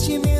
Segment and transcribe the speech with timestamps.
[0.00, 0.39] sentimento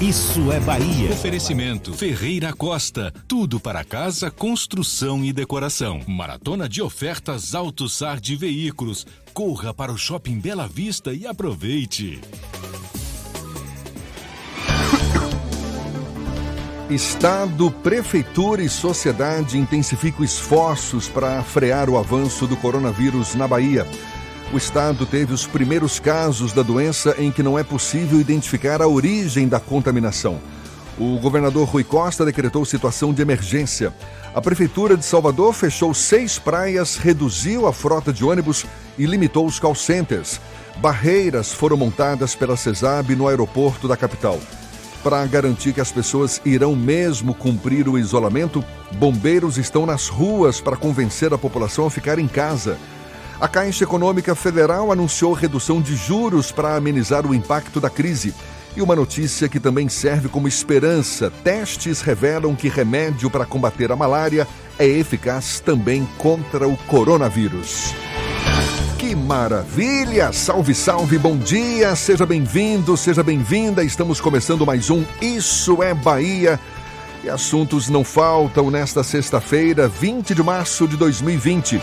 [0.00, 1.10] Isso é Bahia.
[1.12, 3.12] Oferecimento Ferreira Costa.
[3.28, 6.00] Tudo para casa, construção e decoração.
[6.06, 9.06] Maratona de ofertas AutoSar de veículos.
[9.32, 12.20] Corra para o Shopping Bela Vista e aproveite.
[16.90, 23.86] Estado, Prefeitura e sociedade intensificam esforços para frear o avanço do coronavírus na Bahia.
[24.52, 28.86] O estado teve os primeiros casos da doença em que não é possível identificar a
[28.86, 30.38] origem da contaminação.
[30.98, 33.94] O governador Rui Costa decretou situação de emergência.
[34.34, 38.66] A Prefeitura de Salvador fechou seis praias, reduziu a frota de ônibus
[38.98, 40.38] e limitou os call centers.
[40.76, 44.38] Barreiras foram montadas pela CESAB no aeroporto da capital.
[45.02, 48.62] Para garantir que as pessoas irão mesmo cumprir o isolamento,
[48.96, 52.76] bombeiros estão nas ruas para convencer a população a ficar em casa.
[53.42, 58.32] A Caixa Econômica Federal anunciou redução de juros para amenizar o impacto da crise.
[58.76, 63.96] E uma notícia que também serve como esperança: testes revelam que remédio para combater a
[63.96, 64.46] malária
[64.78, 67.92] é eficaz também contra o coronavírus.
[68.96, 70.32] Que maravilha!
[70.32, 71.96] Salve, salve, bom dia!
[71.96, 73.82] Seja bem-vindo, seja bem-vinda.
[73.82, 76.60] Estamos começando mais um Isso é Bahia.
[77.24, 81.82] E assuntos não faltam nesta sexta-feira, 20 de março de 2020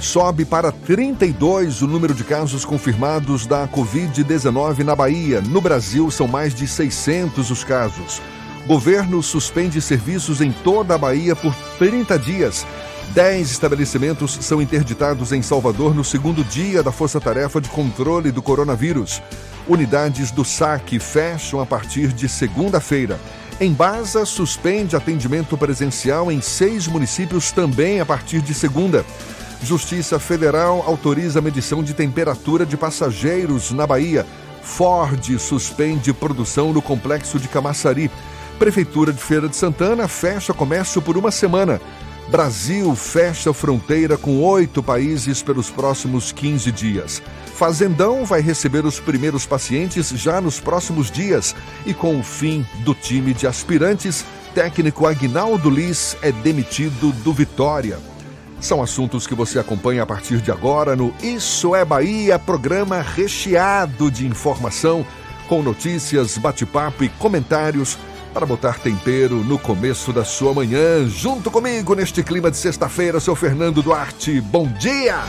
[0.00, 5.40] sobe para 32 o número de casos confirmados da Covid-19 na Bahia.
[5.40, 8.20] No Brasil, são mais de 600 os casos.
[8.66, 12.66] Governo suspende serviços em toda a Bahia por 30 dias.
[13.14, 19.22] Dez estabelecimentos são interditados em Salvador no segundo dia da Força-Tarefa de Controle do Coronavírus.
[19.68, 23.18] Unidades do SAC fecham a partir de segunda-feira.
[23.60, 29.04] Embasa suspende atendimento presencial em seis municípios também a partir de segunda.
[29.62, 34.26] Justiça Federal autoriza a medição de temperatura de passageiros na Bahia.
[34.62, 38.10] Ford suspende produção no complexo de Camaçari.
[38.58, 41.80] Prefeitura de Feira de Santana fecha comércio por uma semana.
[42.28, 47.22] Brasil fecha fronteira com oito países pelos próximos 15 dias.
[47.54, 51.54] Fazendão vai receber os primeiros pacientes já nos próximos dias.
[51.84, 54.24] E com o fim do time de aspirantes,
[54.54, 58.15] técnico Agnaldo Liz é demitido do Vitória.
[58.66, 64.10] São assuntos que você acompanha a partir de agora no Isso é Bahia, programa recheado
[64.10, 65.06] de informação,
[65.48, 67.96] com notícias, bate-papo e comentários
[68.34, 71.08] para botar tempero no começo da sua manhã.
[71.08, 74.40] Junto comigo neste clima de sexta-feira, seu Fernando Duarte.
[74.40, 75.20] Bom dia!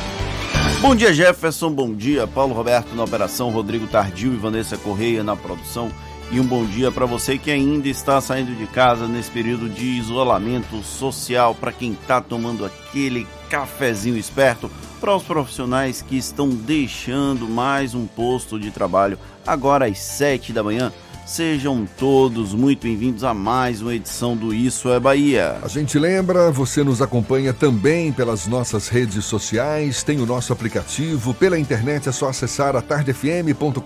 [0.81, 1.71] Bom dia, Jefferson.
[1.71, 5.91] Bom dia, Paulo Roberto na operação, Rodrigo Tardio e Vanessa Correia na produção.
[6.29, 9.85] E um bom dia para você que ainda está saindo de casa nesse período de
[9.85, 17.47] isolamento social, para quem está tomando aquele cafezinho esperto, para os profissionais que estão deixando
[17.47, 20.91] mais um posto de trabalho agora às 7 da manhã.
[21.27, 25.59] Sejam todos muito bem-vindos a mais uma edição do Isso é Bahia.
[25.61, 31.33] A gente lembra, você nos acompanha também pelas nossas redes sociais, tem o nosso aplicativo,
[31.33, 33.81] pela internet é só acessar atardefm.com.br.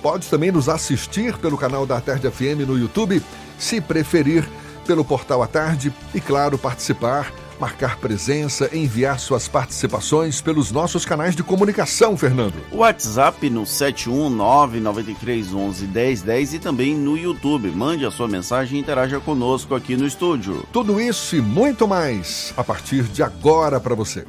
[0.00, 3.22] Pode também nos assistir pelo canal da Tarde FM no YouTube,
[3.58, 4.48] se preferir,
[4.86, 11.36] pelo portal A Tarde e, claro, participar marcar presença, enviar suas participações pelos nossos canais
[11.36, 12.54] de comunicação, Fernando.
[12.72, 17.70] WhatsApp no 71993111010 e também no YouTube.
[17.70, 20.66] Mande a sua mensagem e interaja conosco aqui no estúdio.
[20.72, 24.24] Tudo isso e muito mais a partir de agora para você.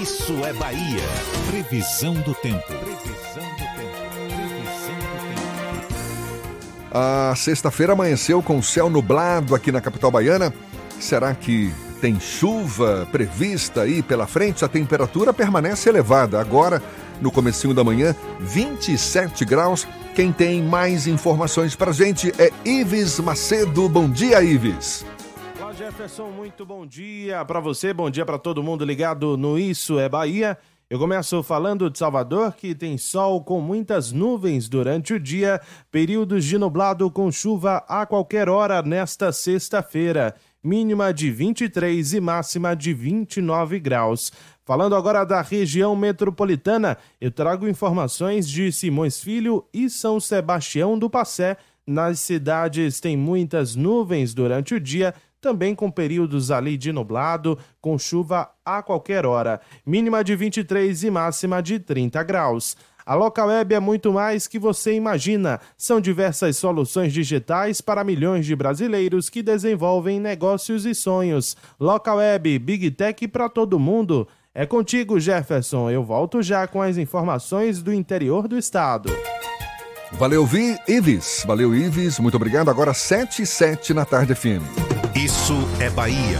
[0.00, 1.02] Isso é Bahia.
[1.50, 2.79] Previsão do tempo.
[6.92, 10.52] A sexta-feira amanheceu com céu nublado aqui na capital baiana.
[10.98, 14.64] Será que tem chuva prevista aí pela frente?
[14.64, 16.40] A temperatura permanece elevada.
[16.40, 16.82] Agora,
[17.20, 19.86] no comecinho da manhã, 27 graus.
[20.14, 23.88] Quem tem mais informações pra gente é Ives Macedo.
[23.88, 25.04] Bom dia, Ives.
[25.80, 30.10] Jefferson, muito bom dia para você, bom dia para todo mundo ligado no Isso é
[30.10, 30.58] Bahia.
[30.90, 36.44] Eu começo falando de Salvador, que tem sol com muitas nuvens durante o dia, períodos
[36.44, 42.92] de nublado com chuva a qualquer hora nesta sexta-feira, mínima de 23 e máxima de
[42.92, 44.32] 29 graus.
[44.64, 51.08] Falando agora da região metropolitana, eu trago informações de Simões Filho e São Sebastião do
[51.08, 51.56] Passé.
[51.86, 57.98] Nas cidades tem muitas nuvens durante o dia, também com períodos ali de nublado, com
[57.98, 62.76] chuva a qualquer hora, mínima de 23 e máxima de 30 graus.
[63.04, 65.60] A Localweb é muito mais que você imagina.
[65.76, 71.56] São diversas soluções digitais para milhões de brasileiros que desenvolvem negócios e sonhos.
[71.80, 74.28] Localweb, Big Tech para todo mundo.
[74.54, 75.90] É contigo, Jefferson.
[75.90, 79.10] Eu volto já com as informações do interior do estado.
[80.12, 81.44] Valeu, Vi, Ives.
[81.46, 82.18] Valeu, Ives.
[82.18, 82.68] Muito obrigado.
[82.70, 84.99] Agora 7 e 7 na tarde FM.
[85.50, 86.38] Isso é Bahia.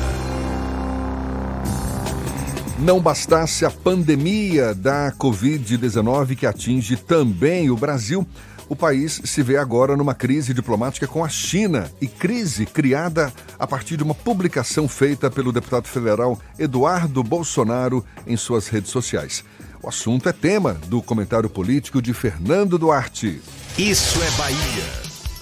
[2.78, 8.24] Não bastasse a pandemia da Covid-19 que atinge também o Brasil,
[8.68, 13.66] o país se vê agora numa crise diplomática com a China e crise criada a
[13.66, 19.42] partir de uma publicação feita pelo deputado federal Eduardo Bolsonaro em suas redes sociais.
[19.82, 23.42] O assunto é tema do comentário político de Fernando Duarte.
[23.76, 24.84] Isso é Bahia.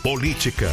[0.02, 0.70] Política.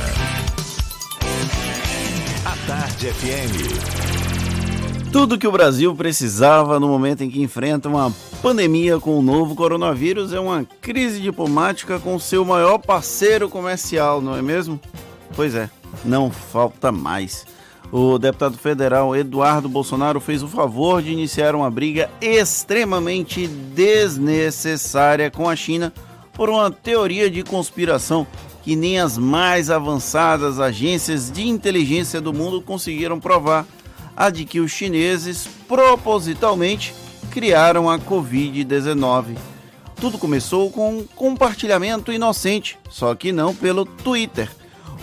[2.68, 5.12] Tarde FM.
[5.12, 9.54] Tudo que o Brasil precisava no momento em que enfrenta uma pandemia com o novo
[9.54, 14.80] coronavírus é uma crise diplomática com seu maior parceiro comercial, não é mesmo?
[15.36, 15.70] Pois é,
[16.04, 17.46] não falta mais.
[17.92, 25.48] O deputado federal Eduardo Bolsonaro fez o favor de iniciar uma briga extremamente desnecessária com
[25.48, 25.94] a China
[26.34, 28.26] por uma teoria de conspiração
[28.66, 33.64] que nem as mais avançadas agências de inteligência do mundo conseguiram provar,
[34.18, 36.96] a de que os chineses propositalmente
[37.30, 39.38] criaram a Covid-19.
[39.98, 44.50] Tudo começou com um compartilhamento inocente, só que não pelo Twitter.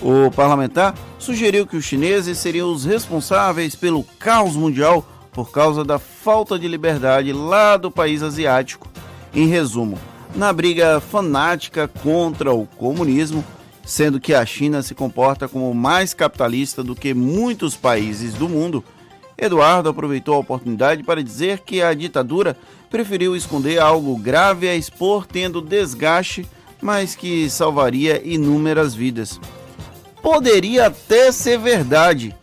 [0.03, 6.01] O parlamentar sugeriu que os chineses seriam os responsáveis pelo caos mundial por causa da
[6.01, 8.91] falta de liberdade lá do país asiático.
[9.33, 9.97] Em resumo,
[10.35, 13.45] na briga fanática contra o comunismo,
[13.85, 18.85] sendo que a China se comporta como mais capitalista do que muitos países do mundo,
[19.37, 22.57] Eduardo aproveitou a oportunidade para dizer que a ditadura
[22.89, 26.47] preferiu esconder algo grave a expor tendo desgaste,
[26.81, 29.41] mas que salvaria inúmeras vidas.
[30.23, 32.35] Poderia até ser verdade,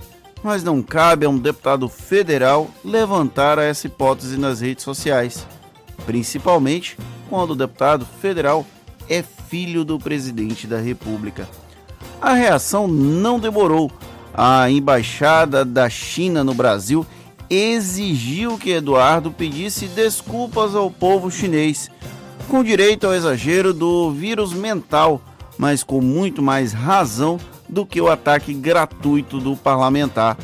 [0.43, 5.47] mas não cabe a um deputado federal levantar essa hipótese nas redes sociais,
[6.05, 6.97] principalmente
[7.29, 8.65] quando o deputado federal
[9.07, 11.47] é filho do presidente da República.
[12.21, 13.91] A reação não demorou.
[14.33, 17.05] A embaixada da China no Brasil
[17.49, 21.89] exigiu que Eduardo pedisse desculpas ao povo chinês,
[22.47, 25.21] com direito ao exagero do vírus mental,
[25.57, 30.37] mas com muito mais razão do que o ataque gratuito do parlamentar.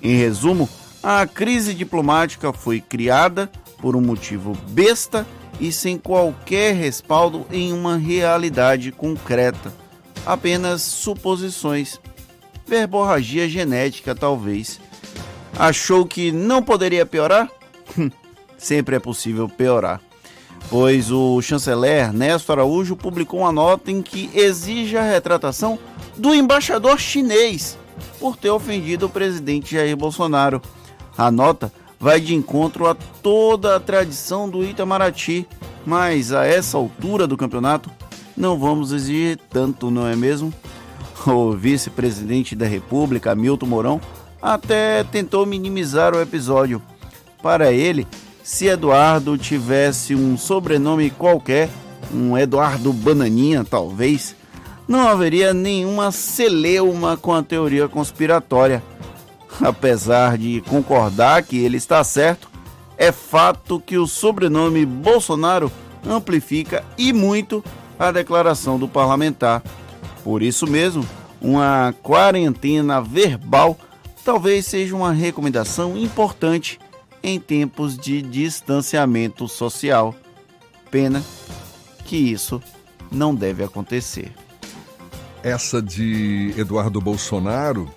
[0.00, 0.68] Em resumo,
[1.02, 5.26] a crise diplomática foi criada por um motivo besta
[5.62, 9.72] e sem qualquer respaldo em uma realidade concreta.
[10.26, 12.00] Apenas suposições.
[12.66, 14.80] Verborragia genética, talvez.
[15.56, 17.48] Achou que não poderia piorar?
[18.58, 20.00] Sempre é possível piorar.
[20.68, 25.78] Pois o chanceler Ernesto Araújo publicou uma nota em que exige a retratação
[26.16, 27.78] do embaixador chinês
[28.18, 30.60] por ter ofendido o presidente Jair Bolsonaro.
[31.16, 35.46] A nota vai de encontro a toda a tradição do Itamaraty,
[35.86, 37.88] mas a essa altura do campeonato
[38.36, 40.52] não vamos exigir tanto, não é mesmo?
[41.24, 44.00] O vice-presidente da República, Milton Mourão,
[44.42, 46.82] até tentou minimizar o episódio.
[47.40, 48.04] Para ele,
[48.42, 51.70] se Eduardo tivesse um sobrenome qualquer,
[52.12, 54.34] um Eduardo Bananinha talvez,
[54.88, 58.82] não haveria nenhuma celeuma com a teoria conspiratória
[59.60, 62.48] apesar de concordar que ele está certo,
[62.96, 65.70] é fato que o sobrenome Bolsonaro
[66.06, 67.64] amplifica e muito
[67.98, 69.62] a declaração do parlamentar.
[70.24, 71.06] Por isso mesmo,
[71.40, 73.76] uma quarentena verbal
[74.24, 76.78] talvez seja uma recomendação importante
[77.22, 80.14] em tempos de distanciamento social.
[80.90, 81.22] Pena
[82.04, 82.62] que isso
[83.10, 84.32] não deve acontecer.
[85.42, 87.90] Essa de Eduardo Bolsonaro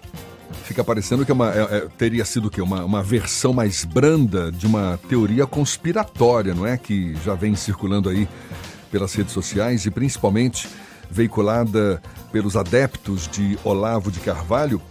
[0.66, 4.52] fica parecendo que é uma, é, é, teria sido que uma, uma versão mais branda
[4.52, 6.76] de uma teoria conspiratória, não é?
[6.76, 8.28] Que já vem circulando aí
[8.92, 10.68] pelas redes sociais e principalmente
[11.10, 14.82] veiculada pelos adeptos de Olavo de Carvalho,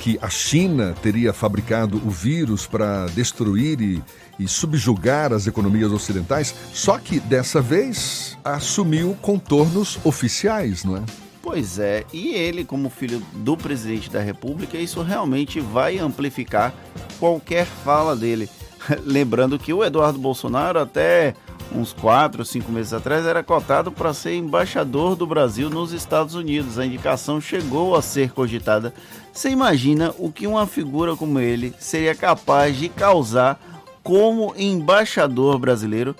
[0.00, 4.02] que a China teria fabricado o vírus para destruir e,
[4.38, 11.25] e subjugar as economias ocidentais, só que dessa vez assumiu contornos oficiais, não é?
[11.46, 16.74] Pois é, e ele, como filho do presidente da República, isso realmente vai amplificar
[17.20, 18.50] qualquer fala dele.
[19.06, 21.36] Lembrando que o Eduardo Bolsonaro, até
[21.72, 26.34] uns 4 ou 5 meses atrás, era cotado para ser embaixador do Brasil nos Estados
[26.34, 26.80] Unidos.
[26.80, 28.92] A indicação chegou a ser cogitada.
[29.32, 33.60] Você imagina o que uma figura como ele seria capaz de causar
[34.02, 36.12] como embaixador brasileiro?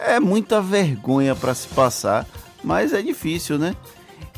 [0.00, 2.26] É muita vergonha para se passar,
[2.64, 3.76] mas é difícil, né?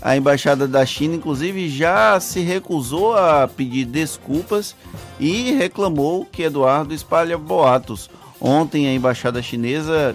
[0.01, 4.77] A embaixada da China, inclusive, já se recusou a pedir desculpas
[5.19, 8.11] e reclamou que Eduardo espalha boatos.
[8.39, 10.15] Ontem, a embaixada chinesa,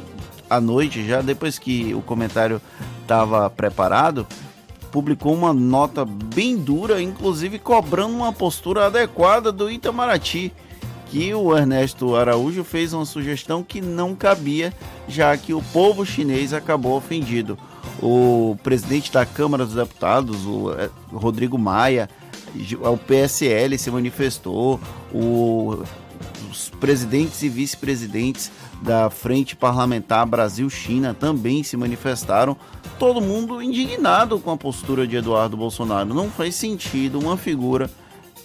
[0.49, 2.61] à noite, já depois que o comentário
[3.01, 4.27] estava preparado,
[4.91, 10.53] publicou uma nota bem dura, inclusive cobrando uma postura adequada do Itamaraty,
[11.07, 14.71] que o Ernesto Araújo fez uma sugestão que não cabia,
[15.07, 17.57] já que o povo chinês acabou ofendido
[18.01, 22.09] o presidente da Câmara dos Deputados, o é, Rodrigo Maia,
[22.81, 24.79] o PSL se manifestou,
[25.13, 25.83] o,
[26.49, 32.57] os presidentes e vice-presidentes da Frente Parlamentar Brasil-China também se manifestaram,
[32.99, 36.13] todo mundo indignado com a postura de Eduardo Bolsonaro.
[36.13, 37.89] Não faz sentido uma figura,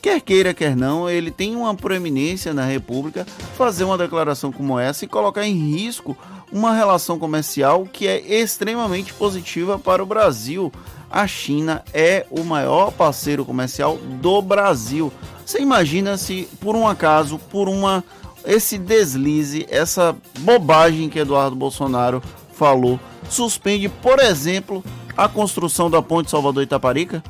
[0.00, 3.26] quer queira, quer não, ele tem uma proeminência na República,
[3.56, 6.16] fazer uma declaração como essa e colocar em risco
[6.52, 10.72] uma relação comercial que é extremamente positiva para o Brasil.
[11.10, 15.12] A China é o maior parceiro comercial do Brasil.
[15.44, 18.02] Você imagina se por um acaso, por uma
[18.44, 22.22] esse deslize, essa bobagem que Eduardo Bolsonaro
[22.54, 22.98] falou,
[23.28, 24.84] suspende, por exemplo,
[25.16, 27.22] a construção da ponte Salvador Itaparica?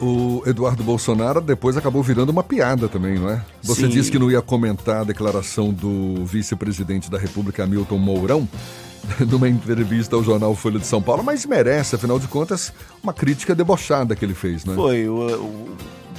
[0.00, 3.42] O Eduardo Bolsonaro depois acabou virando uma piada também, não é?
[3.62, 3.88] Você Sim.
[3.88, 8.48] disse que não ia comentar a declaração do vice-presidente da República, Hamilton Mourão,
[9.30, 12.72] numa entrevista ao jornal Folha de São Paulo, mas merece, afinal de contas,
[13.02, 14.76] uma crítica debochada que ele fez, não é?
[14.76, 15.08] Foi.
[15.08, 15.76] O, o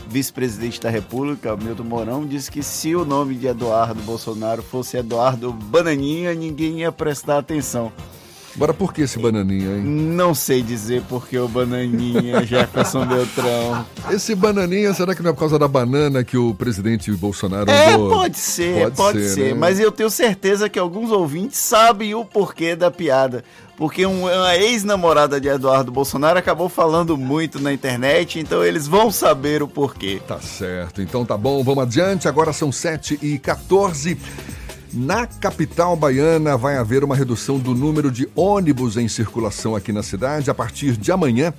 [0.10, 5.52] vice-presidente da República, Hamilton Mourão, disse que se o nome de Eduardo Bolsonaro fosse Eduardo
[5.54, 7.92] Bananinha, ninguém ia prestar atenção.
[8.58, 9.84] Agora, por que esse bananinha, hein?
[9.84, 13.86] Não sei dizer por que o bananinha, Jefferson Beltrão.
[14.10, 17.96] Esse bananinha, será que não é por causa da banana que o presidente Bolsonaro É,
[17.96, 19.30] pode ser, pode, pode ser.
[19.30, 19.60] ser né?
[19.60, 23.44] Mas eu tenho certeza que alguns ouvintes sabem o porquê da piada.
[23.78, 29.62] Porque uma ex-namorada de Eduardo Bolsonaro acabou falando muito na internet, então eles vão saber
[29.62, 30.20] o porquê.
[30.28, 32.28] Tá certo, então tá bom, vamos adiante.
[32.28, 34.18] Agora são 7 e 14
[34.94, 40.02] na capital baiana vai haver uma redução do número de ônibus em circulação aqui na
[40.02, 41.54] cidade a partir de amanhã.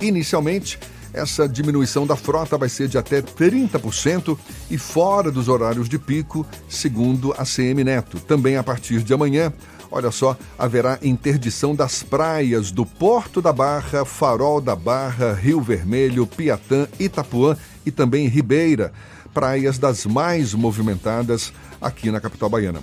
[0.00, 0.78] Inicialmente,
[1.12, 4.36] essa diminuição da frota vai ser de até 30%
[4.70, 8.18] e fora dos horários de pico, segundo a CM Neto.
[8.18, 9.52] Também a partir de amanhã,
[9.90, 16.26] olha só, haverá interdição das praias do Porto da Barra, Farol da Barra, Rio Vermelho,
[16.26, 18.92] Piatã, Itapuã e também Ribeira,
[19.32, 21.52] praias das mais movimentadas
[21.84, 22.80] aqui na capital baiana.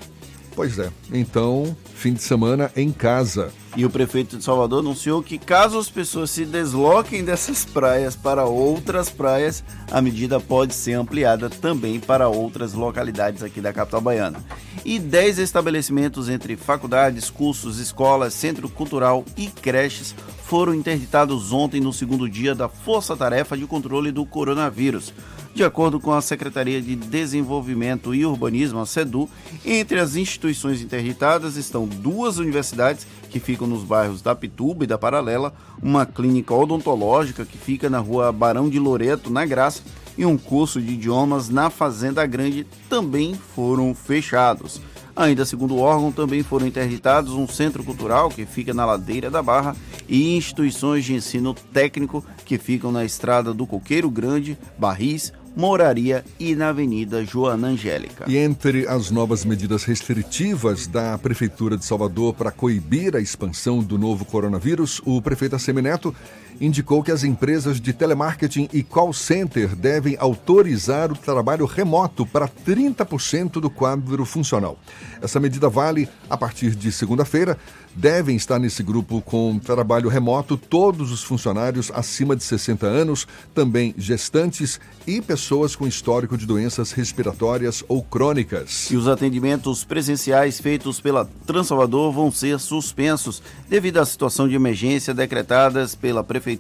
[0.56, 3.52] Pois é, então, fim de semana em casa.
[3.76, 8.44] E o prefeito de Salvador anunciou que, caso as pessoas se desloquem dessas praias para
[8.44, 14.44] outras praias, a medida pode ser ampliada também para outras localidades aqui da capital baiana.
[14.84, 20.14] E 10 estabelecimentos entre faculdades, cursos, escolas, centro cultural e creches
[20.52, 25.14] foram interditados ontem no segundo dia da Força Tarefa de Controle do Coronavírus.
[25.56, 29.30] De acordo com a Secretaria de Desenvolvimento e Urbanismo, a SEDU,
[29.66, 34.98] entre as instituições interditadas estão duas universidades que ficam nos bairros da Pituba e da
[34.98, 39.82] Paralela, uma clínica odontológica que fica na rua Barão de Loreto, na Graça,
[40.18, 44.82] e um curso de idiomas na Fazenda Grande também foram fechados.
[45.16, 49.42] Ainda segundo o órgão, também foram interditados um centro cultural que fica na ladeira da
[49.42, 49.76] Barra
[50.08, 56.56] e instituições de ensino técnico que ficam na estrada do Coqueiro Grande, Barris, Moraria e
[56.56, 58.26] na Avenida Joana Angélica.
[58.28, 63.98] E entre as novas medidas restritivas da Prefeitura de Salvador para coibir a expansão do
[63.98, 66.16] novo coronavírus, o prefeito Assemineto
[66.62, 72.48] indicou que as empresas de telemarketing e call center devem autorizar o trabalho remoto para
[72.48, 74.78] 30% do quadro funcional.
[75.20, 77.58] Essa medida vale a partir de segunda-feira.
[77.94, 83.94] Devem estar nesse grupo com trabalho remoto todos os funcionários acima de 60 anos, também
[83.98, 88.90] gestantes e pessoas com histórico de doenças respiratórias ou crônicas.
[88.90, 95.14] E os atendimentos presenciais feitos pela Transalvador vão ser suspensos devido à situação de emergência
[95.14, 96.51] decretadas pela Prefeitura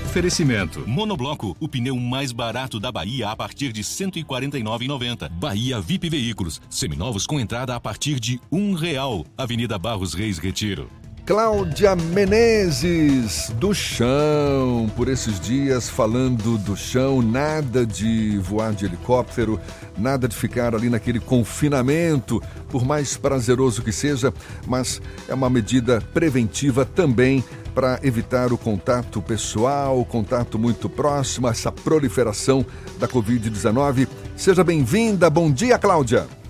[0.06, 0.88] Oferecimento.
[0.88, 5.30] Monobloco, o pneu mais barato da Bahia a partir de R$ 149,90.
[5.30, 9.26] Bahia VIP Veículos, seminovos com entrada a partir de um real.
[9.38, 11.01] Avenida Barros Reis Retiro.
[11.32, 19.58] Cláudia Menezes, do chão, por esses dias falando do chão, nada de voar de helicóptero,
[19.98, 24.34] nada de ficar ali naquele confinamento, por mais prazeroso que seja,
[24.68, 27.42] mas é uma medida preventiva também
[27.74, 32.66] para evitar o contato pessoal, o contato muito próximo, essa proliferação
[33.00, 34.06] da Covid-19.
[34.36, 36.41] Seja bem-vinda, bom dia, Cláudia.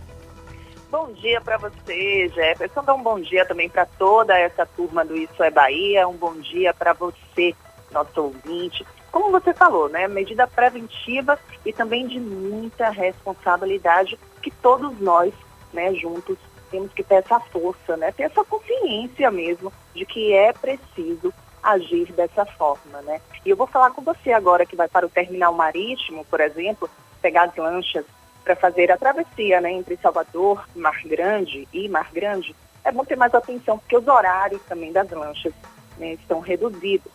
[0.91, 2.83] Bom dia para você, Jefferson.
[2.83, 6.05] Dá um bom dia também para toda essa turma do Isso é Bahia.
[6.05, 7.55] Um bom dia para você,
[7.93, 8.85] nosso ouvinte.
[9.09, 10.05] Como você falou, né?
[10.09, 15.33] Medida preventiva e também de muita responsabilidade que todos nós,
[15.71, 16.37] né, juntos,
[16.69, 18.11] temos que ter essa força, né?
[18.11, 23.21] Ter essa consciência mesmo de que é preciso agir dessa forma, né?
[23.45, 26.89] E eu vou falar com você agora que vai para o terminal marítimo, por exemplo,
[27.21, 28.03] pegar as lanchas
[28.43, 33.15] para fazer a travessia né, entre Salvador, Mar Grande e Mar Grande, é bom ter
[33.15, 35.53] mais atenção, porque os horários também das lanchas
[35.97, 37.11] né, estão reduzidos.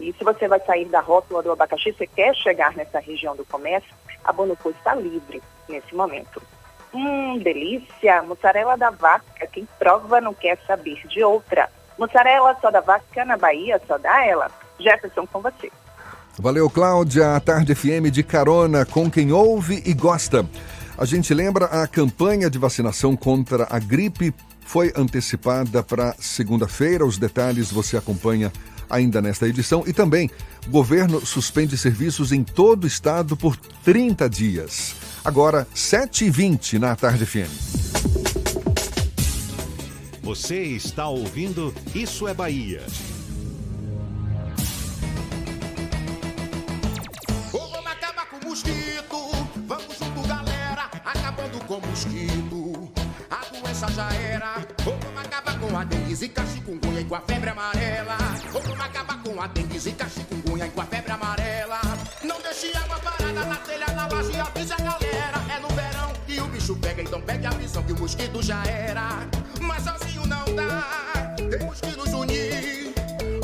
[0.00, 3.44] E se você vai sair da rótula do abacaxi, você quer chegar nessa região do
[3.44, 3.92] comércio,
[4.24, 6.40] a Bonocô está livre nesse momento.
[6.94, 8.22] Hum, delícia!
[8.22, 11.68] Mussarela da vaca, quem prova não quer saber de outra.
[11.98, 14.50] Mussarela só da vaca na Bahia, só dá ela.
[14.78, 15.70] Jefferson, com você.
[16.40, 17.34] Valeu, Cláudia.
[17.34, 20.48] A Tarde FM de carona com quem ouve e gosta.
[20.96, 27.04] A gente lembra a campanha de vacinação contra a gripe foi antecipada para segunda-feira.
[27.04, 28.52] Os detalhes você acompanha
[28.88, 29.82] ainda nesta edição.
[29.86, 30.30] E também,
[30.68, 34.94] governo suspende serviços em todo o estado por 30 dias.
[35.24, 37.50] Agora, 7h20 na Tarde FM.
[40.22, 42.82] Você está ouvindo Isso é Bahia.
[51.68, 52.90] Com mosquito.
[53.30, 54.66] A doença já era.
[54.82, 58.16] Vamos acabar com a dengue, zika, chikungunya e com a febre amarela.
[58.50, 61.80] Vamos acabar com a dengue, zika, chikungunya e com a febre amarela.
[62.24, 65.38] Não deixe água parada na telha, na laje, avisa a galera.
[65.54, 68.64] É no verão e o bicho pega, então pegue a visão que o mosquito já
[68.64, 69.28] era.
[69.60, 72.94] Mas sozinho não dá, temos que nos unir.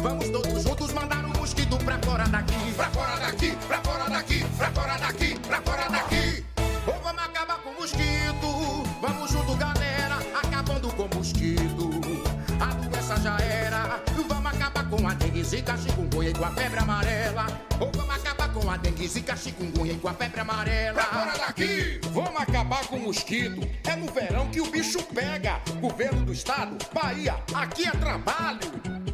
[0.00, 2.26] Vamos todos juntos mandar o mosquito pra fora.
[2.28, 3.93] daqui, pra fora daqui, pra fora
[4.56, 6.44] pra fora daqui, pra fora daqui.
[6.86, 11.90] Ou vamos acabar com o mosquito, vamos junto galera, acabando com o mosquito.
[12.60, 16.78] A doença já era, vamos acabar com a dengue, zika, chikungunya e com a febre
[16.80, 17.46] amarela.
[17.80, 21.02] Ou vamos acabar com a dengue, zika, chikungunya e com a febre amarela.
[21.02, 23.66] Pra fora daqui, vamos acabar com o mosquito.
[23.88, 25.60] É no verão que o bicho pega.
[25.80, 29.13] Governo do estado, Bahia, aqui é trabalho.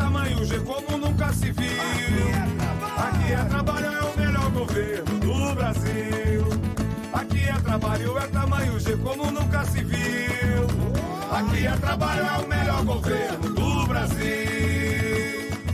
[11.41, 14.21] Aqui é trabalho, é o melhor governo do Brasil.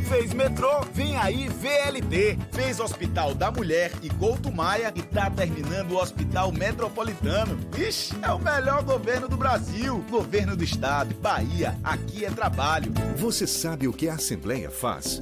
[0.07, 2.39] Fez metrô, vem aí VLT.
[2.53, 7.59] Fez Hospital da Mulher e Couto Maia e tá terminando o Hospital Metropolitano.
[7.77, 10.01] Ixi, é o melhor governo do Brasil.
[10.09, 12.93] Governo do Estado, Bahia, aqui é trabalho.
[13.17, 15.21] Você sabe o que a Assembleia faz?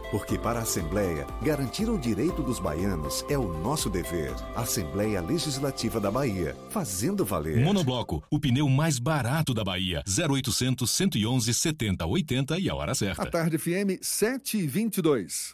[0.11, 4.33] Porque para a Assembleia, garantir o direito dos baianos é o nosso dever.
[4.55, 7.63] Assembleia Legislativa da Bahia, fazendo valer.
[7.63, 10.03] Monobloco, o pneu mais barato da Bahia.
[10.05, 13.23] 0800 111 70 80 e a hora certa.
[13.23, 15.53] A tarde FM 7 e 22.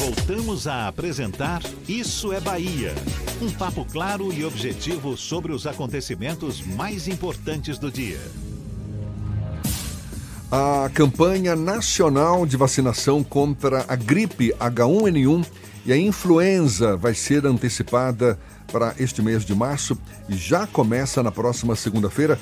[0.00, 2.94] Voltamos a apresentar Isso é Bahia.
[3.38, 8.18] Um papo claro e objetivo sobre os acontecimentos mais importantes do dia.
[10.50, 15.46] A campanha nacional de vacinação contra a gripe H1N1
[15.84, 18.38] e a influenza vai ser antecipada
[18.72, 19.98] para este mês de março
[20.30, 22.40] e já começa na próxima segunda-feira.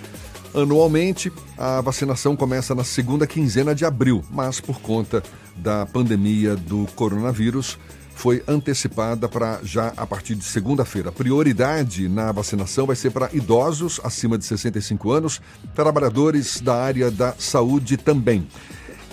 [0.55, 5.25] Anualmente, a vacinação começa na segunda quinzena de abril, mas por conta
[5.59, 7.79] da pandemia do coronavírus,
[8.15, 11.13] foi antecipada para já a partir de segunda-feira.
[11.13, 15.41] Prioridade na vacinação vai ser para idosos acima de 65 anos,
[15.75, 18.47] trabalhadores da área da saúde também.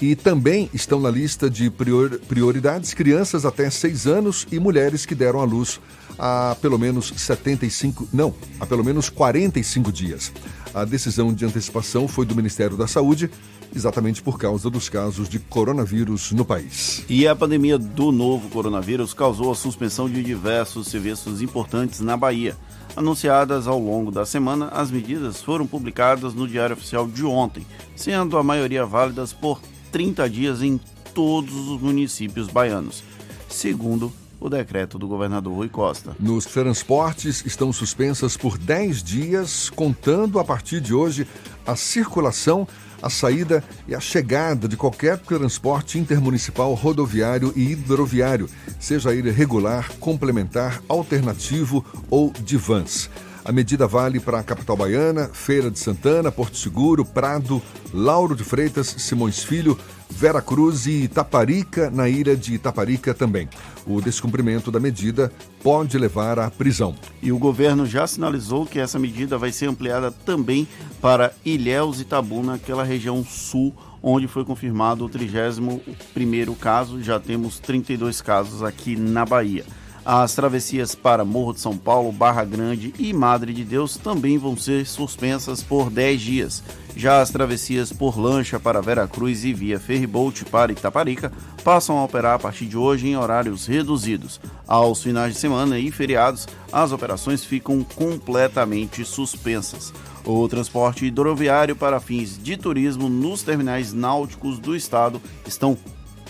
[0.02, 5.16] E também estão na lista de prior, prioridades crianças até 6 anos e mulheres que
[5.16, 5.80] deram à luz
[6.18, 10.32] há pelo menos 75, não, há pelo menos 45 dias.
[10.74, 13.30] A decisão de antecipação foi do Ministério da Saúde,
[13.76, 17.04] exatamente por causa dos casos de coronavírus no país.
[17.10, 22.56] E a pandemia do novo coronavírus causou a suspensão de diversos serviços importantes na Bahia.
[22.96, 28.38] Anunciadas ao longo da semana, as medidas foram publicadas no Diário Oficial de ontem, sendo
[28.38, 29.60] a maioria válidas por
[29.92, 30.80] 30 dias em
[31.14, 33.04] todos os municípios baianos,
[33.50, 36.16] segundo o decreto do governador Rui Costa.
[36.20, 41.28] Nos transportes estão suspensas por 10 dias, contando a partir de hoje
[41.66, 42.68] a circulação,
[43.02, 49.92] a saída e a chegada de qualquer transporte intermunicipal rodoviário e hidroviário, seja ele regular,
[50.00, 53.10] complementar, alternativo ou de vans.
[53.46, 57.62] A medida vale para a capital baiana, Feira de Santana, Porto Seguro, Prado,
[57.94, 59.78] Lauro de Freitas, Simões Filho,
[60.10, 63.50] Vera Cruz e Itaparica, na ilha de Itaparica também.
[63.86, 66.96] O descumprimento da medida pode levar à prisão.
[67.22, 70.68] E o governo já sinalizou que essa medida vai ser ampliada também
[71.02, 77.02] para Ilhéus e Tabu, naquela região sul, onde foi confirmado o 31º caso.
[77.02, 79.66] Já temos 32 casos aqui na Bahia.
[80.06, 84.56] As travessias para Morro de São Paulo, Barra Grande e Madre de Deus também vão
[84.56, 86.64] ser suspensas por 10 dias.
[86.96, 91.32] Já as travessias por lancha para Veracruz e via ferryboat para Itaparica
[91.64, 94.40] passam a operar a partir de hoje em horários reduzidos.
[94.68, 99.92] Aos finais de semana e feriados, as operações ficam completamente suspensas.
[100.24, 105.76] O transporte hidroviário para fins de turismo nos terminais náuticos do estado estão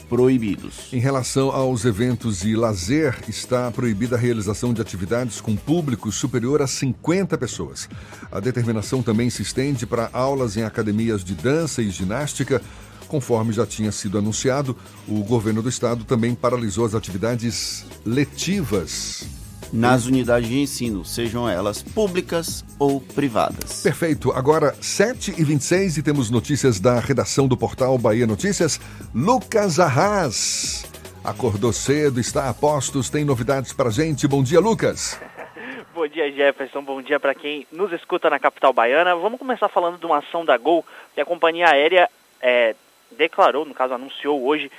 [0.10, 0.94] proibidos.
[0.94, 6.62] Em relação aos eventos e lazer, está proibida a realização de atividades com público superior
[6.62, 7.90] a 50 pessoas.
[8.32, 12.62] A determinação também se estende para aulas em academias de dança e ginástica.
[13.08, 14.76] Conforme já tinha sido anunciado,
[15.08, 19.45] o governo do estado também paralisou as atividades letivas
[19.76, 23.84] nas unidades de ensino, sejam elas públicas ou privadas.
[23.84, 24.32] Perfeito.
[24.32, 28.80] Agora, 7h26 e temos notícias da redação do portal Bahia Notícias.
[29.14, 30.90] Lucas Arras.
[31.24, 34.28] Acordou cedo, está a postos, tem novidades pra gente.
[34.28, 35.20] Bom dia, Lucas.
[35.94, 36.82] Bom dia, Jefferson.
[36.82, 39.16] Bom dia para quem nos escuta na capital baiana.
[39.16, 42.10] Vamos começar falando de uma ação da Gol, que a companhia aérea
[42.42, 42.76] é,
[43.12, 44.72] declarou, no caso anunciou hoje,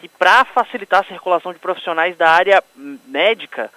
[0.00, 2.62] que para facilitar a circulação de profissionais da área
[3.06, 3.70] médica,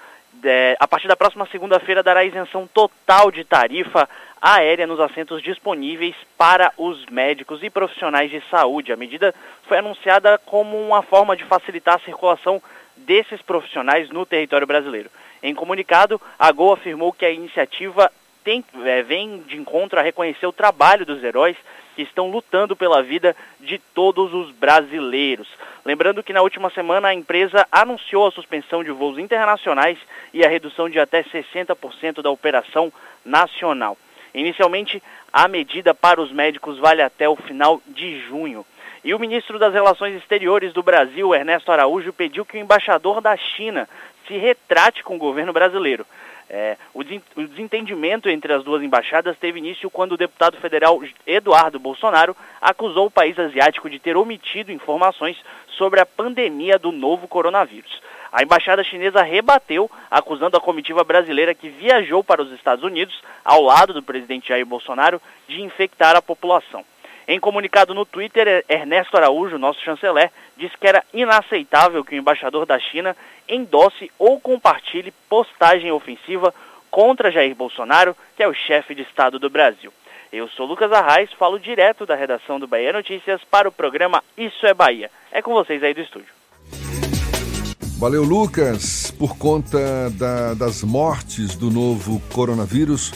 [0.43, 4.07] é, a partir da próxima segunda-feira dará isenção total de tarifa
[4.41, 8.91] aérea nos assentos disponíveis para os médicos e profissionais de saúde.
[8.91, 9.33] A medida
[9.67, 12.61] foi anunciada como uma forma de facilitar a circulação
[12.95, 15.09] desses profissionais no território brasileiro.
[15.41, 18.11] Em comunicado, a Gol afirmou que a iniciativa
[18.43, 21.57] tem, é, vem de encontro a reconhecer o trabalho dos heróis
[21.95, 25.47] que estão lutando pela vida de todos os brasileiros.
[25.85, 29.97] Lembrando que na última semana a empresa anunciou a suspensão de voos internacionais
[30.33, 32.91] e a redução de até 60% da operação
[33.23, 33.97] nacional.
[34.33, 38.65] Inicialmente, a medida para os médicos vale até o final de junho.
[39.03, 43.37] E o ministro das Relações Exteriores do Brasil, Ernesto Araújo, pediu que o embaixador da
[43.37, 43.87] China
[44.27, 46.05] se retrate com o governo brasileiro.
[46.47, 52.37] É, o desentendimento entre as duas embaixadas teve início quando o deputado federal Eduardo Bolsonaro
[52.61, 55.37] acusou o país asiático de ter omitido informações
[55.69, 57.99] sobre a pandemia do novo coronavírus.
[58.31, 63.61] A embaixada chinesa rebateu, acusando a comitiva brasileira que viajou para os Estados Unidos, ao
[63.61, 66.85] lado do presidente Jair Bolsonaro, de infectar a população.
[67.27, 72.65] Em comunicado no Twitter, Ernesto Araújo, nosso chanceler, disse que era inaceitável que o embaixador
[72.65, 73.15] da China
[73.47, 76.53] endosse ou compartilhe postagem ofensiva
[76.89, 79.91] contra Jair Bolsonaro, que é o chefe de Estado do Brasil.
[80.31, 84.65] Eu sou Lucas Arraes, falo direto da redação do Bahia Notícias para o programa Isso
[84.65, 85.09] é Bahia.
[85.31, 86.33] É com vocês aí do estúdio.
[87.97, 89.11] Valeu, Lucas.
[89.17, 93.13] Por conta da, das mortes do novo coronavírus,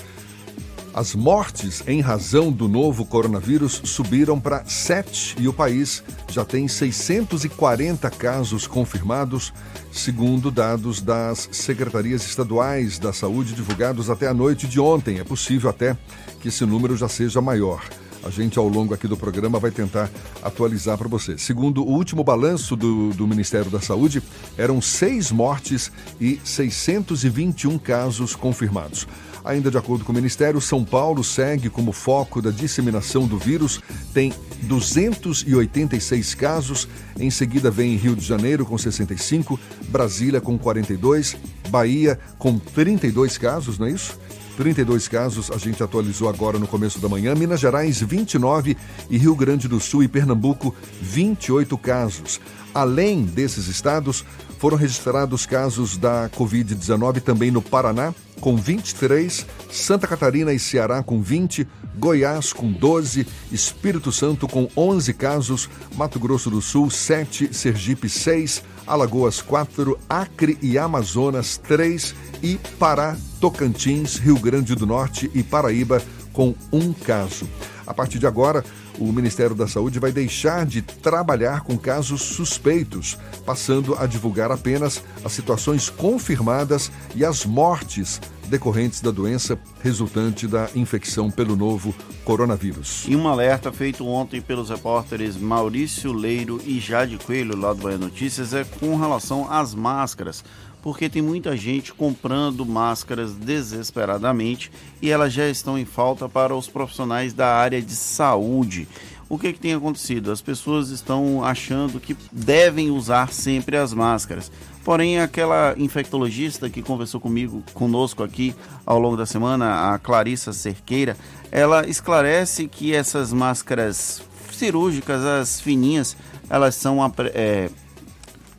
[0.93, 6.67] as mortes em razão do novo coronavírus subiram para 7 e o país já tem
[6.67, 9.54] 640 casos confirmados,
[9.91, 15.19] segundo dados das secretarias estaduais da saúde divulgados até a noite de ontem.
[15.19, 15.95] É possível até
[16.41, 17.82] que esse número já seja maior.
[18.21, 20.10] A gente, ao longo aqui do programa, vai tentar
[20.43, 21.38] atualizar para você.
[21.38, 24.21] Segundo o último balanço do, do Ministério da Saúde,
[24.58, 29.08] eram seis mortes e 621 casos confirmados.
[29.49, 33.81] Ainda de acordo com o Ministério, São Paulo segue como foco da disseminação do vírus,
[34.13, 34.31] tem
[34.62, 36.88] 286 casos.
[37.19, 41.35] Em seguida vem Rio de Janeiro com 65, Brasília com 42,
[41.69, 44.19] Bahia com 32 casos, não é isso?
[44.55, 47.33] 32 casos, a gente atualizou agora no começo da manhã.
[47.33, 48.77] Minas Gerais, 29
[49.09, 52.39] e Rio Grande do Sul e Pernambuco, 28 casos.
[52.71, 54.23] Além desses estados,
[54.60, 61.22] foram registrados casos da Covid-19 também no Paraná, com 23, Santa Catarina e Ceará com
[61.22, 61.65] 20,
[61.98, 68.62] Goiás com 12, Espírito Santo com 11 casos, Mato Grosso do Sul 7, Sergipe 6,
[68.86, 76.02] Alagoas 4, Acre e Amazonas 3 e Pará, Tocantins, Rio Grande do Norte e Paraíba
[76.34, 77.50] com um caso.
[77.88, 78.63] A partir de agora,
[78.99, 85.03] o Ministério da Saúde vai deixar de trabalhar com casos suspeitos, passando a divulgar apenas
[85.23, 91.93] as situações confirmadas e as mortes decorrentes da doença resultante da infecção pelo novo
[92.25, 93.05] coronavírus.
[93.07, 97.97] E um alerta feito ontem pelos repórteres Maurício Leiro e Jade Coelho, lá do Bahia
[97.97, 100.43] Notícias, é com relação às máscaras
[100.89, 106.67] porque tem muita gente comprando máscaras desesperadamente e elas já estão em falta para os
[106.67, 108.88] profissionais da área de saúde.
[109.30, 110.32] O que, que tem acontecido?
[110.32, 114.52] As pessoas estão achando que devem usar sempre as máscaras.
[114.84, 121.15] Porém, aquela infectologista que conversou comigo, conosco aqui ao longo da semana, a Clarissa Cerqueira,
[121.52, 126.17] ela esclarece que essas máscaras cirúrgicas, as fininhas,
[126.49, 126.97] elas são
[127.36, 127.69] é,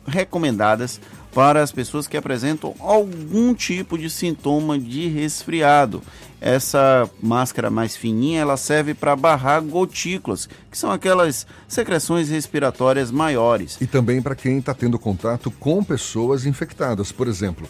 [0.07, 1.01] recomendadas
[1.33, 6.01] para as pessoas que apresentam algum tipo de sintoma de resfriado.
[6.39, 13.77] Essa máscara mais fininha, ela serve para barrar gotículas, que são aquelas secreções respiratórias maiores.
[13.79, 17.67] E também para quem está tendo contato com pessoas infectadas, por exemplo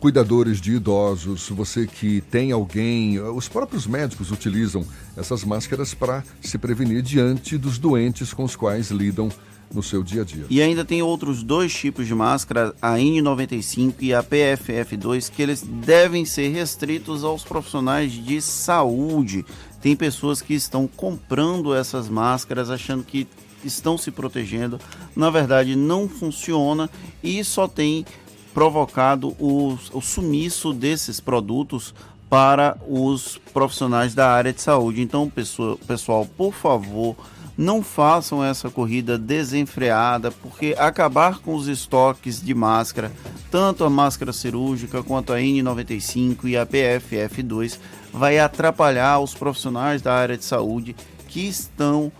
[0.00, 4.82] cuidadores de idosos, você que tem alguém, os próprios médicos utilizam
[5.14, 9.28] essas máscaras para se prevenir diante dos doentes com os quais lidam
[9.72, 10.46] no seu dia a dia.
[10.50, 15.62] E ainda tem outros dois tipos de máscara, a N95 e a PFF2, que eles
[15.62, 19.44] devem ser restritos aos profissionais de saúde.
[19.80, 23.26] Tem pessoas que estão comprando essas máscaras achando que
[23.64, 24.80] estão se protegendo.
[25.14, 26.90] Na verdade, não funciona
[27.22, 28.04] e só tem
[28.52, 31.94] provocado o, o sumiço desses produtos
[32.28, 35.00] para os profissionais da área de saúde.
[35.02, 37.16] Então, pessoal, pessoal por favor
[37.60, 43.12] não façam essa corrida desenfreada, porque acabar com os estoques de máscara,
[43.50, 47.78] tanto a máscara cirúrgica quanto a N95 e a PFF2,
[48.14, 50.96] vai atrapalhar os profissionais da área de saúde
[51.28, 52.10] que estão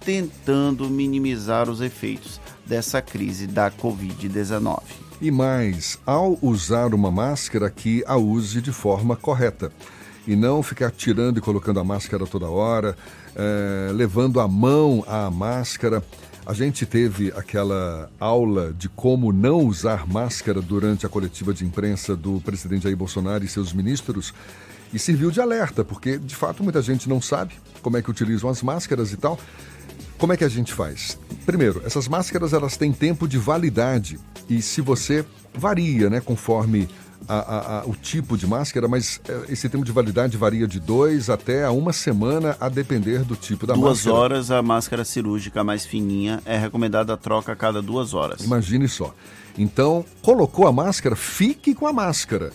[0.00, 4.82] tentando minimizar os efeitos dessa crise da Covid-19.
[5.18, 9.72] E mais, ao usar uma máscara, que a use de forma correta
[10.26, 12.94] e não ficar tirando e colocando a máscara toda hora,
[13.40, 16.04] é, levando a mão à máscara.
[16.44, 22.14] A gente teve aquela aula de como não usar máscara durante a coletiva de imprensa
[22.14, 24.34] do presidente Jair Bolsonaro e seus ministros
[24.92, 28.50] e serviu de alerta, porque de fato muita gente não sabe como é que utilizam
[28.50, 29.38] as máscaras e tal.
[30.18, 31.18] Como é que a gente faz?
[31.46, 35.24] Primeiro, essas máscaras elas têm tempo de validade e se você
[35.54, 36.88] varia, né, conforme
[37.32, 41.30] a, a, o tipo de máscara, mas é, esse tempo de validade varia de dois
[41.30, 44.10] até a uma semana, a depender do tipo da duas máscara.
[44.10, 48.42] Duas horas a máscara cirúrgica mais fininha é recomendada a troca a cada duas horas.
[48.42, 49.14] Imagine só.
[49.56, 52.50] Então, colocou a máscara, fique com a máscara.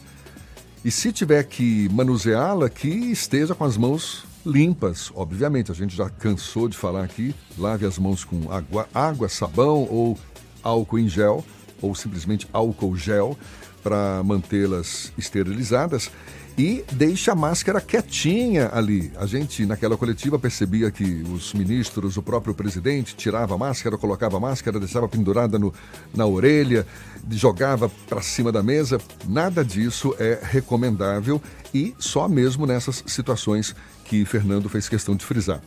[0.83, 5.11] E se tiver que manuseá-la, que esteja com as mãos limpas.
[5.15, 9.87] Obviamente, a gente já cansou de falar aqui, lave as mãos com água, água sabão
[9.89, 10.17] ou
[10.61, 11.43] álcool em gel,
[11.81, 13.37] ou simplesmente álcool gel
[13.85, 16.09] para mantê-las esterilizadas
[16.57, 19.11] e deixa a máscara quietinha ali.
[19.15, 24.37] A gente, naquela coletiva, percebia que os ministros, o próprio presidente, tirava a máscara, colocava
[24.37, 25.71] a máscara, deixava pendurada no,
[26.15, 26.87] na orelha,
[27.29, 28.99] jogava para cima da mesa.
[29.27, 31.39] Nada disso é recomendável
[31.71, 35.61] e só mesmo nessas situações que Fernando fez questão de frisar.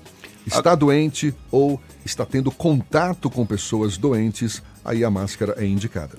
[0.45, 6.17] Está doente ou está tendo contato com pessoas doentes, aí a máscara é indicada.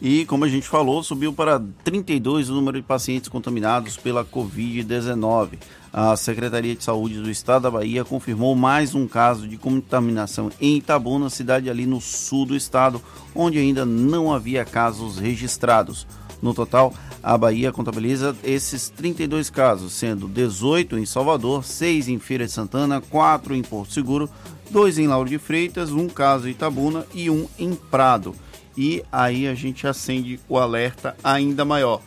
[0.00, 5.58] E, como a gente falou, subiu para 32 o número de pacientes contaminados pela Covid-19.
[5.92, 10.78] A Secretaria de Saúde do Estado da Bahia confirmou mais um caso de contaminação em
[10.78, 13.02] Itabuna, cidade ali no sul do estado,
[13.34, 16.06] onde ainda não havia casos registrados.
[16.40, 22.46] No total, a Bahia contabiliza esses 32 casos, sendo 18 em Salvador, 6 em Feira
[22.46, 24.30] de Santana, 4 em Porto Seguro,
[24.70, 28.34] 2 em Lauro de Freitas, um caso em Itabuna e um em Prado
[28.80, 32.00] e aí a gente acende o alerta ainda maior.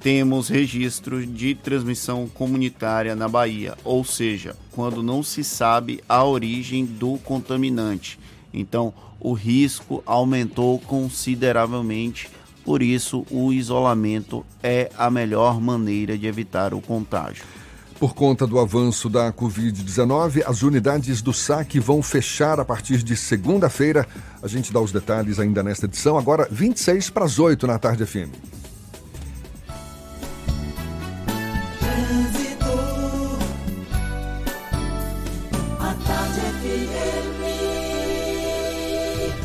[0.00, 6.84] Temos registros de transmissão comunitária na Bahia, ou seja, quando não se sabe a origem
[6.84, 8.18] do contaminante.
[8.52, 12.28] Então, o risco aumentou consideravelmente,
[12.66, 17.44] por isso, o isolamento é a melhor maneira de evitar o contágio.
[18.00, 23.14] Por conta do avanço da Covid-19, as unidades do SAC vão fechar a partir de
[23.14, 24.08] segunda-feira.
[24.42, 28.06] A gente dá os detalhes ainda nesta edição, agora 26 para as 8 na tarde
[28.06, 28.59] FM.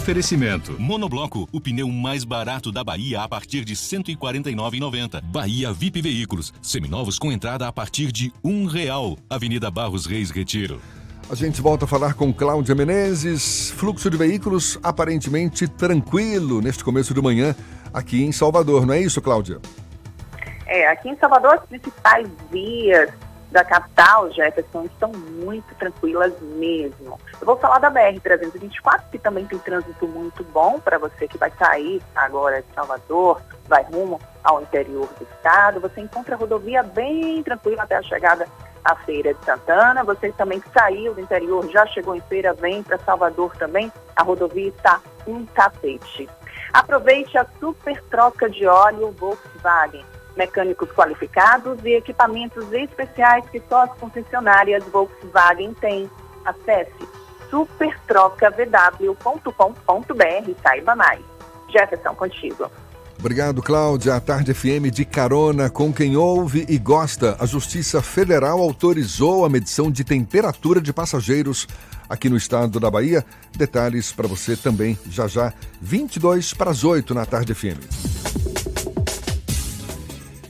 [0.06, 0.80] Oferecimento.
[0.80, 5.20] Monobloco, o pneu mais barato da Bahia a partir de R$ 149,90.
[5.24, 9.18] Bahia VIP Veículos, seminovos com entrada a partir de um real.
[9.28, 10.80] Avenida Barros Reis Retiro.
[11.28, 13.72] A gente volta a falar com Cláudia Menezes.
[13.72, 17.56] Fluxo de veículos aparentemente tranquilo neste começo de manhã
[17.92, 19.60] aqui em Salvador, não é isso, Cláudia?
[20.68, 23.10] É É, aqui em Salvador, as principais vias
[23.56, 27.18] da capital, Jefferson, estão muito tranquilas mesmo.
[27.40, 31.50] Eu vou falar da BR-324, que também tem trânsito muito bom para você que vai
[31.58, 35.80] sair agora de Salvador, vai rumo ao interior do estado.
[35.80, 38.46] Você encontra a rodovia bem tranquila até a chegada
[38.84, 40.04] à Feira de Santana.
[40.04, 43.90] Você também saiu do interior, já chegou em feira, vem para Salvador também.
[44.18, 46.28] A rodovia está um tapete.
[46.74, 50.04] Aproveite a super troca de óleo Volkswagen.
[50.36, 56.10] Mecânicos qualificados e equipamentos especiais que só as concessionárias Volkswagen têm.
[56.46, 57.08] Acesse
[57.50, 61.22] supertrocavw.com.br e saiba mais.
[61.70, 62.70] Jefferson, contigo.
[63.18, 64.16] Obrigado, Cláudia.
[64.16, 67.36] A Tarde FM de carona com quem ouve e gosta.
[67.40, 71.68] A Justiça Federal autorizou a medição de temperatura de passageiros
[72.10, 73.26] aqui no estado da Bahia.
[73.56, 78.75] Detalhes para você também já já, 22 para as 8 na Tarde FM.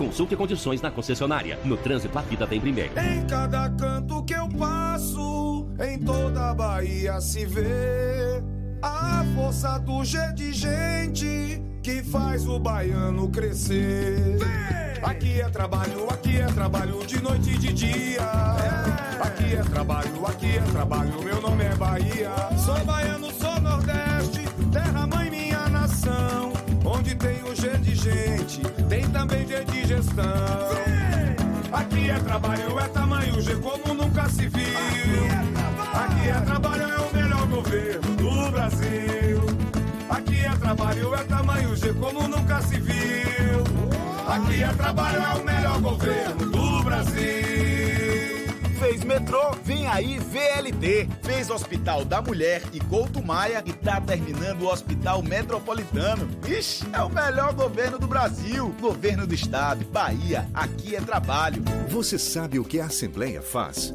[0.00, 1.58] Consulte condições na concessionária.
[1.62, 2.98] No trânsito, a vida vem primeiro.
[2.98, 8.42] Em cada canto que eu passo, em toda a Bahia se vê
[8.80, 14.38] a força do G de gente que faz o baiano crescer.
[15.02, 18.22] Aqui é trabalho, aqui é trabalho de noite e de dia.
[19.20, 22.30] Aqui é trabalho, aqui é trabalho, meu nome é Bahia.
[22.56, 26.54] Sou baiano, sou Nordeste, terra mãe minha nação.
[26.86, 27.39] Onde tem
[28.90, 30.24] tem também G de gestão.
[31.72, 35.24] Aqui é trabalho, é tamanho G como nunca se viu.
[35.94, 39.40] Aqui é trabalho, é o melhor governo do Brasil.
[40.10, 43.62] Aqui é trabalho, é tamanho G como nunca se viu.
[44.26, 47.49] Aqui é trabalho, é o melhor governo do Brasil.
[48.80, 51.06] Fez metrô, vem aí VLT.
[51.22, 56.26] Fez Hospital da Mulher e Couto Maia e tá terminando o Hospital Metropolitano.
[56.48, 58.74] Ixi, é o melhor governo do Brasil.
[58.80, 61.62] Governo do Estado, Bahia, aqui é trabalho.
[61.90, 63.94] Você sabe o que a Assembleia faz?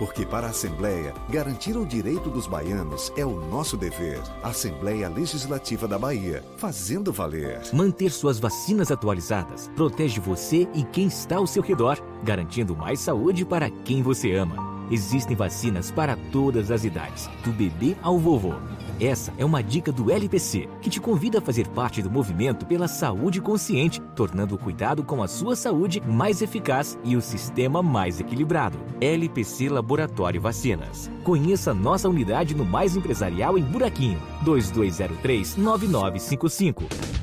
[0.00, 4.18] Porque para a Assembleia, garantir o direito dos baianos é o nosso dever.
[4.42, 7.60] Assembleia Legislativa da Bahia, fazendo valer.
[7.70, 13.44] Manter suas vacinas atualizadas protege você e quem está ao seu redor, garantindo mais saúde
[13.44, 14.56] para quem você ama.
[14.90, 18.54] Existem vacinas para todas as idades, do bebê ao vovô.
[19.00, 22.86] Essa é uma dica do LPC, que te convida a fazer parte do movimento pela
[22.86, 28.20] saúde consciente, tornando o cuidado com a sua saúde mais eficaz e o sistema mais
[28.20, 28.78] equilibrado.
[29.00, 31.10] LPC Laboratório Vacinas.
[31.24, 37.19] Conheça nossa unidade no Mais Empresarial em Buraquinho, 2203-9955.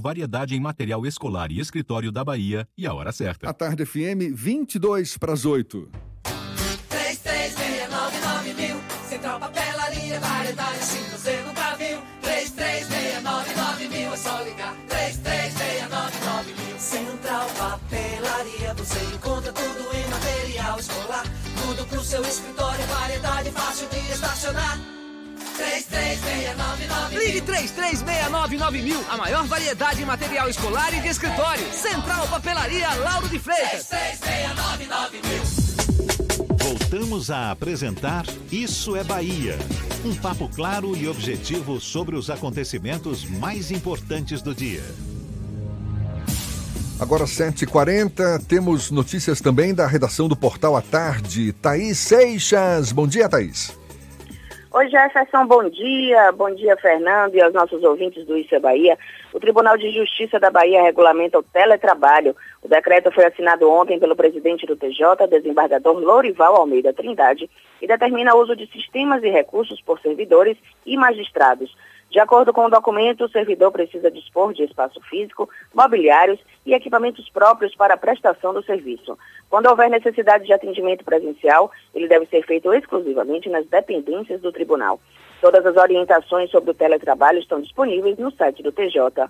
[0.00, 3.48] variedade em material escolar e escritório da Bahia e a hora certa.
[3.48, 5.88] A Tarde FM, 22 para as 8.
[6.88, 8.76] 3369 mil.
[9.08, 12.00] Central Papelaria, variedade assim você nunca viu.
[12.22, 14.74] 3369 mil, é só ligar.
[14.88, 16.78] 3369 mil.
[16.78, 21.24] Central Papelaria, você encontra tudo em material escolar.
[21.62, 24.97] Tudo pro seu escritório, variedade fácil de estacionar.
[25.58, 31.66] 3369 Ligue 3369 mil, a maior variedade em material escolar e de escritório.
[31.72, 33.88] Central Papelaria Lauro de Freitas.
[33.88, 36.58] 3369 mil.
[36.58, 39.58] Voltamos a apresentar Isso é Bahia.
[40.04, 44.84] Um papo claro e objetivo sobre os acontecimentos mais importantes do dia.
[47.00, 51.52] Agora 7h40, temos notícias também da redação do Portal à Tarde.
[51.52, 52.92] Thaís Seixas.
[52.92, 53.72] Bom dia, Thaís.
[54.78, 56.30] Oi, Jefferson, bom dia.
[56.30, 58.96] Bom dia, Fernando, e aos nossos ouvintes do Isso é Bahia.
[59.32, 62.36] O Tribunal de Justiça da Bahia regulamenta o teletrabalho.
[62.62, 67.50] O decreto foi assinado ontem pelo presidente do TJ, desembargador Lorival Almeida Trindade,
[67.82, 70.56] e determina o uso de sistemas e recursos por servidores
[70.86, 71.76] e magistrados.
[72.08, 77.28] De acordo com o documento, o servidor precisa dispor de espaço físico, mobiliários e equipamentos
[77.30, 79.18] próprios para a prestação do serviço.
[79.48, 85.00] Quando houver necessidade de atendimento presencial, ele deve ser feito exclusivamente nas dependências do tribunal.
[85.40, 89.28] Todas as orientações sobre o teletrabalho estão disponíveis no site do TJ.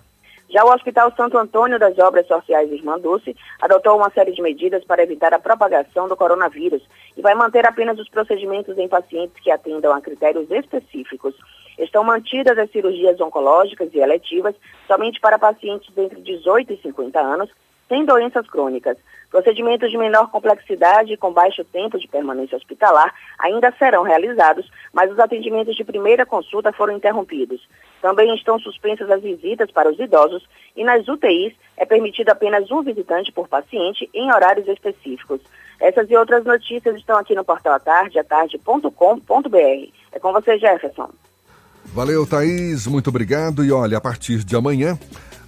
[0.49, 4.83] Já o Hospital Santo Antônio das Obras Sociais Irmã Dulce adotou uma série de medidas
[4.83, 6.81] para evitar a propagação do coronavírus
[7.15, 11.35] e vai manter apenas os procedimentos em pacientes que atendam a critérios específicos.
[11.77, 14.55] Estão mantidas as cirurgias oncológicas e eletivas
[14.87, 17.49] somente para pacientes entre 18 e 50 anos
[17.89, 18.97] sem doenças crônicas.
[19.29, 25.11] Procedimentos de menor complexidade e com baixo tempo de permanência hospitalar ainda serão realizados, mas
[25.11, 27.67] os atendimentos de primeira consulta foram interrompidos.
[28.01, 32.81] Também estão suspensas as visitas para os idosos e nas UTIs é permitido apenas um
[32.81, 35.41] visitante por paciente em horários específicos.
[35.79, 39.89] Essas e outras notícias estão aqui no portal atarde, atarde.com.br.
[40.11, 41.09] É com você, Jefferson.
[41.85, 42.85] Valeu, Thaís.
[42.87, 43.63] Muito obrigado.
[43.63, 44.97] E olha, a partir de amanhã,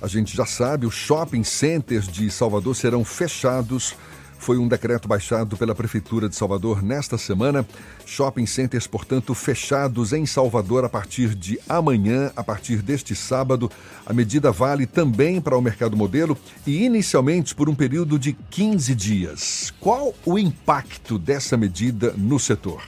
[0.01, 3.95] a gente já sabe, os shopping centers de Salvador serão fechados.
[4.41, 7.63] Foi um decreto baixado pela Prefeitura de Salvador nesta semana.
[8.07, 13.69] Shopping centers, portanto, fechados em Salvador a partir de amanhã, a partir deste sábado.
[14.03, 18.95] A medida vale também para o mercado modelo e inicialmente por um período de 15
[18.95, 19.71] dias.
[19.79, 22.81] Qual o impacto dessa medida no setor?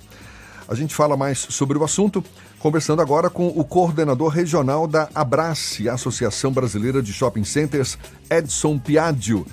[0.68, 2.24] A gente fala mais sobre o assunto
[2.64, 8.00] conversando agora com o coordenador regional da Abrace, Associação Brasileira de Shopping Centers,
[8.32, 9.46] Edson Piadio.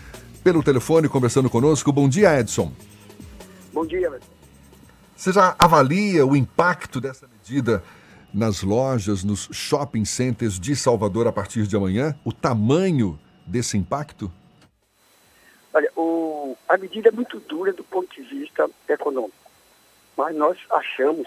[0.44, 1.90] Pelo telefone, conversando conosco.
[1.90, 2.72] Bom dia, Edson.
[3.72, 4.16] Bom dia.
[5.16, 7.82] Você já avalia o impacto dessa medida
[8.32, 12.14] nas lojas, nos shopping centers de Salvador a partir de amanhã?
[12.24, 14.30] O tamanho desse impacto?
[15.74, 19.50] Olha, o, a medida é muito dura do ponto de vista econômico,
[20.16, 21.26] mas nós achamos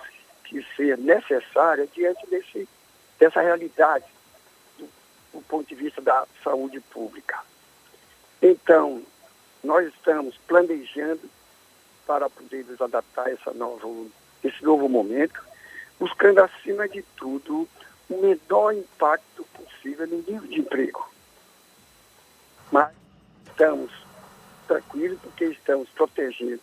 [0.53, 2.69] que ser necessária diante desse,
[3.17, 4.05] dessa realidade
[4.77, 4.87] do,
[5.33, 7.39] do ponto de vista da saúde pública.
[8.39, 9.01] Então,
[9.63, 11.21] nós estamos planejando
[12.05, 14.11] para poder nos adaptar a essa novo,
[14.43, 15.41] esse novo momento,
[15.99, 17.67] buscando, acima de tudo,
[18.09, 21.09] o menor impacto possível no nível de emprego.
[22.71, 22.93] Mas
[23.47, 23.91] estamos
[24.67, 26.61] tranquilos porque estamos protegendo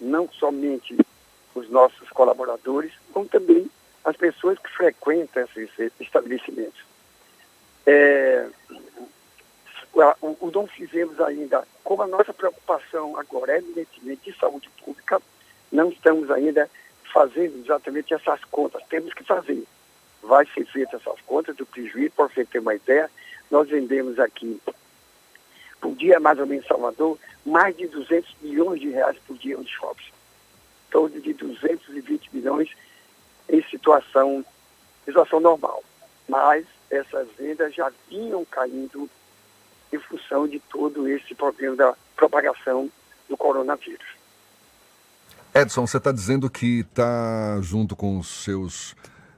[0.00, 0.96] não somente
[1.54, 3.70] os nossos colaboradores, como também
[4.04, 6.80] as pessoas que frequentam esses estabelecimentos.
[7.86, 8.46] É,
[9.92, 15.20] o, o não fizemos ainda, como a nossa preocupação agora é evidentemente de saúde pública,
[15.70, 16.68] não estamos ainda
[17.12, 19.64] fazendo exatamente essas contas, temos que fazer.
[20.22, 23.10] Vai ser feita essas contas do prejuízo, para você ter uma ideia,
[23.50, 24.60] nós vendemos aqui
[25.80, 29.56] por dia, mais ou menos em Salvador, mais de 200 milhões de reais por dia
[29.56, 30.21] nos shoppings
[30.92, 32.70] torno de 220 milhões
[33.48, 34.44] em situação,
[35.04, 35.82] situação normal.
[36.28, 39.10] Mas essas vendas já vinham caindo
[39.92, 42.90] em função de todo esse problema da propagação
[43.28, 44.06] do coronavírus.
[45.54, 48.94] Edson, você está dizendo que está junto com os seus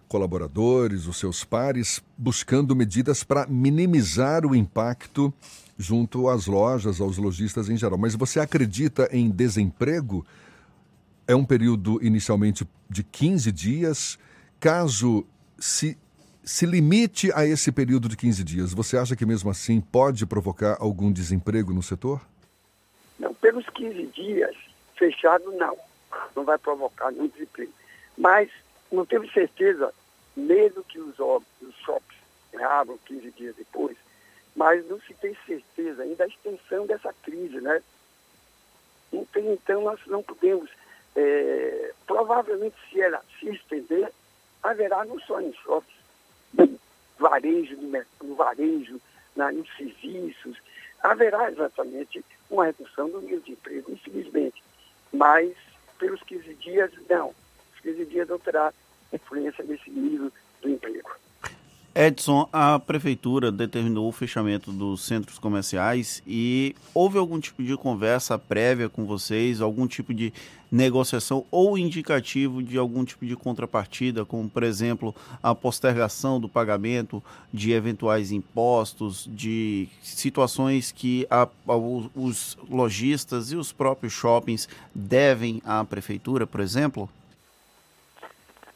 [0.07, 5.35] colaboradores, os seus pares, buscando medidas para minimizar o impacto
[5.77, 7.99] junto às lojas, aos lojistas em geral.
[7.99, 10.25] Mas você acredita em desemprego?
[11.27, 14.19] É um período inicialmente de 15 dias.
[14.61, 15.27] Caso
[15.59, 15.99] se,
[16.43, 20.77] se limite a esse período de 15 dias, você acha que mesmo assim pode provocar
[20.81, 22.21] algum desemprego no setor?
[23.19, 24.55] Não, pelos 15 dias,
[24.97, 25.77] fechado não.
[26.37, 27.73] Não vai provocar nenhum desemprego.
[28.17, 28.51] Mas
[28.93, 29.93] não temos certeza,
[30.37, 32.17] mesmo que os, os shops
[32.63, 33.97] abram 15 dias depois,
[34.55, 37.83] mas não se tem certeza ainda da extensão dessa crise, né?
[39.13, 40.71] Então, nós não podemos
[41.17, 44.11] é, provavelmente se ela se estender,
[44.63, 45.95] haverá não só em shoppings,
[46.55, 46.79] no
[47.19, 49.01] varejo, no, varejo,
[49.37, 50.57] na, nos serviços,
[51.03, 54.63] haverá exatamente uma redução do nível de emprego, infelizmente.
[55.13, 55.55] Mas
[55.99, 57.35] pelos 15 dias, não.
[57.75, 58.73] Os 15 dias não terá
[59.13, 61.11] influência nesse nível do emprego.
[61.95, 68.37] Edson, a prefeitura determinou o fechamento dos centros comerciais e houve algum tipo de conversa
[68.37, 70.33] prévia com vocês, algum tipo de
[70.73, 77.23] negociação ou indicativo de algum tipo de contrapartida, como por exemplo a postergação do pagamento
[77.53, 85.63] de eventuais impostos, de situações que a, a, os lojistas e os próprios shoppings devem
[85.65, 87.09] à prefeitura, por exemplo?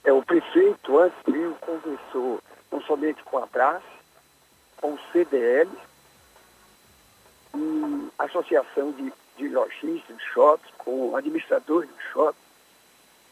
[0.05, 1.19] É, o prefeito antes
[1.61, 2.41] conversou
[2.71, 3.83] não somente com a Brás,
[4.77, 5.71] com o CDL
[7.55, 12.39] e Associação de, de Lojistas de Shopping, com administradores de shopping.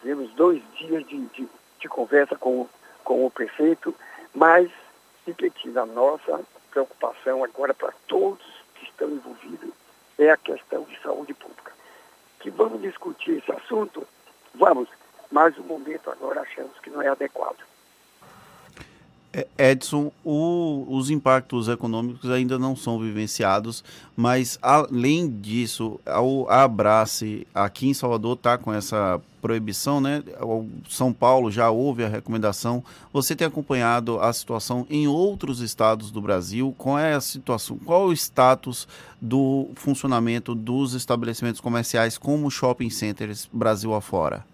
[0.01, 1.49] Tivemos dois dias de, de,
[1.80, 2.68] de conversa com,
[3.05, 3.95] com o prefeito,
[4.34, 4.70] mas,
[5.26, 9.70] repetindo, a nossa preocupação agora para todos que estão envolvidos
[10.18, 11.72] é a questão de saúde pública.
[12.41, 14.07] Que vamos discutir esse assunto?
[14.55, 14.89] Vamos,
[15.30, 17.59] mas o momento agora achamos que não é adequado.
[19.37, 23.84] É, Edson, o, os impactos econômicos ainda não são vivenciados,
[24.16, 26.01] mas além disso,
[26.49, 30.22] a Abrace aqui em Salvador está com essa proibição, né?
[30.41, 32.82] O São Paulo já houve a recomendação.
[33.12, 36.74] Você tem acompanhado a situação em outros estados do Brasil?
[36.78, 37.78] Qual é a situação?
[37.84, 38.89] Qual o status
[39.20, 44.47] do funcionamento dos estabelecimentos comerciais como shopping centers Brasil afora?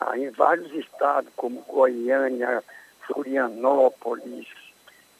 [0.00, 2.64] Ah, em vários estados, como Goiânia,
[3.06, 4.48] Florianópolis,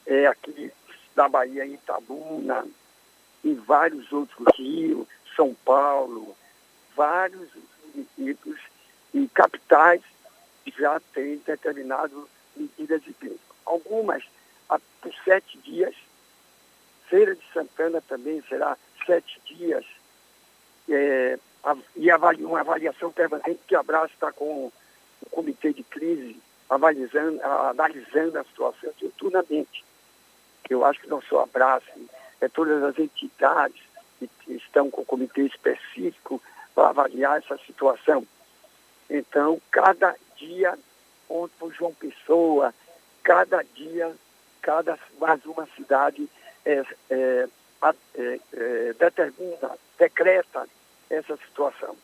[0.06, 0.72] é, aqui
[1.14, 2.66] da Bahia, Itabuna,
[3.44, 6.36] em vários outros rios, São Paulo,
[6.94, 7.48] vários
[7.84, 8.60] municípios
[9.12, 10.02] e capitais
[10.78, 13.40] já têm determinado medidas de tempo.
[13.64, 14.22] Algumas
[15.00, 15.94] por sete dias,
[17.08, 19.84] Feira de Santana também será sete dias,
[20.88, 21.38] é,
[21.96, 26.40] e uma avaliação permanente que a Abraço está com o comitê de crise
[26.70, 29.84] analisando, analisando a situação diuturnamente.
[30.68, 31.86] Eu acho que não só a Abraço,
[32.40, 33.82] é todas as entidades
[34.18, 36.40] que estão com o comitê específico
[36.74, 38.24] para avaliar essa situação.
[39.08, 40.78] Então, cada dia,
[41.28, 42.72] onde por João Pessoa,
[43.24, 44.14] cada dia,
[44.62, 46.28] cada mais uma cidade
[46.64, 47.48] é, é,
[48.14, 50.68] é, é determina, decreta
[51.08, 51.96] essa situação.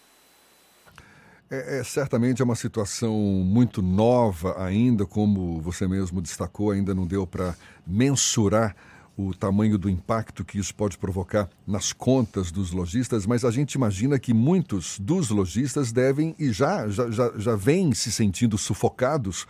[1.49, 7.07] É, é, certamente é uma situação muito nova ainda, como você mesmo destacou, ainda não
[7.07, 7.55] deu para
[7.87, 8.75] mensurar
[9.17, 13.75] o tamanho do impacto que isso pode provocar nas contas dos lojistas, mas a gente
[13.75, 19.47] imagina que muitos dos lojistas devem e já, já, já, já vêm se sentindo sufocados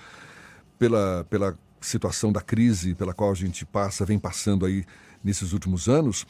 [0.78, 4.84] pela, pela situação da crise pela qual a gente passa, vem passando aí
[5.24, 6.26] nesses últimos anos.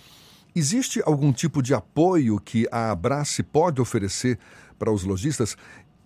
[0.59, 4.39] Existe algum tipo de apoio que a Abrace pode oferecer
[4.79, 5.55] para os lojistas?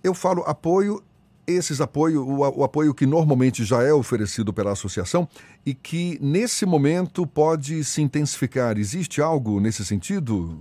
[0.03, 1.01] Eu falo apoio,
[1.47, 5.29] esses apoio, o, o, apoio que normalmente já é oferecido pela associação
[5.65, 8.77] e que nesse momento pode se intensificar.
[8.77, 10.59] Existe algo nesse sentido?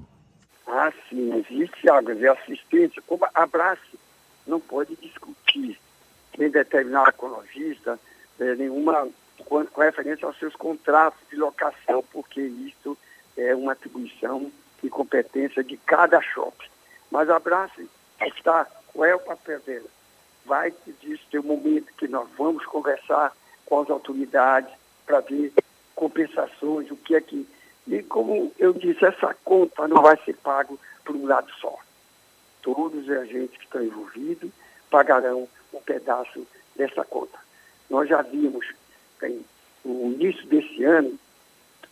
[0.67, 3.01] Ah, sim, existe algo de assistência.
[3.07, 3.97] Como a Abrace
[4.45, 5.79] não pode discutir
[6.37, 7.99] nem determinar com lojista
[8.39, 9.07] eh, nenhuma
[9.45, 12.95] com, com referência aos seus contratos de locação, porque isso
[13.39, 14.51] é uma atribuição
[14.83, 16.67] e competência de cada shopping.
[17.11, 17.41] Mas a
[18.27, 19.87] está, qual é o papel dela?
[20.45, 23.35] Vai disso ter um momento que nós vamos conversar
[23.65, 24.71] com as autoridades
[25.05, 25.53] para ver
[25.95, 27.47] compensações, o que é que.
[27.87, 31.77] E como eu disse, essa conta não vai ser pago por um lado só.
[32.61, 34.51] Todos os agentes que estão envolvidos
[34.89, 37.37] pagarão um pedaço dessa conta.
[37.89, 38.65] Nós já vimos
[39.83, 41.17] no início desse ano,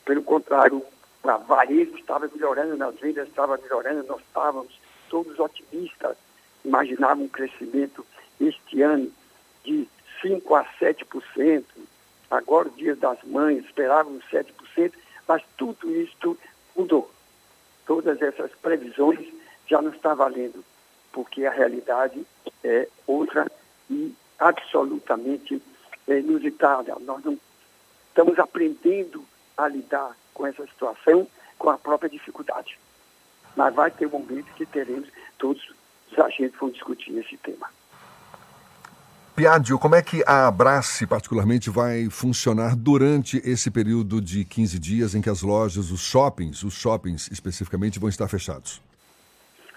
[0.05, 0.83] pelo contrário,
[1.29, 6.15] a varejo estava melhorando, as vendas estavam melhorando, nós estávamos todos otimistas,
[6.63, 8.05] imaginavam um crescimento
[8.39, 9.11] este ano
[9.63, 9.87] de
[10.23, 11.63] 5% a 7%.
[12.29, 14.93] Agora, o Dia das Mães, esperávamos 7%,
[15.27, 16.37] mas tudo isso
[16.75, 17.09] mudou.
[17.85, 19.25] Todas essas previsões
[19.67, 20.63] já não estão valendo,
[21.11, 22.25] porque a realidade
[22.63, 23.49] é outra
[23.89, 25.61] e absolutamente
[26.07, 26.95] inusitada.
[26.99, 27.37] Nós não
[28.09, 29.23] estamos aprendendo
[29.57, 31.27] a lidar com essa situação,
[31.57, 32.77] com a própria dificuldade.
[33.55, 35.09] Mas vai ter um momento que teremos,
[35.39, 35.61] todos
[36.11, 37.67] os agentes vão discutir esse tema.
[39.35, 45.15] Piadio, como é que a Abrace, particularmente, vai funcionar durante esse período de 15 dias
[45.15, 48.81] em que as lojas, os shoppings, os shoppings especificamente, vão estar fechados?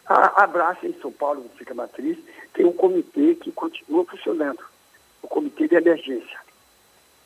[0.07, 2.19] A Abrace em São Paulo, Fica Matriz,
[2.53, 4.61] tem um comitê que continua funcionando,
[5.23, 6.39] o Comitê de Emergência.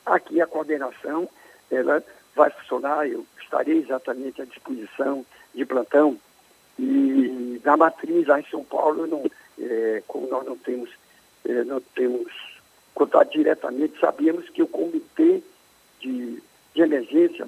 [0.05, 1.27] Aqui a coordenação
[1.71, 2.03] ela
[2.35, 6.19] vai funcionar, eu estarei exatamente à disposição de plantão.
[6.77, 9.23] E na matriz lá em São Paulo, não,
[9.59, 10.89] é, como nós não temos,
[11.45, 12.31] é, não temos
[12.93, 15.41] contato diretamente, sabemos que o comitê
[16.01, 16.41] de,
[16.73, 17.47] de emergência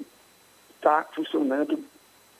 [0.76, 1.82] está funcionando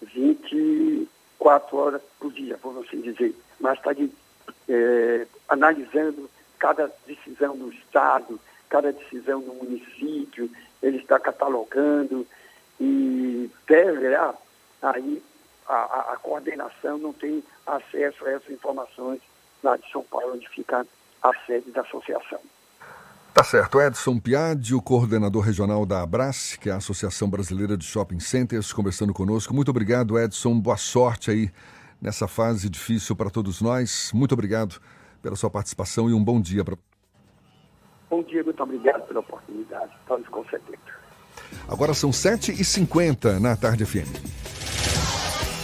[0.02, 3.92] 24 horas por dia, vamos assim dizer, mas está
[4.68, 8.38] é, analisando cada decisão do Estado,
[8.68, 10.50] cada decisão do município,
[10.82, 12.26] ele está catalogando,
[12.80, 14.34] e deve, ah,
[14.82, 15.22] aí
[15.66, 19.20] a, a, a, coordenação não tem acesso a essas informações
[19.62, 20.86] lá de São Paulo, onde fica
[21.22, 22.38] a sede da associação.
[23.34, 23.80] Tá certo.
[23.80, 28.72] Edson Piadi, o coordenador regional da Abras, que é a Associação Brasileira de Shopping Centers,
[28.72, 29.54] conversando conosco.
[29.54, 30.58] Muito obrigado, Edson.
[30.58, 31.50] Boa sorte aí
[32.00, 34.10] nessa fase difícil para todos nós.
[34.14, 34.80] Muito obrigado
[35.22, 36.76] pela sua participação e um bom dia para
[38.10, 39.92] Bom dia, muito obrigado pela oportunidade.
[40.00, 40.78] Estamos com certeza.
[41.68, 44.08] Agora são 7h50 na Tarde FM.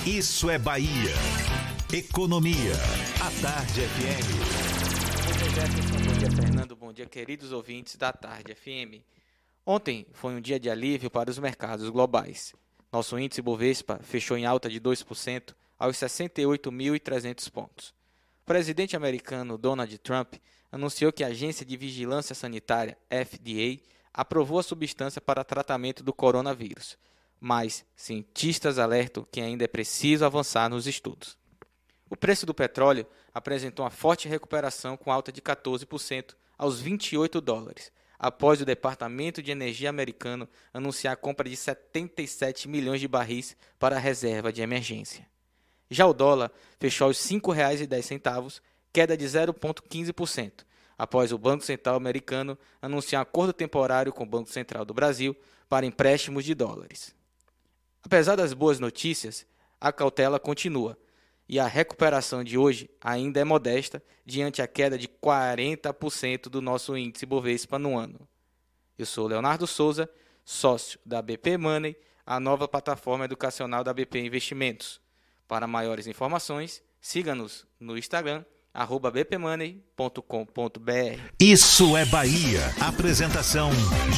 [0.06, 1.14] Isso é Bahia.
[1.92, 2.74] Economia.
[3.20, 4.64] A Tarde FM.
[5.90, 6.76] Bom dia, Fernando.
[6.76, 9.02] Bom dia, queridos ouvintes da Tarde FM.
[9.64, 12.54] Ontem foi um dia de alívio para os mercados globais.
[12.92, 17.94] Nosso índice Bovespa fechou em alta de 2% aos 68.300 pontos.
[18.42, 20.34] O presidente americano Donald Trump
[20.74, 23.80] anunciou que a Agência de Vigilância Sanitária, FDA,
[24.12, 26.98] aprovou a substância para tratamento do coronavírus,
[27.38, 31.38] mas cientistas alertam que ainda é preciso avançar nos estudos.
[32.10, 37.92] O preço do petróleo apresentou uma forte recuperação com alta de 14% aos 28 dólares,
[38.18, 43.94] após o Departamento de Energia americano anunciar a compra de 77 milhões de barris para
[43.94, 45.24] a reserva de emergência.
[45.88, 46.50] Já o dólar
[46.80, 48.60] fechou aos R$ 5,10,
[48.94, 50.64] queda de 0,15%,
[50.96, 55.36] após o Banco Central americano anunciar acordo temporário com o Banco Central do Brasil
[55.68, 57.12] para empréstimos de dólares.
[58.04, 59.44] Apesar das boas notícias,
[59.80, 60.96] a cautela continua
[61.48, 66.96] e a recuperação de hoje ainda é modesta diante a queda de 40% do nosso
[66.96, 68.20] índice Bovespa no ano.
[68.96, 70.08] Eu sou Leonardo Souza,
[70.44, 75.00] sócio da BP Money, a nova plataforma educacional da BP Investimentos.
[75.48, 81.20] Para maiores informações, siga-nos no Instagram arroba bpmoney.com.br.
[81.38, 82.74] Isso é Bahia.
[82.80, 83.70] Apresentação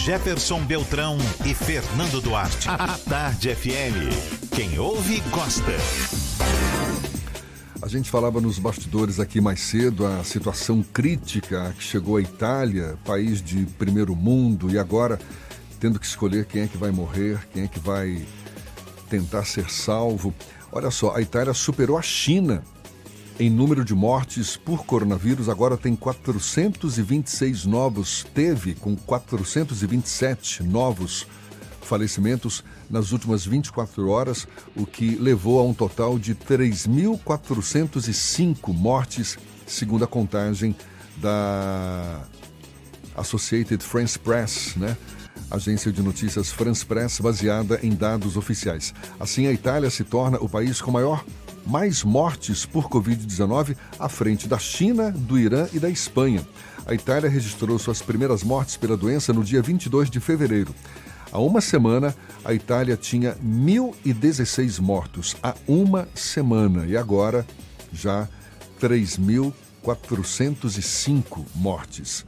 [0.03, 2.67] Jefferson Beltrão e Fernando Duarte.
[2.71, 4.49] A Tarde FM.
[4.55, 5.73] Quem ouve, gosta.
[7.83, 12.99] A gente falava nos bastidores aqui mais cedo a situação crítica que chegou a Itália,
[13.05, 15.21] país de primeiro mundo, e agora
[15.79, 18.27] tendo que escolher quem é que vai morrer, quem é que vai
[19.11, 20.35] tentar ser salvo.
[20.73, 22.65] Olha só, a Itália superou a China
[23.39, 31.27] em número de mortes por coronavírus, agora tem 426 novos, teve com 427 novos
[31.83, 40.05] falecimentos nas últimas 24 horas, o que levou a um total de 3.405 mortes, segundo
[40.05, 40.75] a contagem
[41.19, 42.23] da
[43.15, 44.97] Associated France Press, né?
[45.51, 48.93] Agência de notícias France Press baseada em dados oficiais.
[49.21, 51.23] Assim, a Itália se torna o país com maior
[51.67, 56.47] mais mortes por Covid-19 à frente da China, do Irã e da Espanha.
[56.87, 60.73] A Itália registrou suas primeiras mortes pela doença no dia 22 de fevereiro.
[61.33, 62.15] Há uma semana,
[62.45, 65.35] a Itália tinha 1.016 mortos.
[65.43, 66.87] Há uma semana.
[66.87, 67.45] E agora,
[67.93, 68.29] já
[68.81, 72.25] 3.405 mortes.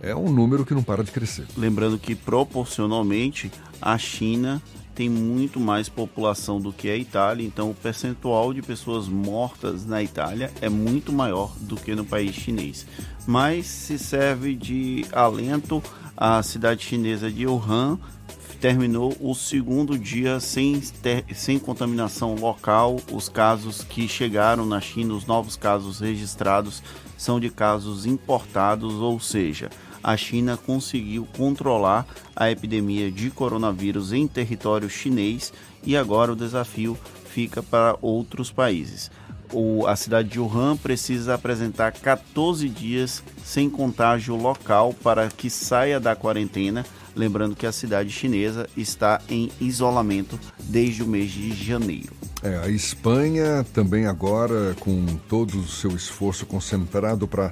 [0.00, 1.46] É um número que não para de crescer.
[1.56, 4.60] Lembrando que, proporcionalmente, a China
[4.94, 10.02] tem muito mais população do que a Itália, então o percentual de pessoas mortas na
[10.02, 12.86] Itália é muito maior do que no país chinês.
[13.26, 15.82] Mas se serve de alento,
[16.16, 17.98] a cidade chinesa de Wuhan
[18.60, 22.96] terminou o segundo dia sem, ter, sem contaminação local.
[23.10, 26.80] Os casos que chegaram na China, os novos casos registrados,
[27.16, 29.68] são de casos importados, ou seja,
[30.02, 35.52] a China conseguiu controlar a epidemia de coronavírus em território chinês
[35.84, 39.10] e agora o desafio fica para outros países.
[39.52, 46.00] O, a cidade de Wuhan precisa apresentar 14 dias sem contágio local para que saia
[46.00, 46.84] da quarentena.
[47.14, 52.14] Lembrando que a cidade chinesa está em isolamento desde o mês de janeiro.
[52.42, 57.50] É, a Espanha também agora, com todo o seu esforço concentrado para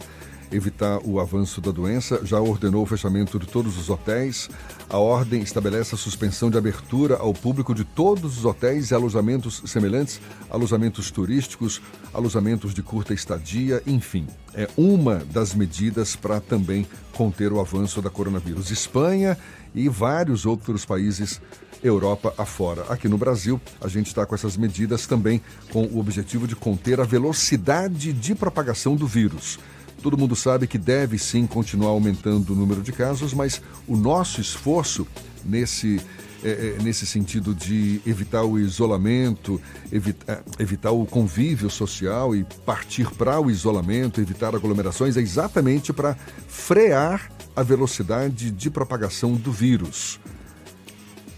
[0.53, 4.49] evitar o avanço da doença, já ordenou o fechamento de todos os hotéis.
[4.89, 9.63] A ordem estabelece a suspensão de abertura ao público de todos os hotéis e alojamentos
[9.67, 10.21] semelhantes,
[10.51, 11.81] alojamentos turísticos,
[12.13, 14.27] alojamentos de curta estadia, enfim.
[14.55, 18.71] É uma das medidas para também conter o avanço da coronavírus.
[18.71, 19.39] Espanha
[19.75, 21.41] e vários outros países
[21.83, 22.85] Europa afora.
[22.89, 25.41] Aqui no Brasil, a gente está com essas medidas também
[25.73, 29.59] com o objetivo de conter a velocidade de propagação do vírus.
[30.03, 34.41] Todo mundo sabe que deve sim continuar aumentando o número de casos, mas o nosso
[34.41, 35.07] esforço
[35.45, 36.01] nesse,
[36.43, 39.61] é, nesse sentido de evitar o isolamento,
[39.93, 46.17] evita, evitar o convívio social e partir para o isolamento, evitar aglomerações, é exatamente para
[46.49, 50.19] frear a velocidade de propagação do vírus.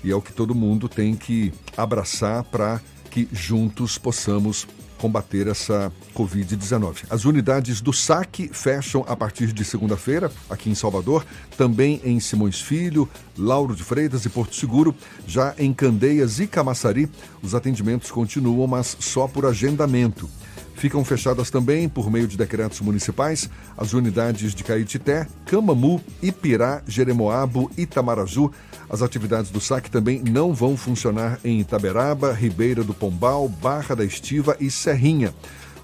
[0.04, 4.66] E é o que todo mundo tem que abraçar para que juntos possamos
[5.02, 7.06] combater essa Covid-19.
[7.10, 11.26] As unidades do SAC fecham a partir de segunda-feira, aqui em Salvador,
[11.56, 14.94] também em Simões Filho, Lauro de Freitas e Porto Seguro.
[15.26, 17.10] Já em Candeias e Camaçari,
[17.42, 20.30] os atendimentos continuam, mas só por agendamento.
[20.74, 27.70] Ficam fechadas também, por meio de decretos municipais, as unidades de Caetité, Camamu, Ipirá, Jeremoabo,
[27.76, 28.50] Itamaraju.
[28.90, 34.04] As atividades do SAC também não vão funcionar em Itaberaba, Ribeira do Pombal, Barra da
[34.04, 35.32] Estiva e Serrinha.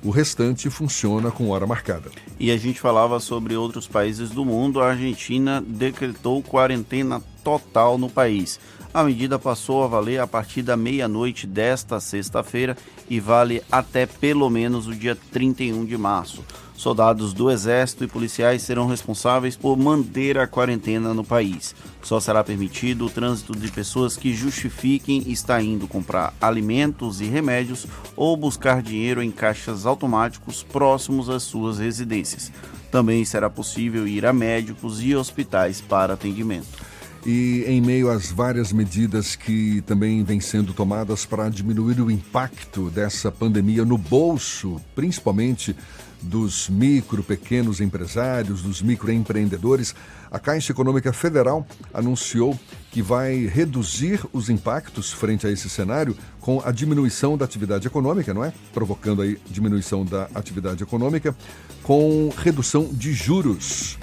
[0.02, 2.10] O restante funciona com hora marcada.
[2.38, 4.80] E a gente falava sobre outros países do mundo.
[4.80, 8.60] A Argentina decretou quarentena total no país.
[8.92, 12.76] A medida passou a valer a partir da meia-noite desta sexta-feira
[13.08, 16.42] e vale até pelo menos o dia 31 de março.
[16.74, 21.74] Soldados do Exército e policiais serão responsáveis por manter a quarentena no país.
[22.00, 27.84] Só será permitido o trânsito de pessoas que justifiquem estar indo comprar alimentos e remédios
[28.16, 32.50] ou buscar dinheiro em caixas automáticos próximos às suas residências.
[32.90, 36.87] Também será possível ir a médicos e hospitais para atendimento.
[37.30, 42.88] E em meio às várias medidas que também vêm sendo tomadas para diminuir o impacto
[42.88, 45.76] dessa pandemia no bolso, principalmente
[46.22, 49.94] dos micro, pequenos empresários, dos microempreendedores,
[50.30, 52.58] a Caixa Econômica Federal anunciou
[52.90, 58.32] que vai reduzir os impactos frente a esse cenário com a diminuição da atividade econômica,
[58.32, 58.54] não é?
[58.72, 61.36] Provocando aí diminuição da atividade econômica
[61.82, 63.98] com redução de juros.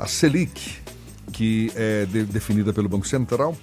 [0.00, 0.79] A Selic,
[1.40, 3.56] que é de, definida pelo Banco Central,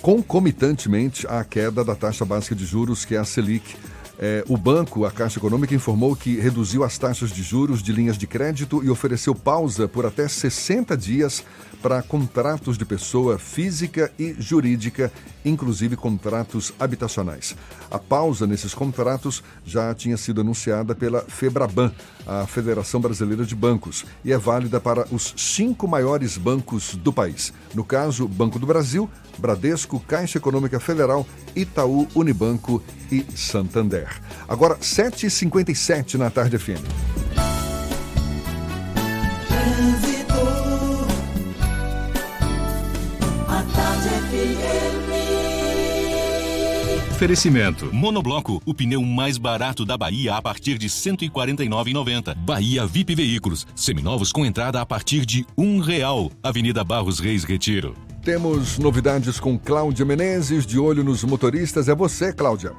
[0.00, 3.76] concomitantemente à queda da taxa básica de juros, que é a Selic.
[4.18, 8.18] É, o banco, a Caixa Econômica, informou que reduziu as taxas de juros de linhas
[8.18, 11.44] de crédito e ofereceu pausa por até 60 dias
[11.82, 15.12] para contratos de pessoa física e jurídica,
[15.44, 17.56] inclusive contratos habitacionais.
[17.90, 21.92] A pausa nesses contratos já tinha sido anunciada pela Febraban,
[22.24, 27.52] a Federação Brasileira de Bancos, e é válida para os cinco maiores bancos do país.
[27.74, 31.26] No caso, Banco do Brasil, Bradesco, Caixa Econômica Federal,
[31.56, 34.08] Itaú, Unibanco e Santander.
[34.48, 37.21] Agora, 7h57 na tarde FM.
[47.22, 47.94] Oferecimento.
[47.94, 52.34] Monobloco, o pneu mais barato da Bahia a partir de R$ 149,90.
[52.34, 56.32] Bahia VIP Veículos, seminovos com entrada a partir de um real.
[56.42, 57.94] Avenida Barros Reis Retiro.
[58.24, 61.88] Temos novidades com Cláudia Menezes, de olho nos motoristas.
[61.88, 62.72] É você, Cláudia.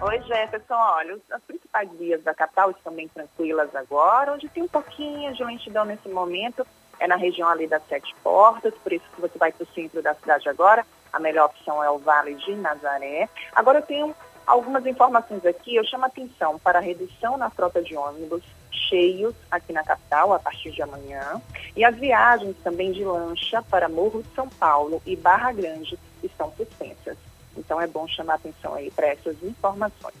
[0.00, 0.74] Oi, Jefferson.
[0.74, 4.32] Olha, as principais vias da capital estão bem tranquilas agora.
[4.32, 6.66] Onde tem um pouquinho de lentidão nesse momento
[6.98, 10.02] é na região ali das Sete Portas, por isso que você vai para o centro
[10.02, 13.28] da cidade agora a melhor opção é o Vale de Nazaré.
[13.54, 14.14] Agora eu tenho
[14.46, 18.42] algumas informações aqui, eu chamo a atenção para a redução na frota de ônibus
[18.88, 21.40] cheios aqui na capital a partir de amanhã
[21.76, 26.52] e as viagens também de lancha para Morro de São Paulo e Barra Grande estão
[26.56, 27.16] suspensas.
[27.56, 30.14] Então é bom chamar atenção aí para essas informações.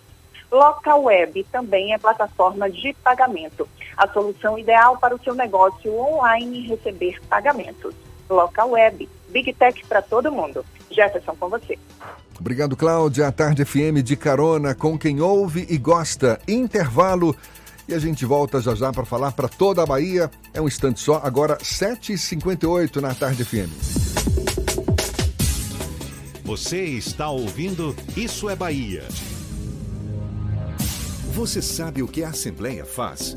[0.50, 6.66] Local Web também é plataforma de pagamento, a solução ideal para o seu negócio online
[6.66, 7.94] receber pagamentos.
[8.28, 10.64] Local Web, Big Tech para todo mundo.
[10.90, 11.78] Jefferson, com você.
[12.38, 13.26] Obrigado, Cláudia.
[13.26, 16.40] A Tarde FM de carona com quem ouve e gosta.
[16.46, 17.34] Intervalo.
[17.88, 20.30] E a gente volta já já para falar para toda a Bahia.
[20.52, 23.70] É um instante só, agora 7h58 na Tarde FM.
[26.44, 29.04] Você está ouvindo Isso é Bahia.
[31.32, 33.36] Você sabe o que a Assembleia faz?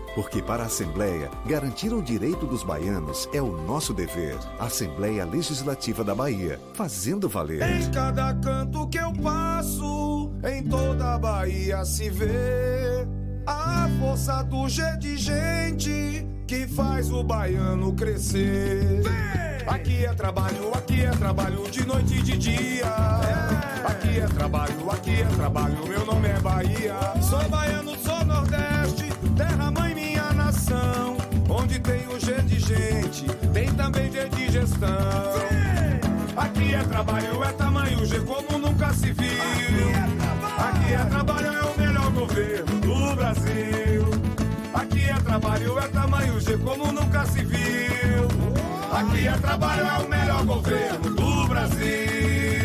[0.15, 4.37] Porque para a Assembleia, garantir o direito dos baianos é o nosso dever.
[4.59, 7.61] Assembleia Legislativa da Bahia, fazendo valer.
[7.61, 13.07] Em cada canto que eu passo, em toda a Bahia se vê
[13.45, 19.03] a força do G de gente que faz o baiano crescer.
[19.65, 22.93] Aqui é trabalho, aqui é trabalho de noite e de dia.
[23.85, 26.95] Aqui é trabalho, aqui é trabalho, meu nome é Bahia.
[27.21, 28.10] Sou baiano, sou
[31.71, 34.89] Onde tem o G de gente, tem também G de gestão.
[36.35, 39.29] Aqui é trabalho, é tamanho G como nunca se viu.
[40.57, 44.05] Aqui é trabalho, é o melhor governo do Brasil.
[44.73, 48.27] Aqui é trabalho, é tamanho G como nunca se viu.
[48.91, 52.60] Aqui é trabalho, é o melhor governo do Brasil.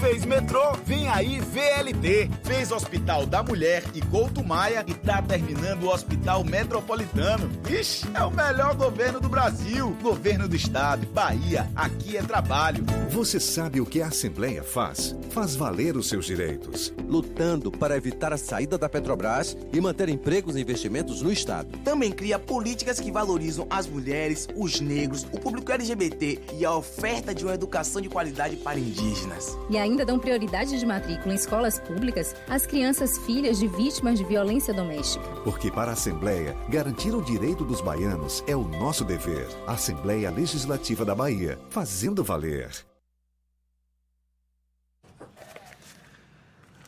[0.00, 2.30] Fez metrô, vem aí VLT.
[2.44, 7.50] Fez Hospital da Mulher e Couto Maia e tá terminando o Hospital Metropolitano.
[7.68, 9.96] Ixi, é o melhor governo do Brasil.
[10.00, 12.84] Governo do Estado, Bahia, aqui é trabalho.
[13.10, 15.16] Você sabe o que a Assembleia faz?
[15.30, 16.94] Faz valer os seus direitos.
[17.08, 21.76] Lutando para evitar a saída da Petrobras e manter empregos e investimentos no Estado.
[21.84, 27.34] Também cria políticas que valorizam as mulheres, os negros, o público LGBT e a oferta
[27.34, 29.58] de uma educação de qualidade para indígenas.
[29.68, 34.24] E ainda dão prioridade de matrícula em escolas públicas às crianças filhas de vítimas de
[34.24, 35.24] violência doméstica.
[35.42, 39.48] Porque para a Assembleia, garantir o direito dos baianos é o nosso dever.
[39.66, 42.70] Assembleia Legislativa da Bahia, fazendo valer.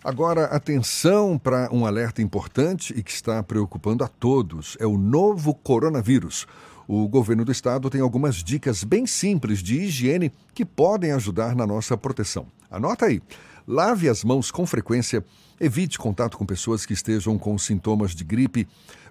[0.02, 5.54] Agora, atenção para um alerta importante e que está preocupando a todos: é o novo
[5.54, 6.46] coronavírus.
[6.88, 11.66] O governo do estado tem algumas dicas bem simples de higiene que podem ajudar na
[11.66, 12.46] nossa proteção.
[12.70, 13.20] Anota aí.
[13.66, 15.24] Lave as mãos com frequência,
[15.60, 18.66] evite contato com pessoas que estejam com sintomas de gripe,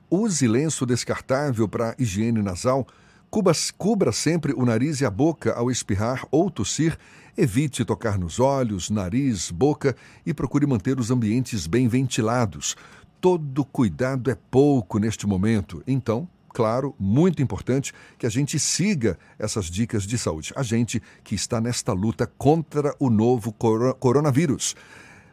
[0.09, 2.87] use lenço descartável para higiene nasal,
[3.29, 6.97] cubra, cubra sempre o nariz e a boca ao espirrar ou tossir,
[7.37, 9.95] evite tocar nos olhos, nariz, boca
[10.25, 12.75] e procure manter os ambientes bem ventilados.
[13.21, 19.65] Todo cuidado é pouco neste momento, então claro, muito importante que a gente siga essas
[19.65, 20.53] dicas de saúde.
[20.55, 24.75] A gente que está nesta luta contra o novo coronavírus.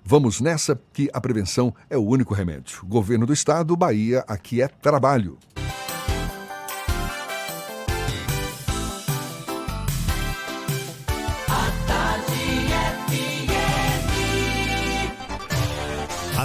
[0.05, 2.85] Vamos nessa que a prevenção é o único remédio.
[2.87, 5.37] Governo do Estado, Bahia, aqui é trabalho.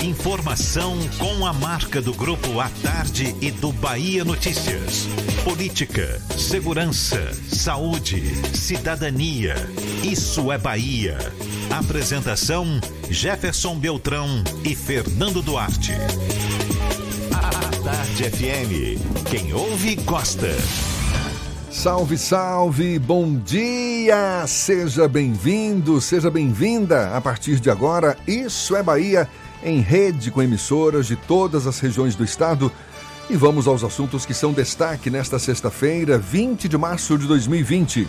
[0.00, 5.06] Informação com a marca do Grupo A Tarde e do Bahia Notícias.
[5.44, 8.22] Política, segurança, saúde,
[8.56, 9.54] cidadania.
[10.02, 11.18] Isso é Bahia.
[11.70, 12.80] Apresentação:
[13.10, 15.92] Jefferson Beltrão e Fernando Duarte.
[17.32, 19.28] A Tarde FM.
[19.30, 20.48] Quem ouve, gosta.
[21.70, 24.44] Salve, salve, bom dia!
[24.46, 27.16] Seja bem-vindo, seja bem-vinda.
[27.16, 29.26] A partir de agora, Isso é Bahia
[29.62, 32.70] em rede com emissoras de todas as regiões do estado.
[33.30, 38.08] E vamos aos assuntos que são destaque nesta sexta-feira, 20 de março de 2020.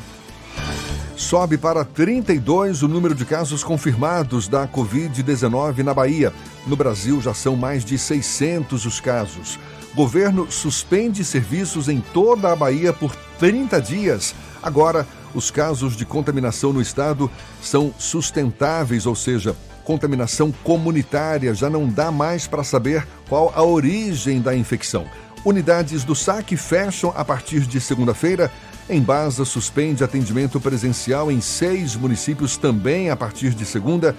[1.15, 6.33] Sobe para 32 o número de casos confirmados da Covid-19 na Bahia.
[6.65, 9.59] No Brasil já são mais de 600 os casos.
[9.95, 14.33] Governo suspende serviços em toda a Bahia por 30 dias.
[14.61, 17.29] Agora, os casos de contaminação no estado
[17.61, 24.41] são sustentáveis, ou seja, contaminação comunitária, já não dá mais para saber qual a origem
[24.41, 25.05] da infecção.
[25.45, 28.51] Unidades do SAC fecham a partir de segunda-feira.
[28.89, 34.15] Embasa suspende atendimento presencial em seis municípios também a partir de segunda.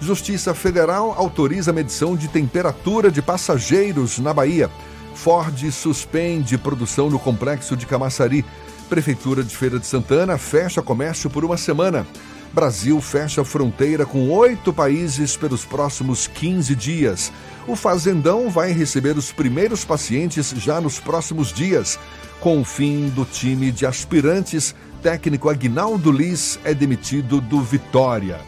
[0.00, 4.70] Justiça Federal autoriza medição de temperatura de passageiros na Bahia.
[5.14, 8.44] Ford suspende produção no complexo de Camaçari.
[8.88, 12.06] Prefeitura de Feira de Santana fecha comércio por uma semana.
[12.52, 17.32] Brasil fecha fronteira com oito países pelos próximos 15 dias.
[17.66, 21.98] O Fazendão vai receber os primeiros pacientes já nos próximos dias.
[22.40, 28.40] Com o fim do time de aspirantes, técnico Agnaldo Liz é demitido do Vitória.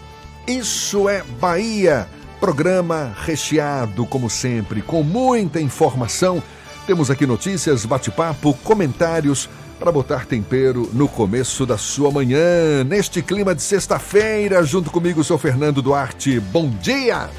[0.46, 2.08] Isso é Bahia.
[2.40, 6.42] Programa recheado, como sempre, com muita informação.
[6.86, 9.48] Temos aqui notícias, bate-papo, comentários
[9.80, 15.38] para botar tempero no começo da sua manhã, neste clima de sexta-feira, junto comigo, sou
[15.38, 16.38] Fernando Duarte.
[16.38, 17.30] Bom dia!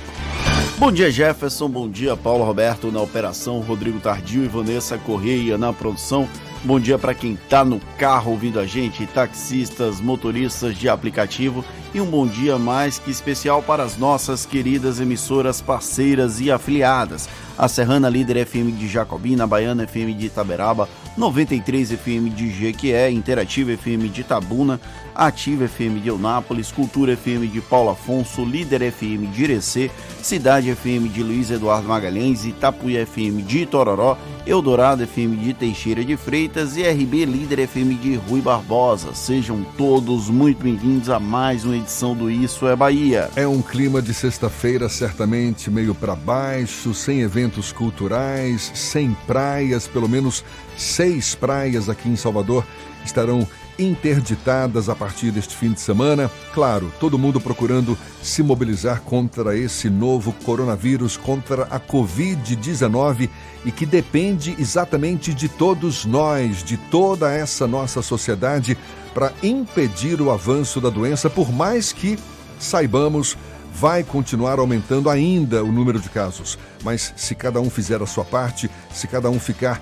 [0.80, 1.70] Bom dia, Jefferson.
[1.70, 6.28] Bom dia, Paulo Roberto na operação, Rodrigo Tardio e Vanessa Correia na produção.
[6.64, 11.64] Bom dia para quem está no carro ouvindo a gente, taxistas, motoristas de aplicativo
[11.94, 17.30] e um bom dia mais que especial para as nossas queridas emissoras parceiras e afiliadas.
[17.58, 20.88] A Serrana Líder FM de Jacobina, Baiana FM de Itaberaba,
[21.18, 24.80] 93 FM de Jequié, Interativa FM de Tabuna,
[25.14, 29.92] Ativa FM de Eunápolis, Cultura FM de Paulo Afonso, Líder FM de Irecê,
[30.24, 36.18] Cidade FM de Luiz Eduardo Magalhães, Itapuí FM de Tororó, Eldorado FM de Teixeira de
[36.18, 39.14] Freitas e RB Líder FM de Rui Barbosa.
[39.14, 43.30] Sejam todos muito bem-vindos a mais uma edição do Isso é Bahia.
[43.36, 49.88] É um clima de sexta-feira certamente meio para baixo, sem evento eventos culturais, sem praias,
[49.88, 50.44] pelo menos
[50.78, 52.66] seis praias aqui em Salvador
[53.04, 53.48] estarão
[53.78, 56.30] interditadas a partir deste fim de semana.
[56.54, 63.30] Claro, todo mundo procurando se mobilizar contra esse novo coronavírus, contra a Covid-19
[63.66, 68.78] e que depende exatamente de todos nós, de toda essa nossa sociedade,
[69.14, 72.18] para impedir o avanço da doença, por mais que
[72.60, 73.38] saibamos
[73.74, 76.58] vai continuar aumentando ainda o número de casos.
[76.84, 79.82] Mas se cada um fizer a sua parte, se cada um ficar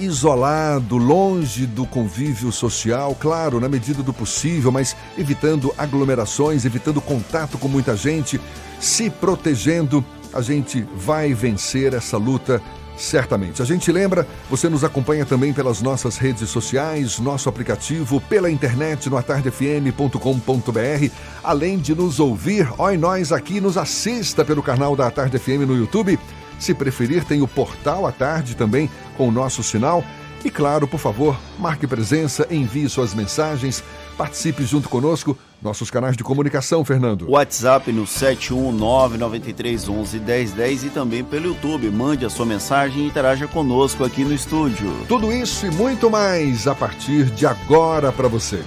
[0.00, 7.58] isolado, longe do convívio social, claro, na medida do possível, mas evitando aglomerações, evitando contato
[7.58, 8.40] com muita gente,
[8.80, 12.62] se protegendo, a gente vai vencer essa luta
[12.96, 13.62] certamente.
[13.62, 19.08] A gente lembra, você nos acompanha também pelas nossas redes sociais, nosso aplicativo, pela internet
[19.08, 25.38] no atardefm.com.br, além de nos ouvir, oi nós aqui, nos assista pelo canal da Tarde
[25.38, 26.18] FM no YouTube
[26.58, 30.04] se preferir, tem o Portal à Tarde também com o nosso sinal.
[30.44, 33.84] E claro, por favor, marque presença, envie suas mensagens,
[34.16, 35.36] participe junto conosco.
[35.60, 37.28] Nossos canais de comunicação, Fernando.
[37.28, 41.90] WhatsApp no 71993111010 e também pelo YouTube.
[41.90, 44.88] Mande a sua mensagem e interaja conosco aqui no estúdio.
[45.08, 48.62] Tudo isso e muito mais a partir de agora para você.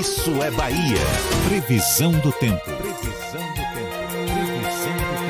[0.00, 0.96] Isso é Bahia.
[1.46, 2.64] Previsão do tempo.
[2.64, 3.98] Previsão do tempo.
[4.08, 5.26] Previsão do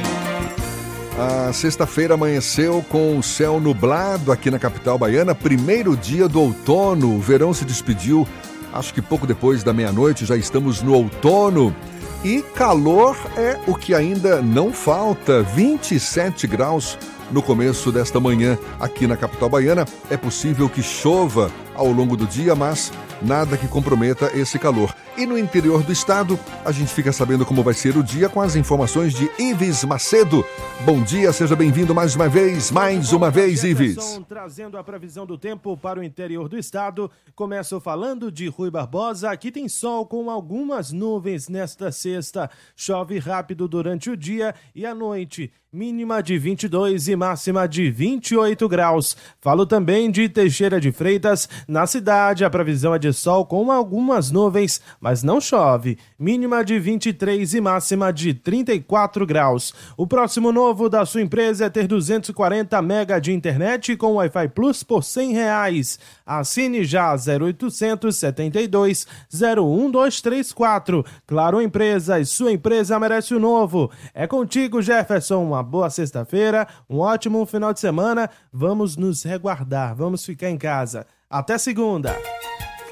[1.09, 1.49] tempo.
[1.49, 5.35] A sexta-feira amanheceu com o céu nublado aqui na capital baiana.
[5.35, 7.17] Primeiro dia do outono.
[7.17, 8.25] O verão se despediu,
[8.73, 10.25] acho que pouco depois da meia-noite.
[10.25, 11.75] Já estamos no outono.
[12.23, 15.43] E calor é o que ainda não falta.
[15.43, 16.97] 27 graus
[17.33, 19.85] no começo desta manhã aqui na capital baiana.
[20.09, 22.93] É possível que chova ao longo do dia, mas
[23.23, 24.95] nada que comprometa esse calor.
[25.17, 28.41] E no interior do estado, a gente fica sabendo como vai ser o dia com
[28.41, 30.45] as informações de Ives Macedo.
[30.85, 34.21] Bom dia, seja bem-vindo mais uma vez, mais uma vez, Ives.
[34.29, 39.31] Trazendo a previsão do tempo para o interior do estado, começo falando de Rui Barbosa.
[39.31, 42.51] Aqui tem sol com algumas nuvens nesta sexta.
[42.75, 48.69] Chove rápido durante o dia e à noite mínima de 22 e máxima de 28
[48.69, 49.17] graus.
[49.41, 54.31] Falo também de Teixeira de Freitas, na cidade a previsão é de sol com algumas
[54.31, 55.99] nuvens, mas não chove.
[56.19, 59.73] Mínima de 23 e máxima de 34 graus.
[59.97, 64.83] O próximo novo da sua empresa é ter 240 mega de internet com Wi-Fi Plus
[64.83, 65.99] por 100 reais.
[66.25, 71.05] Assine já 0800 72 01234.
[71.27, 73.91] Claro Empresa e sua empresa merece o novo.
[74.15, 75.45] É contigo, Jefferson.
[75.45, 78.31] Uma boa sexta-feira, um ótimo final de semana.
[78.53, 81.07] Vamos nos reguardar, vamos ficar em casa.
[81.29, 82.17] Até segunda.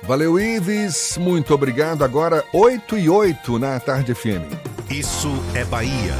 [0.03, 1.19] Valeu, Ives.
[1.19, 2.03] Muito obrigado.
[2.03, 4.53] Agora, 8 e 8 na Tarde FM.
[4.91, 6.15] Isso é Bahia.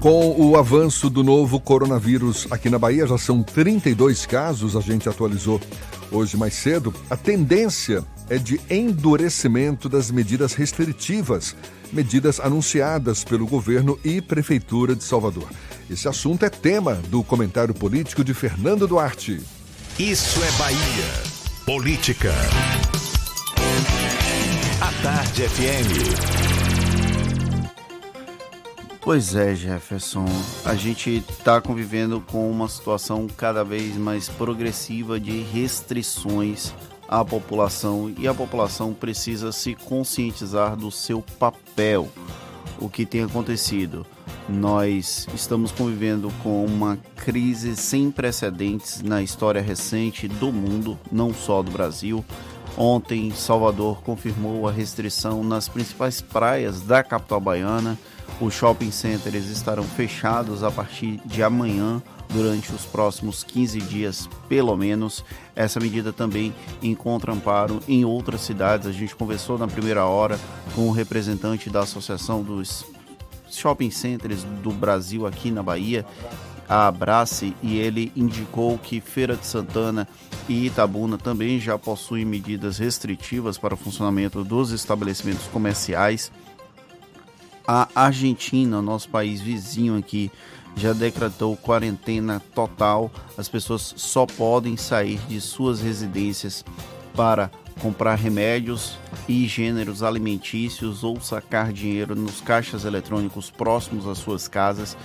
[0.00, 5.08] Com o avanço do novo coronavírus aqui na Bahia, já são 32 casos, a gente
[5.08, 5.60] atualizou
[6.10, 6.94] hoje mais cedo.
[7.08, 11.56] A tendência é de endurecimento das medidas restritivas,
[11.92, 15.48] medidas anunciadas pelo governo e Prefeitura de Salvador.
[15.88, 19.40] Esse assunto é tema do comentário político de Fernando Duarte.
[19.98, 21.36] Isso é Bahia.
[21.64, 22.32] Política.
[24.80, 26.55] A Tarde FM.
[29.06, 30.26] Pois é, Jefferson.
[30.64, 36.74] A gente está convivendo com uma situação cada vez mais progressiva de restrições
[37.06, 42.08] à população e a população precisa se conscientizar do seu papel.
[42.80, 44.04] O que tem acontecido?
[44.48, 51.62] Nós estamos convivendo com uma crise sem precedentes na história recente do mundo, não só
[51.62, 52.24] do Brasil.
[52.76, 57.96] Ontem, Salvador confirmou a restrição nas principais praias da capital baiana
[58.40, 64.76] os shopping centers estarão fechados a partir de amanhã, durante os próximos 15 dias, pelo
[64.76, 65.24] menos.
[65.54, 68.86] Essa medida também encontra amparo em outras cidades.
[68.86, 70.38] A gente conversou na primeira hora
[70.74, 72.84] com o representante da Associação dos
[73.50, 76.04] Shopping Centers do Brasil aqui na Bahia,
[76.68, 80.06] a Abrace, e ele indicou que Feira de Santana
[80.48, 86.32] e Itabuna também já possuem medidas restritivas para o funcionamento dos estabelecimentos comerciais.
[87.66, 90.30] A Argentina, nosso país vizinho aqui,
[90.76, 93.10] já decretou quarentena total.
[93.36, 96.64] As pessoas só podem sair de suas residências
[97.14, 98.98] para comprar remédios
[99.28, 104.96] e gêneros alimentícios ou sacar dinheiro nos caixas eletrônicos próximos às suas casas.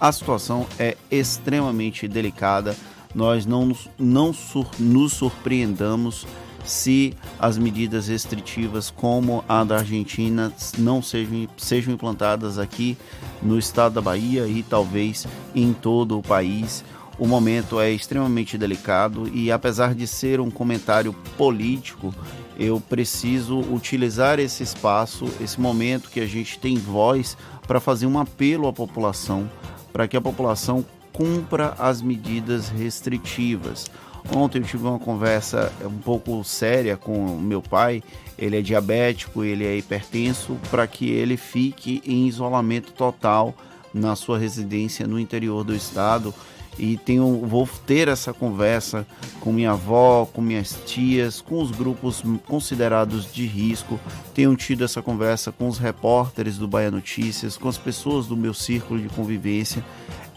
[0.00, 2.74] a situação é extremamente delicada.
[3.14, 6.26] Nós não, não sur, nos surpreendamos
[6.64, 12.96] se as medidas restritivas como a da Argentina não sejam, sejam implantadas aqui
[13.42, 16.84] no estado da Bahia e talvez em todo o país.
[17.18, 22.14] O momento é extremamente delicado e, apesar de ser um comentário político,
[22.58, 28.18] eu preciso utilizar esse espaço, esse momento que a gente tem voz, para fazer um
[28.18, 29.50] apelo à população,
[29.92, 33.90] para que a população cumpra as medidas restritivas.
[34.34, 38.02] Ontem eu tive uma conversa um pouco séria com meu pai.
[38.38, 43.54] Ele é diabético, ele é hipertenso, para que ele fique em isolamento total
[43.92, 46.32] na sua residência no interior do estado
[46.78, 49.06] e tenho, vou ter essa conversa
[49.40, 54.00] com minha avó, com minhas tias, com os grupos considerados de risco.
[54.34, 58.54] Tenho tido essa conversa com os repórteres do Bahia Notícias, com as pessoas do meu
[58.54, 59.84] círculo de convivência.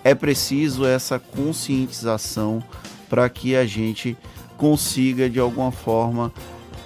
[0.03, 2.61] É preciso essa conscientização
[3.13, 4.17] para que a gente
[4.57, 6.33] consiga de alguma forma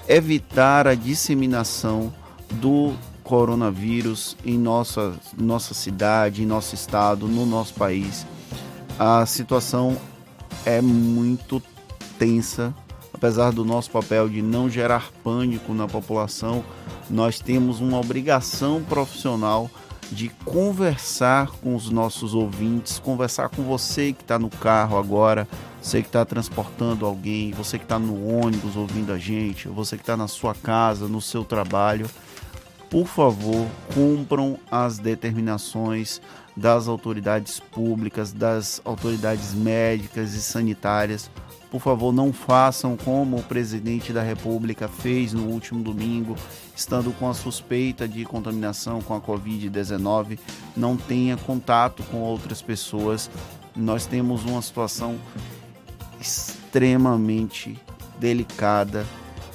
[0.10, 2.14] evitar a disseminação
[2.52, 2.94] do
[3.24, 8.26] coronavírus em nossa, nossa cidade, em nosso estado, no nosso país
[9.00, 9.96] a situação
[10.66, 11.64] é muito
[12.20, 12.74] tensa.
[13.14, 16.62] Apesar do nosso papel de não gerar pânico na população,
[17.10, 19.72] nós temos uma obrigação profissional
[20.12, 25.48] de conversar com os nossos ouvintes, conversar com você que está no carro agora,
[25.88, 30.04] você que está transportando alguém, você que está no ônibus ouvindo a gente, você que
[30.04, 32.10] está na sua casa, no seu trabalho.
[32.90, 36.22] Por favor, cumpram as determinações
[36.58, 41.32] das autoridades públicas, das autoridades médicas e sanitárias.
[41.72, 46.36] Por favor, não façam como o presidente da República fez no último domingo,
[46.76, 50.38] estando com a suspeita de contaminação com a Covid-19.
[50.76, 53.30] Não tenha contato com outras pessoas.
[53.74, 55.18] Nós temos uma situação
[56.20, 57.80] extremamente
[58.20, 59.06] delicada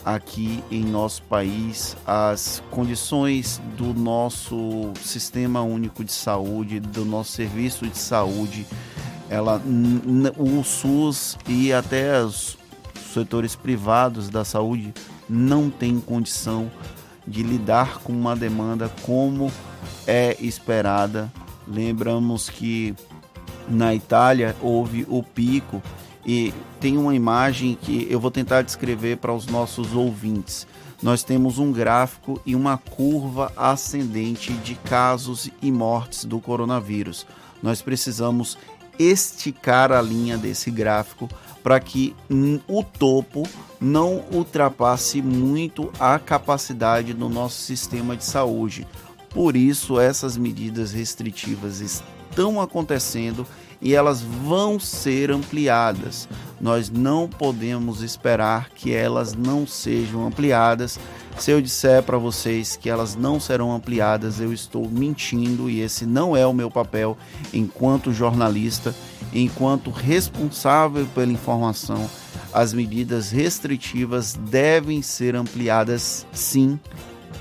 [0.04, 7.86] aqui em nosso país, as condições do nosso sistema único de saúde, do nosso serviço
[7.86, 8.66] de saúde,
[9.28, 9.62] ela,
[10.36, 12.58] o SUS e até os
[13.12, 14.92] setores privados da saúde
[15.28, 16.70] não têm condição
[17.26, 19.50] de lidar com uma demanda como
[20.06, 21.32] é esperada.
[21.66, 22.94] Lembramos que
[23.68, 25.80] na Itália houve o pico
[26.24, 30.66] e tem uma imagem que eu vou tentar descrever para os nossos ouvintes.
[31.02, 37.26] Nós temos um gráfico e uma curva ascendente de casos e mortes do coronavírus.
[37.60, 38.56] Nós precisamos
[38.98, 41.28] esticar a linha desse gráfico
[41.62, 42.14] para que
[42.68, 43.48] o topo
[43.80, 48.86] não ultrapasse muito a capacidade do nosso sistema de saúde.
[49.30, 53.46] Por isso, essas medidas restritivas estão acontecendo
[53.82, 56.28] e elas vão ser ampliadas.
[56.60, 60.98] Nós não podemos esperar que elas não sejam ampliadas.
[61.36, 66.06] Se eu disser para vocês que elas não serão ampliadas, eu estou mentindo e esse
[66.06, 67.18] não é o meu papel
[67.52, 68.94] enquanto jornalista,
[69.34, 72.08] enquanto responsável pela informação.
[72.52, 76.78] As medidas restritivas devem ser ampliadas sim,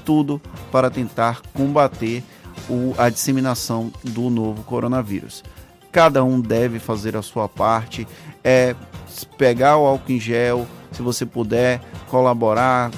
[0.04, 0.42] tudo
[0.72, 2.24] para tentar combater
[2.68, 5.44] o, a disseminação do novo coronavírus.
[5.92, 8.08] Cada um deve fazer a sua parte,
[8.44, 8.76] é
[9.38, 12.92] pegar o álcool em gel, se você puder colaborar,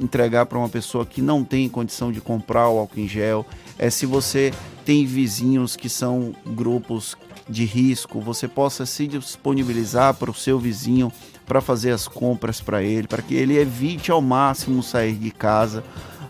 [0.00, 3.44] entregar para uma pessoa que não tem condição de comprar o álcool em gel.
[3.78, 4.52] É se você
[4.84, 7.16] tem vizinhos que são grupos
[7.48, 11.12] de risco, você possa se disponibilizar para o seu vizinho
[11.46, 15.82] para fazer as compras para ele, para que ele evite ao máximo sair de casa,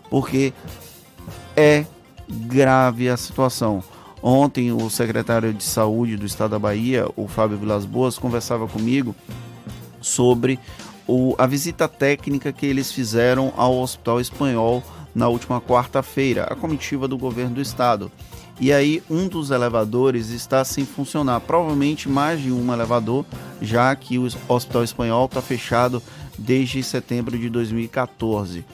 [0.08, 0.52] porque
[1.56, 1.84] é
[2.28, 3.82] grave a situação.
[4.22, 9.14] Ontem, o secretário de Saúde do Estado da Bahia, o Fábio Vilas Boas, conversava comigo
[10.00, 10.58] sobre
[11.06, 14.82] o, a visita técnica que eles fizeram ao Hospital Espanhol
[15.14, 18.10] na última quarta-feira, a comitiva do governo do estado.
[18.60, 23.24] E aí, um dos elevadores está sem funcionar, provavelmente mais de um elevador,
[23.62, 26.02] já que o Hospital Espanhol está fechado
[26.36, 28.64] desde setembro de 2014.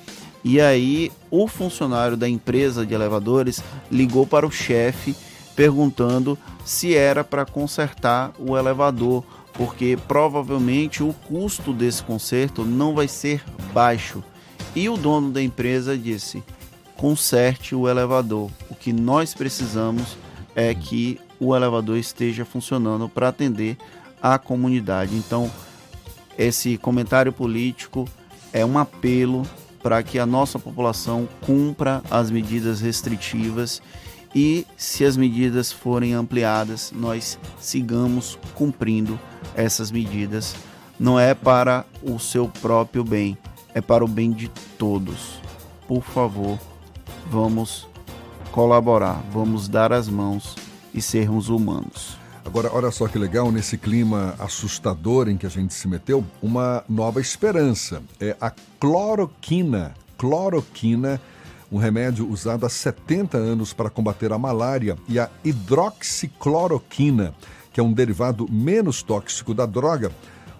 [0.42, 5.14] E aí, o funcionário da empresa de elevadores ligou para o chefe
[5.54, 13.06] perguntando se era para consertar o elevador, porque provavelmente o custo desse conserto não vai
[13.08, 14.22] ser baixo.
[14.74, 16.42] E o dono da empresa disse:
[16.96, 18.50] conserte o elevador.
[18.68, 20.16] O que nós precisamos
[20.54, 23.76] é que o elevador esteja funcionando para atender
[24.22, 25.14] a comunidade.
[25.14, 25.50] Então,
[26.38, 28.08] esse comentário político
[28.52, 29.42] é um apelo
[29.82, 33.82] para que a nossa população cumpra as medidas restritivas
[34.34, 39.18] e se as medidas forem ampliadas, nós sigamos cumprindo
[39.54, 40.56] essas medidas.
[40.98, 43.38] Não é para o seu próprio bem,
[43.74, 44.48] é para o bem de
[44.78, 45.40] todos.
[45.86, 46.58] Por favor,
[47.30, 47.86] vamos
[48.50, 50.56] colaborar, vamos dar as mãos
[50.92, 52.16] e sermos humanos.
[52.44, 56.84] Agora, olha só que legal, nesse clima assustador em que a gente se meteu, uma
[56.88, 58.02] nova esperança.
[58.20, 59.94] É a cloroquina.
[60.18, 61.20] Cloroquina,
[61.74, 67.34] um remédio usado há 70 anos para combater a malária, e a hidroxicloroquina,
[67.72, 70.12] que é um derivado menos tóxico da droga.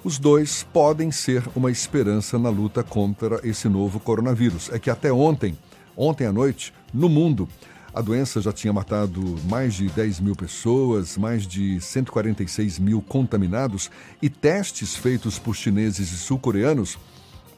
[0.03, 4.69] Os dois podem ser uma esperança na luta contra esse novo coronavírus.
[4.73, 5.57] É que até ontem,
[5.97, 7.49] ontem à noite, no mundo,
[7.95, 13.89] a doença já tinha matado mais de 10 mil pessoas, mais de 146 mil contaminados
[14.21, 16.99] e testes feitos por chineses e sul-coreanos,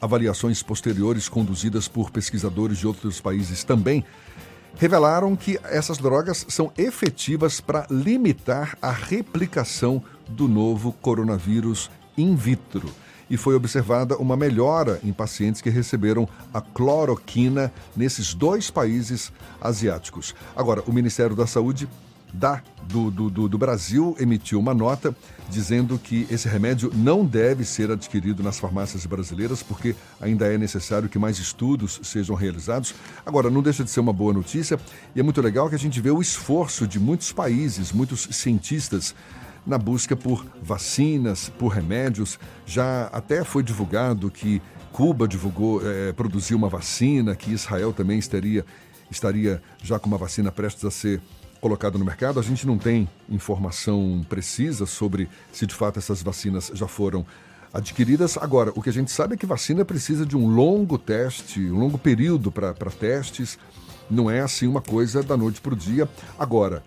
[0.01, 4.03] avaliações posteriores conduzidas por pesquisadores de outros países também,
[4.75, 12.91] revelaram que essas drogas são efetivas para limitar a replicação do novo coronavírus in vitro
[13.29, 20.33] e foi observada uma melhora em pacientes que receberam a cloroquina nesses dois países asiáticos.
[20.55, 21.89] Agora, o Ministério da Saúde
[22.33, 25.15] da, do, do, do, Brasil emitiu uma nota
[25.49, 31.09] dizendo que esse remédio não deve ser adquirido nas farmácias brasileiras porque ainda é necessário
[31.09, 32.93] que mais estudos sejam realizados.
[33.25, 34.79] Agora, não deixa de ser uma boa notícia
[35.15, 39.15] e é muito legal que a gente vê o esforço de muitos países, muitos cientistas
[39.65, 42.39] na busca por vacinas, por remédios.
[42.65, 44.61] Já até foi divulgado que
[44.93, 48.65] Cuba divulgou, é, produziu uma vacina, que Israel também estaria,
[49.11, 51.21] estaria já com uma vacina prestes a ser
[51.59, 52.39] colocada no mercado.
[52.39, 57.25] A gente não tem informação precisa sobre se de fato essas vacinas já foram
[57.73, 58.37] adquiridas.
[58.37, 61.79] Agora, o que a gente sabe é que vacina precisa de um longo teste, um
[61.79, 63.57] longo período para testes.
[64.09, 66.07] Não é assim uma coisa da noite para o dia.
[66.39, 66.83] Agora,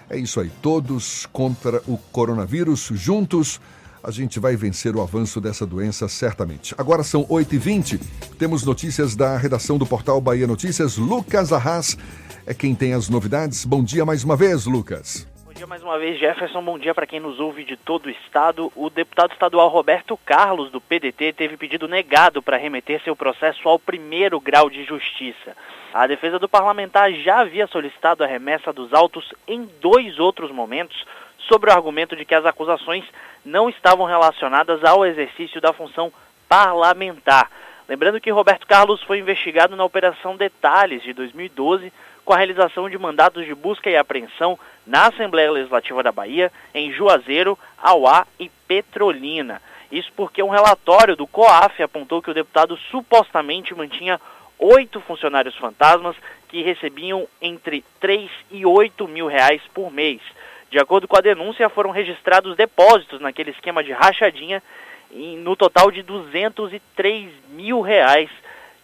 [0.10, 3.60] É isso aí, todos contra o coronavírus, juntos
[4.03, 6.76] a gente vai vencer o avanço dessa doença certamente.
[6.77, 8.02] Agora são 8h20,
[8.38, 10.98] temos notícias da redação do portal Bahia Notícias.
[10.98, 11.98] Lucas Arras
[12.45, 13.64] é quem tem as novidades.
[13.64, 15.32] Bom dia mais uma vez, Lucas.
[15.64, 16.61] Dia mais uma vez, Jefferson.
[16.61, 18.69] Bom dia para quem nos ouve de todo o estado.
[18.76, 23.80] O deputado estadual Roberto Carlos, do PDT, teve pedido negado para remeter seu processo ao
[23.80, 25.56] primeiro grau de justiça.
[25.94, 31.06] A defesa do parlamentar já havia solicitado a remessa dos autos em dois outros momentos,
[31.48, 33.06] sobre o argumento de que as acusações
[33.45, 36.11] não estavam relacionadas ao exercício da função
[36.49, 37.49] parlamentar.
[37.88, 41.94] Lembrando que Roberto Carlos foi investigado na Operação Detalhes de 2012,
[42.26, 46.91] com a realização de mandatos de busca e apreensão na Assembleia Legislativa da Bahia, em
[46.91, 49.61] Juazeiro, Auá e Petrolina.
[49.91, 54.19] Isso porque um relatório do COAF apontou que o deputado supostamente mantinha
[54.57, 56.15] oito funcionários fantasmas
[56.47, 60.22] que recebiam entre 3 e 8 mil reais por mês.
[60.69, 64.64] De acordo com a denúncia, foram registrados depósitos naquele esquema de rachadinha
[65.11, 68.30] no total de 203 mil reais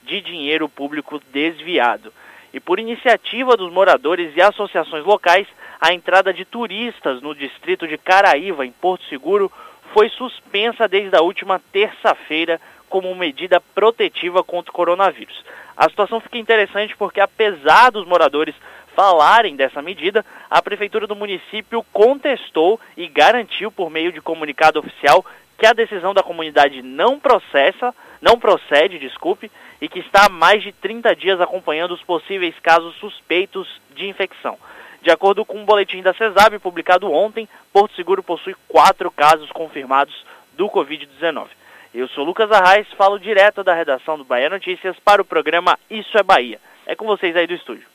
[0.03, 2.13] de dinheiro público desviado.
[2.53, 5.47] E por iniciativa dos moradores e associações locais,
[5.79, 9.51] a entrada de turistas no distrito de Caraíva, em Porto Seguro,
[9.93, 15.43] foi suspensa desde a última terça-feira como medida protetiva contra o coronavírus.
[15.77, 18.55] A situação fica interessante porque, apesar dos moradores
[18.95, 25.23] falarem dessa medida, a prefeitura do município contestou e garantiu por meio de comunicado oficial
[25.57, 29.51] que a decisão da comunidade não processa, não procede, desculpe,
[29.81, 34.57] e que está há mais de 30 dias acompanhando os possíveis casos suspeitos de infecção.
[35.01, 40.13] De acordo com um boletim da CESAB publicado ontem, Porto Seguro possui quatro casos confirmados
[40.57, 41.47] do Covid-19.
[41.93, 46.17] Eu sou Lucas Arraes, falo direto da redação do Bahia Notícias para o programa Isso
[46.17, 46.59] é Bahia.
[46.85, 47.87] É com vocês aí do estúdio.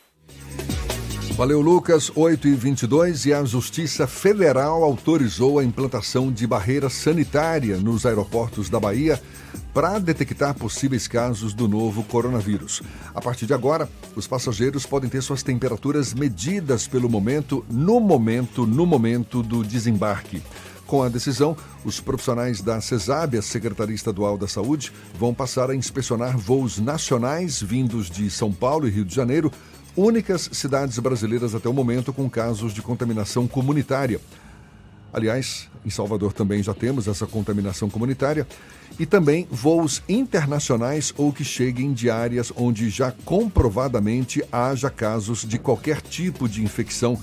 [1.36, 2.12] Valeu, Lucas.
[2.16, 8.70] 8 e 22 e a Justiça Federal autorizou a implantação de barreira sanitária nos aeroportos
[8.70, 9.20] da Bahia
[9.74, 12.80] para detectar possíveis casos do novo coronavírus.
[13.12, 18.64] A partir de agora, os passageiros podem ter suas temperaturas medidas pelo momento, no momento,
[18.64, 20.40] no momento do desembarque.
[20.86, 25.74] Com a decisão, os profissionais da CESAB, a Secretaria Estadual da Saúde, vão passar a
[25.74, 29.50] inspecionar voos nacionais vindos de São Paulo e Rio de Janeiro
[29.96, 34.20] únicas cidades brasileiras até o momento com casos de contaminação comunitária.
[35.12, 38.46] Aliás, em Salvador também já temos essa contaminação comunitária.
[38.98, 45.58] E também voos internacionais ou que cheguem de áreas onde já comprovadamente haja casos de
[45.58, 47.18] qualquer tipo de infecção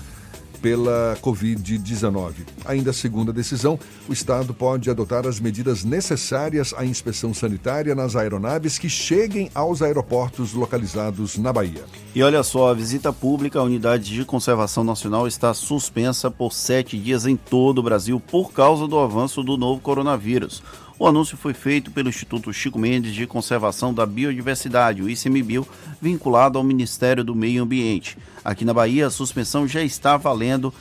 [0.62, 2.34] pela Covid-19.
[2.64, 3.78] Ainda segundo a decisão,
[4.08, 9.82] o Estado pode adotar as medidas necessárias à inspeção sanitária nas aeronaves que cheguem aos
[9.82, 11.84] aeroportos localizados na Bahia.
[12.14, 16.96] E olha só, a visita pública à Unidade de Conservação Nacional está suspensa por sete
[16.96, 20.62] dias em todo o Brasil por causa do avanço do novo coronavírus.
[21.02, 25.66] O anúncio foi feito pelo Instituto Chico Mendes de Conservação da Biodiversidade, o ICMBio,
[26.00, 28.16] vinculado ao Ministério do Meio Ambiente.
[28.44, 30.72] Aqui na Bahia, a suspensão já está valendo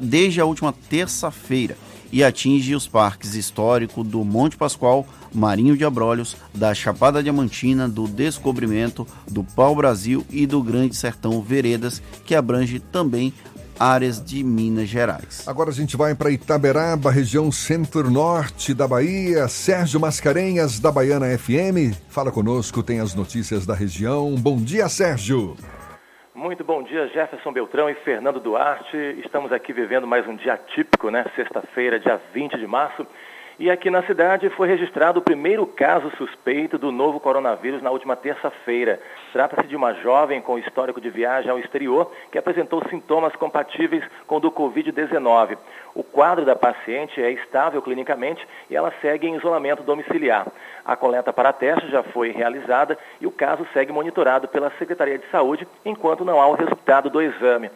[0.00, 1.76] desde a última terça-feira
[2.12, 5.04] e atinge os parques históricos do Monte Pascoal,
[5.34, 11.42] Marinho de Abrolhos, da Chapada Diamantina, do Descobrimento, do Pau Brasil e do Grande Sertão
[11.42, 13.34] Veredas, que abrange também
[13.80, 15.48] áreas de Minas Gerais.
[15.48, 19.48] Agora a gente vai para Itaberaba, região centro-norte da Bahia.
[19.48, 21.96] Sérgio Mascarenhas, da Baiana FM.
[22.10, 24.34] Fala conosco, tem as notícias da região.
[24.34, 25.56] Bom dia, Sérgio.
[26.34, 28.96] Muito bom dia, Jefferson Beltrão e Fernando Duarte.
[29.24, 31.24] Estamos aqui vivendo mais um dia típico, né?
[31.34, 33.06] Sexta-feira, dia 20 de março.
[33.60, 38.16] E aqui na cidade foi registrado o primeiro caso suspeito do novo coronavírus na última
[38.16, 38.98] terça-feira.
[39.34, 44.36] Trata-se de uma jovem com histórico de viagem ao exterior que apresentou sintomas compatíveis com
[44.36, 45.58] o do Covid-19.
[45.94, 50.46] O quadro da paciente é estável clinicamente e ela segue em isolamento domiciliar.
[50.82, 55.28] A coleta para teste já foi realizada e o caso segue monitorado pela Secretaria de
[55.30, 57.70] Saúde enquanto não há o resultado do exame.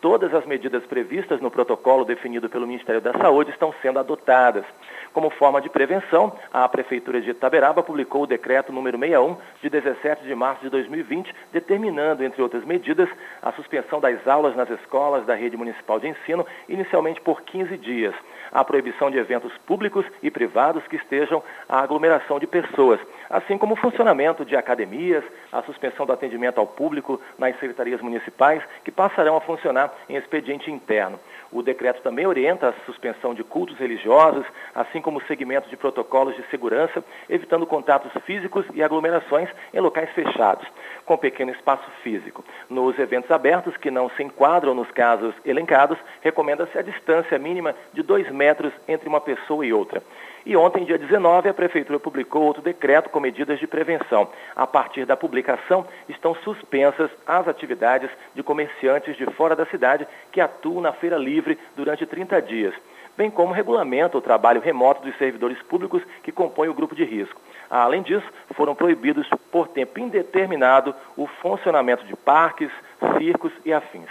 [0.00, 4.64] todas as medidas previstas no protocolo definido pelo Ministério da Saúde estão sendo adotadas.
[5.12, 10.22] Como forma de prevenção, a Prefeitura de Itaberaba publicou o decreto número 61 de 17
[10.24, 13.08] de março de 2020, determinando, entre outras medidas,
[13.42, 18.14] a suspensão das aulas nas escolas da rede municipal de ensino, inicialmente por 15 dias,
[18.52, 23.74] a proibição de eventos públicos e privados que estejam a aglomeração de pessoas, assim como
[23.74, 29.36] o funcionamento de academias, a suspensão do atendimento ao público nas secretarias municipais, que passarão
[29.36, 31.18] a funcionar em expediente interno.
[31.52, 36.36] O decreto também orienta a suspensão de cultos religiosos, assim como o segmento de protocolos
[36.36, 40.66] de segurança, evitando contatos físicos e aglomerações em locais fechados,
[41.04, 42.44] com pequeno espaço físico.
[42.68, 48.02] Nos eventos abertos, que não se enquadram nos casos elencados, recomenda-se a distância mínima de
[48.02, 50.02] dois metros entre uma pessoa e outra.
[50.44, 54.28] E ontem, dia 19, a Prefeitura publicou outro decreto com medidas de prevenção.
[54.56, 60.40] A partir da publicação, estão suspensas as atividades de comerciantes de fora da cidade que
[60.40, 62.74] atuam na feira livre durante 30 dias,
[63.16, 67.40] bem como regulamenta o trabalho remoto dos servidores públicos que compõem o grupo de risco.
[67.68, 72.70] Além disso, foram proibidos por tempo indeterminado o funcionamento de parques,
[73.18, 74.08] circos e afins.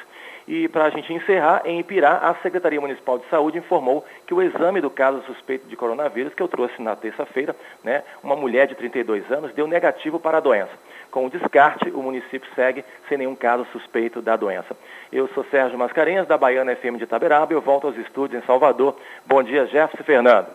[0.49, 4.41] E para a gente encerrar, em Ipirá, a Secretaria Municipal de Saúde informou que o
[4.41, 8.73] exame do caso suspeito de coronavírus, que eu trouxe na terça-feira, né, uma mulher de
[8.73, 10.71] 32 anos, deu negativo para a doença.
[11.11, 14.75] Com o descarte, o município segue sem nenhum caso suspeito da doença.
[15.13, 18.95] Eu sou Sérgio Mascarenhas, da Baiana FM de Itaberaba, eu volto aos estúdios em Salvador.
[19.27, 20.47] Bom dia, Jefferson Fernando.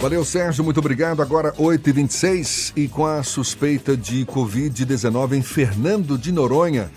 [0.00, 1.20] Valeu, Sérgio, muito obrigado.
[1.20, 6.88] Agora 8h26 e com a suspeita de Covid-19 em Fernando de Noronha.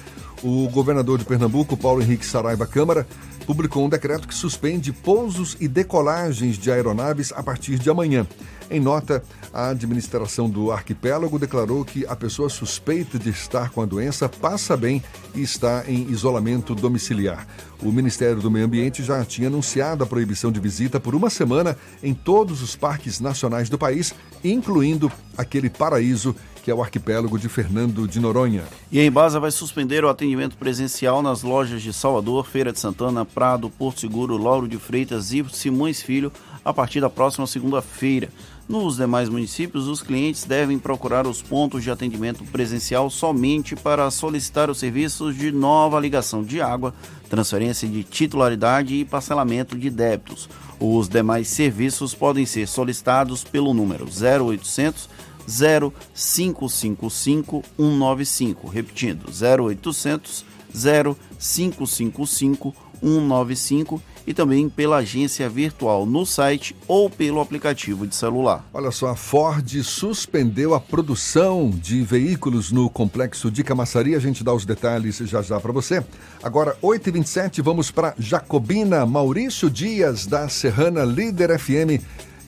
[0.44, 3.06] O governador de Pernambuco, Paulo Henrique Saraiva Câmara,
[3.46, 8.26] publicou um decreto que suspende pousos e decolagens de aeronaves a partir de amanhã.
[8.70, 9.22] Em nota,
[9.54, 14.76] a administração do arquipélago declarou que a pessoa suspeita de estar com a doença passa
[14.76, 15.04] bem
[15.36, 17.46] e está em isolamento domiciliar.
[17.84, 21.78] O Ministério do Meio Ambiente já tinha anunciado a proibição de visita por uma semana
[22.02, 24.14] em todos os parques nacionais do país,
[24.44, 28.64] incluindo aquele paraíso que é o arquipélago de Fernando de Noronha.
[28.92, 33.26] E a Embasa vai suspender o atendimento presencial nas lojas de Salvador, Feira de Santana,
[33.26, 36.32] Prado, Porto Seguro, Lauro de Freitas e Simões Filho
[36.64, 38.30] a partir da próxima segunda-feira.
[38.70, 44.70] Nos demais municípios, os clientes devem procurar os pontos de atendimento presencial somente para solicitar
[44.70, 46.94] os serviços de nova ligação de água,
[47.30, 50.48] transferência de titularidade e parcelamento de débitos.
[50.80, 55.10] Os demais serviços podem ser solicitados pelo número 0800
[55.48, 60.44] 0555 195, repetindo 0800
[60.74, 68.66] 0555 195 e também pela agência virtual no site ou pelo aplicativo de celular.
[68.74, 74.16] Olha só, a Ford suspendeu a produção de veículos no complexo de Camaçari.
[74.16, 76.04] A gente dá os detalhes já já para você.
[76.44, 79.06] Agora, 8h27, vamos para Jacobina.
[79.06, 82.02] Maurício Dias, da Serrana Líder FM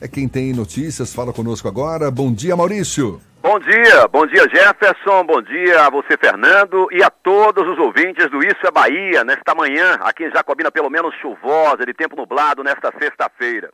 [0.04, 2.10] é quem tem notícias, fala conosco agora.
[2.10, 3.20] Bom dia, Maurício.
[3.42, 8.30] Bom dia, bom dia Jefferson, bom dia a você Fernando e a todos os ouvintes
[8.30, 12.62] do Isso é Bahia, nesta manhã, aqui em Jacobina pelo menos chuvosa, de tempo nublado
[12.62, 13.70] nesta sexta-feira.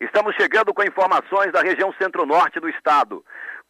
[0.00, 3.24] Estamos chegando com informações da região centro-norte do estado.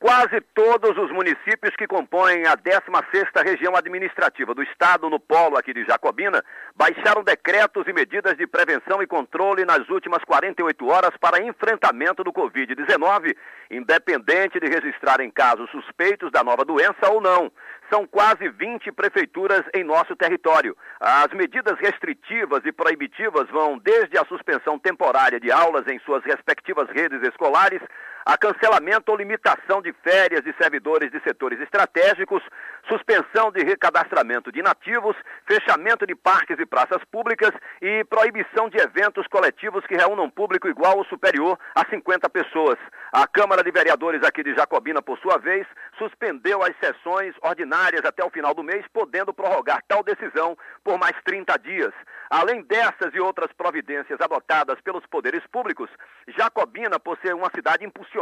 [0.04, 5.72] Quase todos os municípios que compõem a 16ª região administrativa do estado no polo aqui
[5.72, 6.44] de Jacobina
[6.76, 12.34] baixaram decretos e medidas de prevenção e controle nas últimas 48 horas para enfrentamento do
[12.34, 13.34] COVID-19,
[13.70, 17.50] independente de registrarem casos suspeitos da nova doença ou não.
[17.90, 20.76] São quase 20 prefeituras em nosso território.
[21.00, 26.90] As medidas restritivas e proibitivas vão desde a suspensão temporária de aulas em suas respectivas
[26.90, 27.80] redes escolares
[28.24, 32.42] a cancelamento ou limitação de férias de servidores de setores estratégicos,
[32.88, 35.14] suspensão de recadastramento de nativos,
[35.46, 37.50] fechamento de parques e praças públicas
[37.82, 42.78] e proibição de eventos coletivos que reúnam público igual ou superior a 50 pessoas.
[43.12, 45.66] A Câmara de Vereadores aqui de Jacobina, por sua vez,
[45.98, 51.14] suspendeu as sessões ordinárias até o final do mês, podendo prorrogar tal decisão por mais
[51.24, 51.92] 30 dias.
[52.30, 55.90] Além dessas e outras providências adotadas pelos poderes públicos,
[56.36, 58.13] Jacobina, por ser uma cidade impulsionada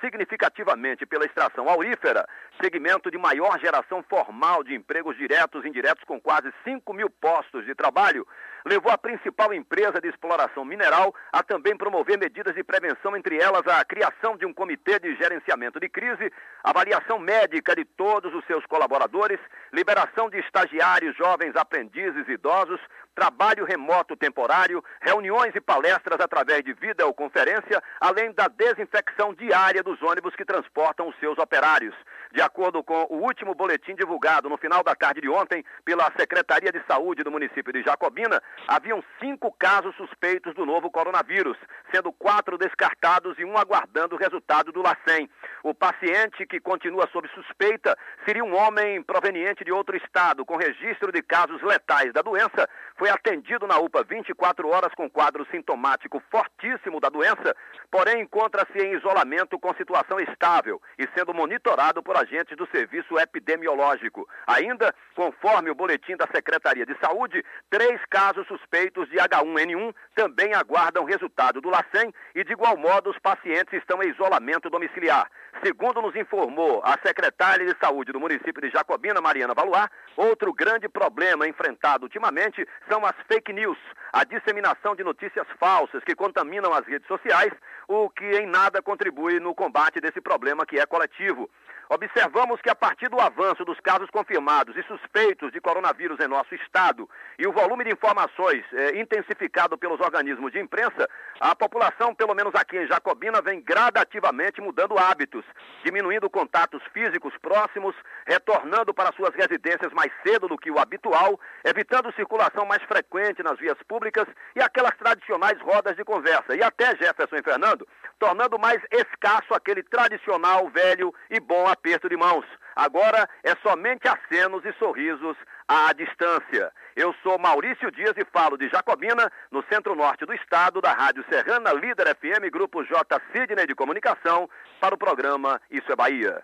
[0.00, 2.26] significativamente pela extração aurífera,
[2.60, 7.64] segmento de maior geração formal de empregos diretos e indiretos com quase 5 mil postos
[7.64, 8.26] de trabalho,
[8.64, 13.66] levou a principal empresa de exploração mineral a também promover medidas de prevenção, entre elas
[13.66, 16.32] a criação de um comitê de gerenciamento de crise,
[16.64, 19.38] avaliação médica de todos os seus colaboradores,
[19.72, 22.80] liberação de estagiários, jovens aprendizes, idosos,
[23.16, 30.36] trabalho remoto temporário, reuniões e palestras através de videoconferência, além da desinfecção diária dos ônibus
[30.36, 31.94] que transportam os seus operários.
[32.32, 36.72] De acordo com o último boletim divulgado no final da tarde de ontem pela Secretaria
[36.72, 41.56] de Saúde do município de Jacobina, haviam cinco casos suspeitos do novo coronavírus,
[41.92, 45.28] sendo quatro descartados e um aguardando o resultado do LACEN.
[45.62, 51.12] O paciente que continua sob suspeita seria um homem proveniente de outro estado, com registro
[51.12, 57.00] de casos letais da doença, foi atendido na UPA 24 horas com quadro sintomático fortíssimo
[57.00, 57.54] da doença,
[57.90, 64.28] porém encontra-se em isolamento com situação estável e sendo monitorado por agentes do Serviço Epidemiológico.
[64.46, 71.04] Ainda, conforme o boletim da Secretaria de Saúde, três casos suspeitos de H1N1 também aguardam
[71.04, 75.30] resultado do LACEN e, de igual modo, os pacientes estão em isolamento domiciliar.
[75.64, 80.88] Segundo nos informou a secretária de Saúde do município de Jacobina, Mariana Valuar, outro grande
[80.88, 83.78] problema enfrentado ultimamente são as fake news,
[84.12, 87.52] a disseminação de notícias falsas que contaminam as redes sociais,
[87.88, 91.48] o que em nada contribui no combate desse problema que é coletivo.
[91.88, 96.52] Observamos que a partir do avanço dos casos confirmados e suspeitos de coronavírus em nosso
[96.54, 97.08] estado
[97.38, 101.08] e o volume de informações eh, intensificado pelos organismos de imprensa,
[101.40, 105.44] a população, pelo menos aqui em Jacobina, vem gradativamente mudando hábitos,
[105.84, 107.94] diminuindo contatos físicos próximos,
[108.26, 113.58] retornando para suas residências mais cedo do que o habitual, evitando circulação mais frequente nas
[113.58, 114.26] vias públicas
[114.56, 116.56] e aquelas tradicionais rodas de conversa.
[116.56, 117.75] E até Jefferson e Fernando,
[118.18, 122.44] tornando mais escasso aquele tradicional, velho e bom aperto de mãos.
[122.74, 125.36] Agora é somente acenos e sorrisos
[125.66, 126.70] à distância.
[126.94, 131.72] Eu sou Maurício Dias e falo de Jacobina, no centro-norte do estado, da Rádio Serrana
[131.72, 133.20] Líder FM, Grupo J.
[133.32, 134.48] Sidney de Comunicação,
[134.80, 136.42] para o programa Isso é Bahia.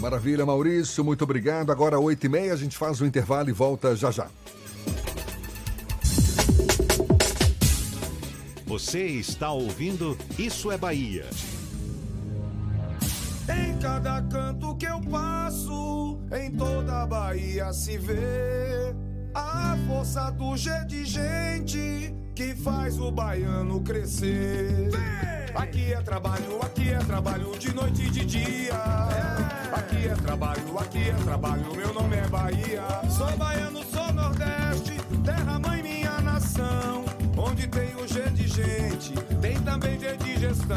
[0.00, 1.72] Maravilha, Maurício, muito obrigado.
[1.72, 4.28] Agora, 8h30, a gente faz o intervalo e volta já já.
[8.66, 11.24] Você está ouvindo Isso é Bahia.
[13.48, 18.92] Em cada canto que eu passo, em toda a Bahia se vê
[19.32, 24.90] a força do G de gente que faz o baiano crescer.
[25.54, 28.74] Aqui é trabalho, aqui é trabalho de noite e de dia.
[29.72, 32.82] Aqui é trabalho, aqui é trabalho, meu nome é Bahia.
[33.16, 35.55] Sou baiano, sou Nordeste, terra
[38.56, 40.76] gente, tem também de gestão.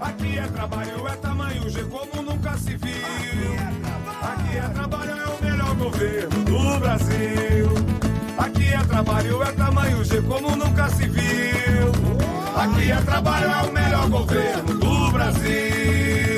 [0.00, 3.52] Aqui é trabalho, é tamanho G como nunca se viu.
[4.22, 7.68] Aqui é trabalho, é o melhor governo do Brasil.
[8.38, 11.92] Aqui é trabalho, é tamanho G como nunca se viu.
[12.56, 16.31] Aqui é trabalho, é o melhor governo do Brasil.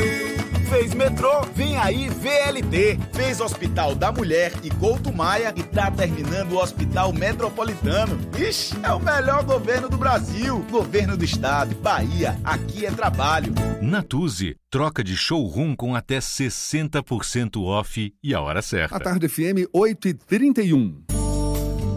[0.68, 2.98] Fez metrô, vem aí VLT.
[3.12, 8.18] Fez Hospital da Mulher e Couto Maia e tá terminando o Hospital Metropolitano.
[8.38, 10.64] Ixi, é o melhor governo do Brasil.
[10.70, 13.52] Governo do Estado, Bahia, aqui é trabalho.
[13.80, 18.96] Natuse, troca de showroom com até 60% off e a hora certa.
[18.96, 21.04] A tarde FM 8 e 31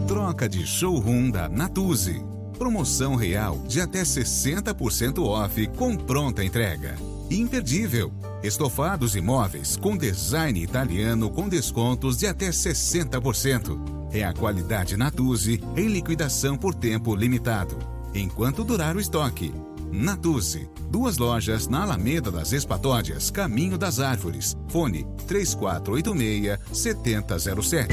[0.06, 2.22] Troca de showroom da Natuse.
[2.56, 6.96] Promoção real de até 60% off com pronta entrega.
[7.30, 8.12] Imperdível.
[8.42, 13.78] Estofados e móveis com design italiano com descontos de até 60%.
[14.12, 17.78] É a qualidade Natuzzi em liquidação por tempo limitado.
[18.14, 19.52] Enquanto durar o estoque.
[19.92, 20.66] Natuzzi.
[20.90, 24.56] Duas lojas na Alameda das Espatódias, Caminho das Árvores.
[24.68, 27.88] Fone 3486-7007.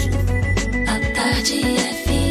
[0.87, 2.24] A tarde FM.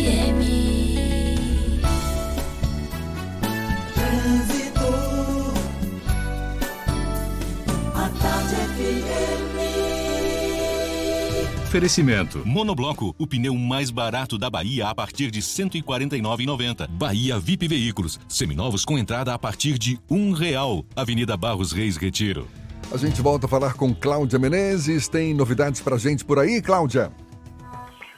[11.74, 12.46] Oferecimento.
[12.46, 16.86] Monobloco, o pneu mais barato da Bahia a partir de R$ 149,90.
[16.88, 20.84] Bahia VIP Veículos, seminovos com entrada a partir de um real.
[20.94, 22.46] Avenida Barros Reis Retiro.
[22.92, 25.08] A gente volta a falar com Cláudia Menezes.
[25.08, 27.10] Tem novidades pra gente por aí, Cláudia?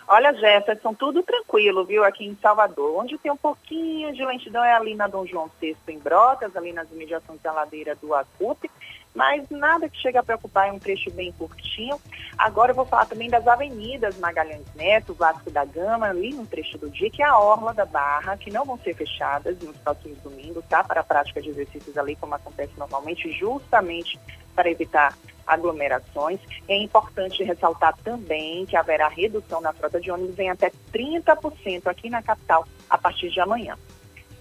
[0.06, 3.02] Olha, Jefferson, tudo tranquilo, viu, aqui em Salvador.
[3.02, 6.74] Onde tem um pouquinho de lentidão é ali na Dom João VI, em Brotas, ali
[6.74, 8.70] nas imediações da ladeira do Acupe,
[9.16, 11.98] mas nada que chega a preocupar, é um trecho bem curtinho.
[12.36, 16.76] Agora eu vou falar também das avenidas Magalhães Neto, Vasco da Gama, ali no trecho
[16.76, 20.18] do dia, que é a Orla da Barra, que não vão ser fechadas nos próximos
[20.18, 20.84] domingos, tá?
[20.84, 24.20] Para a prática de exercícios ali, como acontece normalmente, justamente
[24.54, 25.16] para evitar
[25.46, 26.38] aglomerações.
[26.68, 32.10] É importante ressaltar também que haverá redução na frota de ônibus em até 30% aqui
[32.10, 33.78] na capital a partir de amanhã.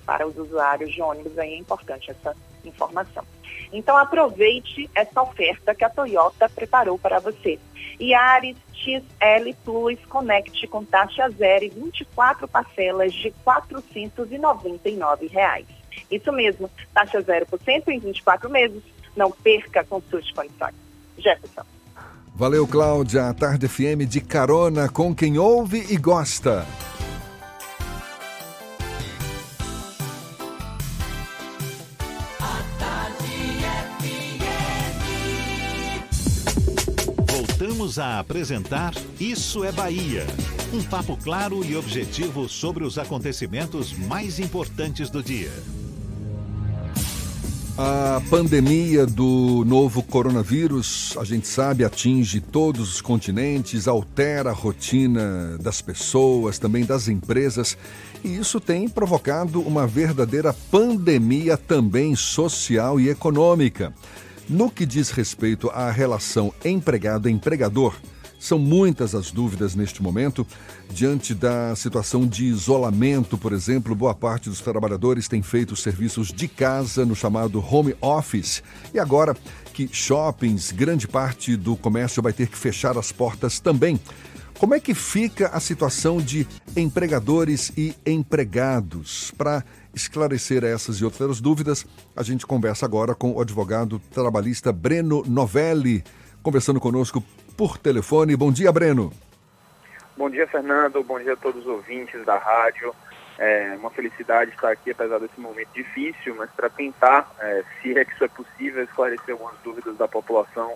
[0.05, 2.35] Para os usuários de ônibus aí é importante essa
[2.65, 3.23] informação.
[3.75, 7.59] Então aproveite essa oferta que a Toyota preparou para você.
[7.99, 15.65] Yaris XL Plus Connect com taxa zero e 24 parcelas de 499 reais.
[16.09, 18.81] Isso mesmo, taxa 0% em 24 meses.
[19.13, 20.75] Não perca, consulte condições.
[21.17, 21.63] Jefferson.
[22.33, 23.29] Valeu, Cláudia.
[23.29, 26.65] A Tarde FM de carona com quem ouve e gosta.
[37.85, 40.25] Voltamos a apresentar Isso é Bahia.
[40.73, 45.51] Um papo claro e objetivo sobre os acontecimentos mais importantes do dia.
[47.77, 55.55] A pandemia do novo coronavírus, a gente sabe, atinge todos os continentes, altera a rotina
[55.59, 57.77] das pessoas, também das empresas,
[58.23, 63.93] e isso tem provocado uma verdadeira pandemia também social e econômica.
[64.47, 67.95] No que diz respeito à relação empregado-empregador,
[68.39, 70.45] são muitas as dúvidas neste momento.
[70.91, 76.47] Diante da situação de isolamento, por exemplo, boa parte dos trabalhadores tem feito serviços de
[76.47, 78.61] casa no chamado home office.
[78.93, 79.35] E agora
[79.73, 83.99] que shoppings, grande parte do comércio vai ter que fechar as portas também.
[84.57, 89.29] Como é que fica a situação de empregadores e empregados?
[89.31, 89.61] Para
[89.93, 96.05] esclarecer essas e outras dúvidas, a gente conversa agora com o advogado trabalhista Breno Novelli,
[96.41, 97.21] conversando conosco
[97.57, 98.35] por telefone.
[98.37, 99.11] Bom dia, Breno.
[100.15, 101.03] Bom dia, Fernando.
[101.03, 102.95] Bom dia a todos os ouvintes da rádio.
[103.37, 108.05] É uma felicidade estar aqui, apesar desse momento difícil, mas para tentar, é, se é
[108.05, 110.75] que isso é possível, esclarecer algumas dúvidas da população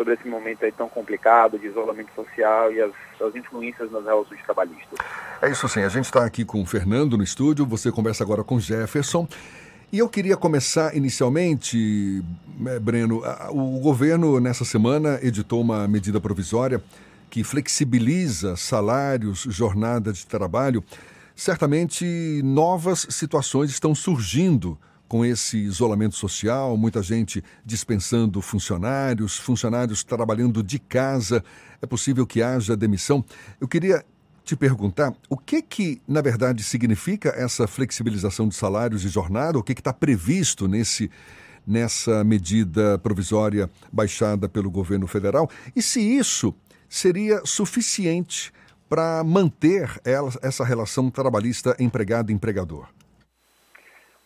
[0.00, 2.90] sobre esse momento aí tão complicado de isolamento social e as,
[3.20, 4.98] as influências nas relações trabalhistas.
[5.42, 8.42] É isso sim, a gente está aqui com o Fernando no estúdio, você conversa agora
[8.42, 9.28] com Jefferson.
[9.92, 12.24] E eu queria começar inicialmente,
[12.66, 16.82] eh, Breno, o governo nessa semana editou uma medida provisória
[17.28, 20.82] que flexibiliza salários, jornada de trabalho.
[21.36, 24.78] Certamente novas situações estão surgindo
[25.10, 31.42] com esse isolamento social, muita gente dispensando funcionários, funcionários trabalhando de casa.
[31.82, 33.24] É possível que haja demissão.
[33.60, 34.04] Eu queria
[34.44, 39.64] te perguntar o que que, na verdade, significa essa flexibilização de salários e jornada, o
[39.64, 41.10] que está previsto nesse,
[41.66, 46.54] nessa medida provisória baixada pelo governo federal e se isso
[46.88, 48.52] seria suficiente
[48.88, 49.90] para manter
[50.40, 52.86] essa relação trabalhista empregado-empregador.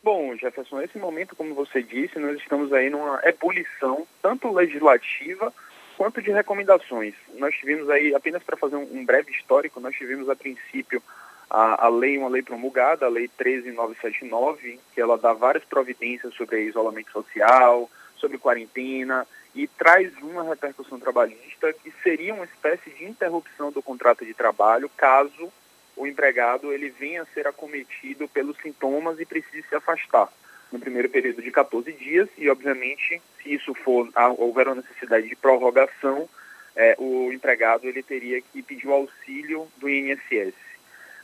[0.04, 5.50] Bom, Jefferson, nesse momento, como você disse, nós estamos aí numa ebulição, tanto legislativa
[5.96, 7.14] quanto de recomendações.
[7.38, 11.02] Nós tivemos aí, apenas para fazer um, um, breve histórico, nós tivemos a princípio
[11.48, 16.64] a, a lei, uma lei promulgada, a lei 13979, que ela dá várias providências sobre
[16.64, 23.72] isolamento social, sobre quarentena, e traz uma repercussão trabalhista que seria uma espécie de interrupção
[23.72, 25.50] do contrato de trabalho caso
[25.96, 30.28] o empregado ele venha a ser acometido pelos sintomas e precise se afastar
[30.72, 34.08] no primeiro período de 14 dias e, obviamente, se isso for
[34.38, 36.28] houver uma necessidade de prorrogação,
[36.74, 40.54] é, o empregado ele teria que pedir o auxílio do INSS.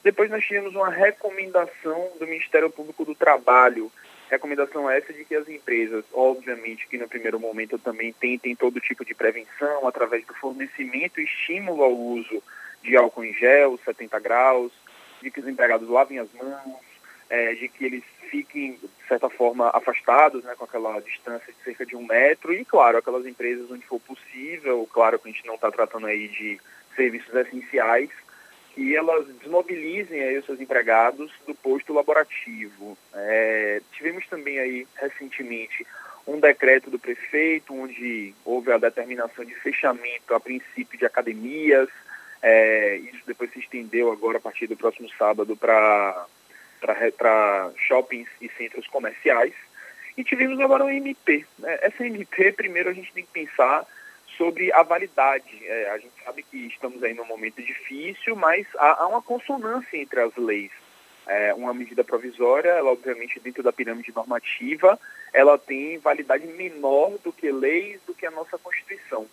[0.04, 3.90] Depois nós tivemos uma recomendação do Ministério Público do Trabalho,
[4.30, 9.04] recomendação essa de que as empresas, obviamente que no primeiro momento também tentem todo tipo
[9.04, 12.40] de prevenção através do fornecimento e estímulo ao uso
[12.82, 14.72] de álcool em gel, 70 graus,
[15.22, 16.80] de que os empregados lavem as mãos,
[17.28, 21.84] é, de que eles fiquem, de certa forma, afastados, né, com aquela distância de cerca
[21.84, 25.54] de um metro, e, claro, aquelas empresas onde for possível, claro que a gente não
[25.54, 26.60] está tratando aí de
[26.96, 28.10] serviços essenciais,
[28.74, 32.96] que elas desmobilizem aí os seus empregados do posto laborativo.
[33.12, 35.84] É, tivemos também aí, recentemente,
[36.26, 41.88] um decreto do prefeito, onde houve a determinação de fechamento, a princípio, de academias,
[42.42, 46.26] é, isso depois se estendeu agora a partir do próximo sábado para
[47.76, 49.52] shoppings e centros comerciais.
[50.16, 51.46] E tivemos agora um MP.
[51.58, 51.78] Né?
[51.82, 53.86] Essa MP, primeiro a gente tem que pensar
[54.36, 55.66] sobre a validade.
[55.66, 59.96] É, a gente sabe que estamos aí num momento difícil, mas há, há uma consonância
[59.96, 60.72] entre as leis.
[61.26, 64.98] É, uma medida provisória, ela obviamente dentro da pirâmide normativa,
[65.32, 69.26] ela tem validade menor do que leis, do que a nossa Constituição.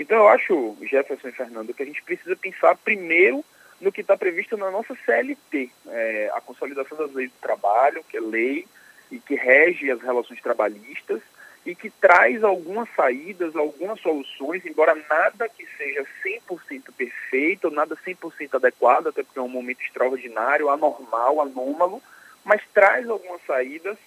[0.00, 3.44] Então eu acho, Jefferson e Fernando, que a gente precisa pensar primeiro
[3.78, 8.16] no que está previsto na nossa CLT, é, a consolidação das leis do trabalho, que
[8.16, 8.66] é lei
[9.10, 11.20] e que rege as relações trabalhistas
[11.66, 18.54] e que traz algumas saídas, algumas soluções, embora nada que seja 100% perfeito, nada 100%
[18.54, 22.02] adequado, até porque é um momento extraordinário, anormal, anômalo,
[22.42, 23.98] mas traz algumas saídas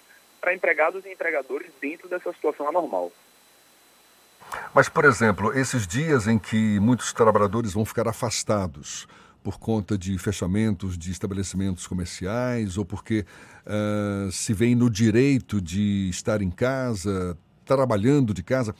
[0.42, 3.12] para empregados e empregadores dentro dessa situação anormal.
[4.74, 9.08] Mas, por exemplo, esses dias em que muitos trabalhadores vão ficar afastados
[9.44, 13.26] por conta de fechamentos de estabelecimentos comerciais ou porque
[13.66, 18.74] uh, se vem no direito de estar em casa, trabalhando de casa,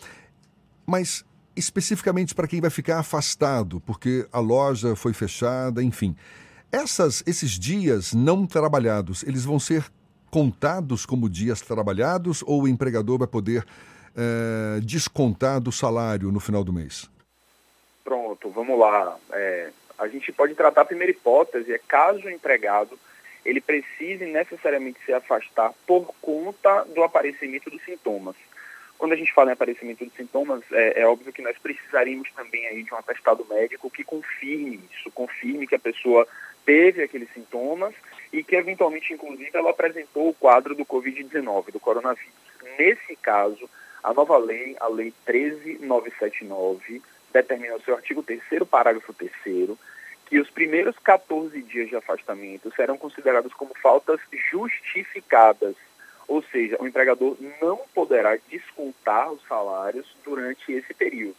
[0.86, 1.26] mas
[1.56, 6.16] especificamente para quem vai ficar afastado porque a loja foi fechada, enfim.
[6.72, 9.86] Essas, esses dias não trabalhados, eles vão ser
[10.32, 13.64] contados como dias trabalhados ou o empregador vai poder
[14.16, 17.10] uh, descontar do salário no final do mês?
[18.04, 19.18] Pronto, vamos lá.
[19.32, 22.98] É, a gente pode tratar a primeira hipótese, é caso o empregado
[23.46, 28.36] ele precise necessariamente se afastar por conta do aparecimento dos sintomas.
[28.98, 32.66] Quando a gente fala em aparecimento dos sintomas, é, é, óbvio que nós precisaríamos também
[32.68, 36.26] aí de um atestado médico que confirme isso, confirme que a pessoa
[36.66, 37.94] teve aqueles sintomas
[38.32, 42.32] e que eventualmente, inclusive, ela apresentou o quadro do Covid-19, do coronavírus.
[42.78, 43.70] Nesse caso,
[44.04, 47.02] a nova lei, a Lei 13979,
[47.32, 49.32] determina no seu artigo 3 parágrafo 3
[50.26, 54.20] que os primeiros 14 dias de afastamento serão considerados como faltas
[54.52, 55.76] justificadas,
[56.28, 61.36] ou seja, o empregador não poderá descontar os salários durante esse período.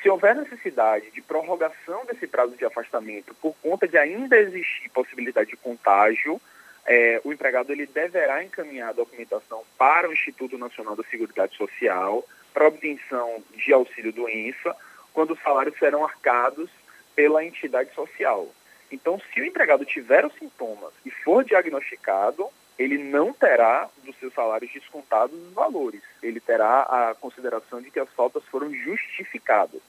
[0.00, 5.50] Se houver necessidade de prorrogação desse prazo de afastamento por conta de ainda existir possibilidade
[5.50, 6.40] de contágio,
[6.86, 12.24] é, o empregado ele deverá encaminhar a documentação para o Instituto Nacional da Seguridade Social
[12.52, 14.76] para obtenção de auxílio doença,
[15.12, 16.70] quando os salários serão arcados
[17.14, 18.48] pela entidade social.
[18.90, 22.48] Então, se o empregado tiver os sintomas e for diagnosticado,
[22.78, 26.02] ele não terá dos seus salários descontados os valores.
[26.22, 29.80] Ele terá a consideração de que as faltas foram justificadas.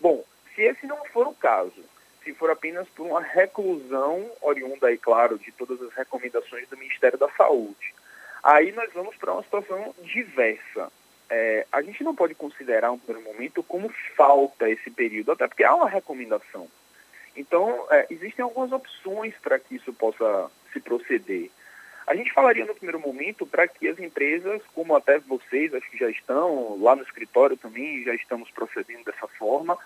[0.00, 0.24] Bom,
[0.54, 1.82] se esse não for o caso,
[2.24, 7.18] se for apenas por uma reclusão oriunda, aí, claro, de todas as recomendações do Ministério
[7.18, 7.94] da Saúde,
[8.42, 10.90] aí nós vamos para uma situação diversa
[11.30, 15.64] é, a gente não pode considerar um primeiro momento como falta esse período, até porque
[15.64, 16.68] há uma recomendação.
[17.36, 21.50] Então, é, existem algumas opções para que isso possa se proceder.
[22.06, 25.98] A gente falaria no primeiro momento para que as empresas, como até vocês, acho que
[25.98, 29.76] já estão lá no escritório também, já estamos procedendo dessa forma,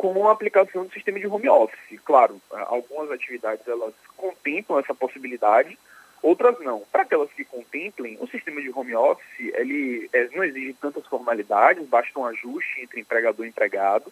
[0.00, 2.00] com a aplicação do sistema de home office.
[2.06, 5.78] Claro, algumas atividades elas contemplam essa possibilidade,
[6.22, 6.80] outras não.
[6.90, 11.86] Para aquelas que contemplem, o sistema de home office ele é, não exige tantas formalidades,
[11.86, 14.10] basta um ajuste entre empregador e empregado.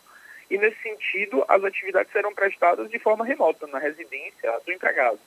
[0.51, 5.19] E nesse sentido, as atividades serão prestadas de forma remota, na residência do empregado.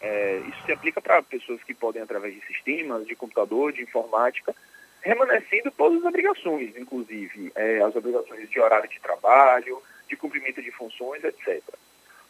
[0.00, 4.54] É, isso se aplica para pessoas que podem, através de sistemas, de computador, de informática,
[5.02, 10.70] remanescendo todas as obrigações, inclusive é, as obrigações de horário de trabalho, de cumprimento de
[10.70, 11.62] funções, etc.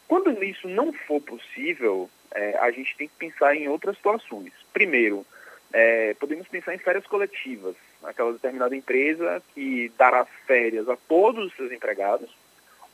[0.07, 4.53] Quando isso não for possível, é, a gente tem que pensar em outras situações.
[4.71, 5.25] Primeiro,
[5.73, 11.55] é, podemos pensar em férias coletivas, aquela determinada empresa que dará férias a todos os
[11.55, 12.29] seus empregados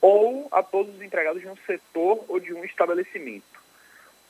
[0.02, 3.64] ou a todos os empregados de um setor ou de um estabelecimento.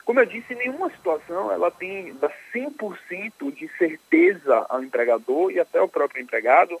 [0.04, 5.78] Como eu disse, nenhuma situação ela tem dá 100% de certeza ao empregador e até
[5.78, 6.78] ao próprio empregado,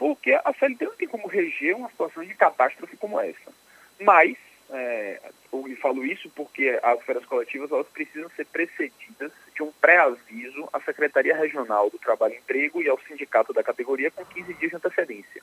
[0.00, 3.52] porque a CLT não tem como reger uma situação de catástrofe como essa.
[4.00, 4.34] Mas
[4.70, 5.20] é,
[5.52, 10.80] eu falo isso porque as férias coletivas elas precisam ser precedidas de um pré-aviso à
[10.80, 14.76] Secretaria Regional do Trabalho e Emprego e ao sindicato da categoria com 15 dias de
[14.78, 15.42] antecedência.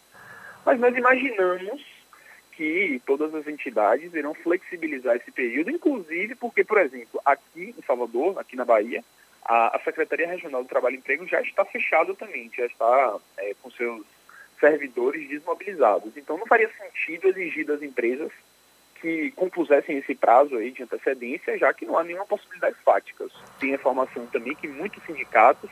[0.66, 1.86] Mas nós imaginamos
[2.54, 8.40] que todas as entidades irão flexibilizar esse período, inclusive porque, por exemplo, aqui em Salvador,
[8.40, 9.04] aqui na Bahia,
[9.46, 13.70] a, Secretaria Regional do Trabalho e Emprego já está fechada também, já está é, com
[13.70, 14.17] seus
[14.60, 16.16] servidores desmobilizados.
[16.16, 18.32] Então não faria sentido exigir das empresas
[19.02, 23.28] que compusessem esse prazo aí de antecedência, já que não há nenhuma possibilidade fática.
[23.60, 25.70] Tem informação também que muitos sindicatos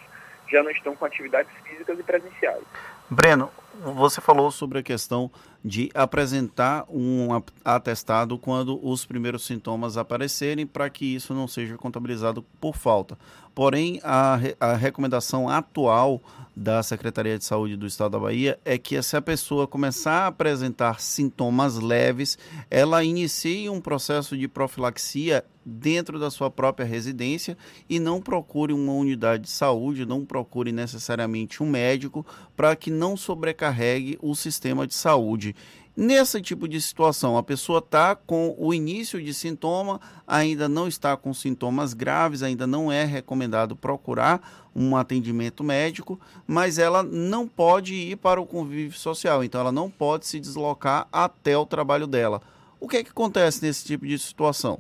[0.48, 2.64] já não estão com atividades físicas e presenciais.
[3.10, 5.32] Breno, você falou sobre a questão
[5.66, 7.30] de apresentar um
[7.64, 13.18] atestado quando os primeiros sintomas aparecerem, para que isso não seja contabilizado por falta.
[13.56, 16.22] Porém, a, a recomendação atual
[16.56, 20.28] da Secretaria de Saúde do Estado da Bahia é que se a pessoa começar a
[20.28, 22.38] apresentar sintomas leves,
[22.70, 27.58] ela inicie um processo de profilaxia dentro da sua própria residência
[27.90, 32.26] e não procure uma unidade de saúde, não procure necessariamente um médico
[32.56, 35.55] para que não sobrecarregue o sistema de saúde.
[35.98, 41.16] Nesse tipo de situação, a pessoa está com o início de sintoma, ainda não está
[41.16, 47.94] com sintomas graves, ainda não é recomendado procurar um atendimento médico, mas ela não pode
[47.94, 52.42] ir para o convívio social, então ela não pode se deslocar até o trabalho dela.
[52.78, 54.80] O que é que acontece nesse tipo de situação?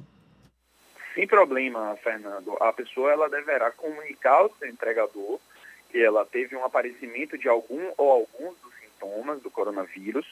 [1.13, 2.57] Sem problema, Fernando.
[2.59, 5.39] A pessoa ela deverá comunicar ao seu entregador
[5.89, 10.25] que ela teve um aparecimento de algum ou alguns dos sintomas do coronavírus,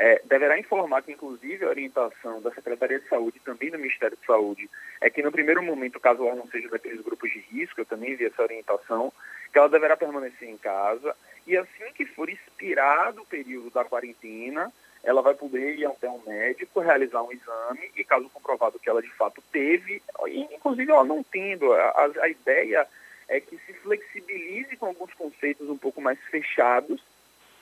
[0.00, 4.24] é, deverá informar que, inclusive, a orientação da Secretaria de Saúde também do Ministério de
[4.24, 4.70] Saúde
[5.00, 8.14] é que, no primeiro momento, caso ela não seja daqueles grupos de risco, eu também
[8.14, 9.12] vi essa orientação,
[9.52, 14.72] que ela deverá permanecer em casa e, assim que for expirado o período da quarentena,
[15.02, 19.02] ela vai poder ir até um médico, realizar um exame e, caso comprovado que ela
[19.02, 22.86] de fato teve, e, inclusive ela não tendo, a, a ideia
[23.26, 27.02] é que se flexibilize com alguns conceitos um pouco mais fechados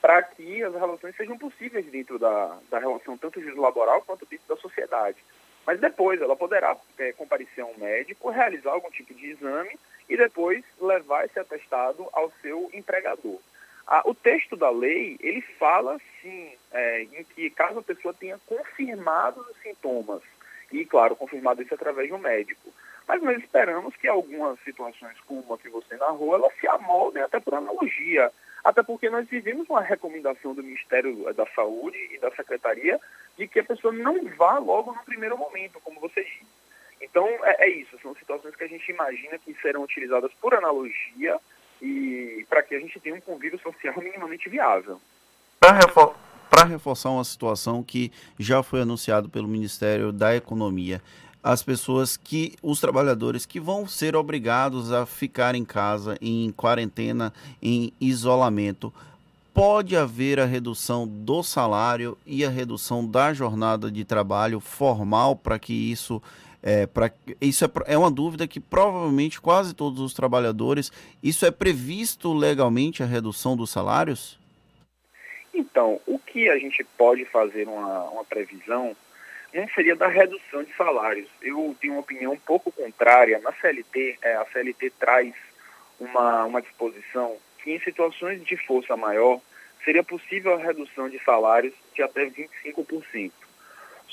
[0.01, 4.56] para que as relações sejam possíveis dentro da, da relação tanto laboral quanto dentro da
[4.56, 5.18] sociedade.
[5.66, 9.77] Mas depois ela poderá é, comparecer a um médico, realizar algum tipo de exame
[10.09, 13.40] e depois levar esse atestado ao seu empregador.
[13.86, 18.39] Ah, o texto da lei, ele fala, sim, é, em que caso a pessoa tenha
[18.47, 20.23] confirmado os sintomas,
[20.73, 22.73] e, claro, confirmado isso através de um médico.
[23.06, 27.39] Mas nós esperamos que algumas situações como a que você narrou, elas se amoldem até
[27.39, 28.32] por analogia
[28.66, 32.98] até porque nós vivemos uma recomendação do Ministério da Saúde e da Secretaria
[33.38, 36.44] de que a pessoa não vá logo no primeiro momento, como você disse.
[37.01, 41.38] Então, é, é isso, são situações que a gente imagina que serão utilizadas por analogia
[41.80, 45.01] e para que a gente tenha um convívio social minimamente viável.
[46.51, 51.01] Para reforçar uma situação que já foi anunciado pelo Ministério da Economia,
[51.47, 57.32] as pessoas que, os trabalhadores que vão ser obrigados a ficar em casa, em quarentena,
[57.62, 58.93] em isolamento.
[59.55, 65.56] Pode haver a redução do salário e a redução da jornada de trabalho formal para
[65.56, 66.20] que isso
[66.60, 70.90] é, pra, isso é, é uma dúvida que provavelmente quase todos os trabalhadores.
[71.23, 74.36] Isso é previsto legalmente a redução dos salários?
[75.55, 78.97] Então, o que a gente pode fazer uma, uma previsão
[79.60, 81.28] um seria da redução de salários.
[81.42, 83.38] Eu tenho uma opinião um pouco contrária.
[83.40, 85.34] Na CLT, é, a CLT traz
[85.98, 89.40] uma, uma disposição que em situações de força maior
[89.84, 93.32] seria possível a redução de salários de até 25%.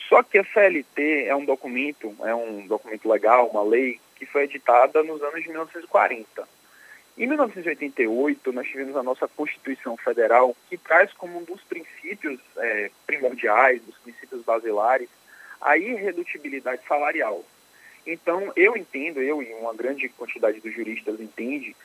[0.08, 4.44] Só que a CLT é um documento, é um documento legal, uma lei que foi
[4.44, 6.48] editada nos anos de 1940.
[7.18, 12.90] Em 1988, nós tivemos a nossa Constituição Federal, que traz como um dos princípios é,
[13.06, 15.10] primordiais, dos princípios basilares,
[15.64, 17.44] a irredutibilidade salarial.
[18.06, 21.76] Então, eu entendo, eu e uma grande quantidade dos juristas entende,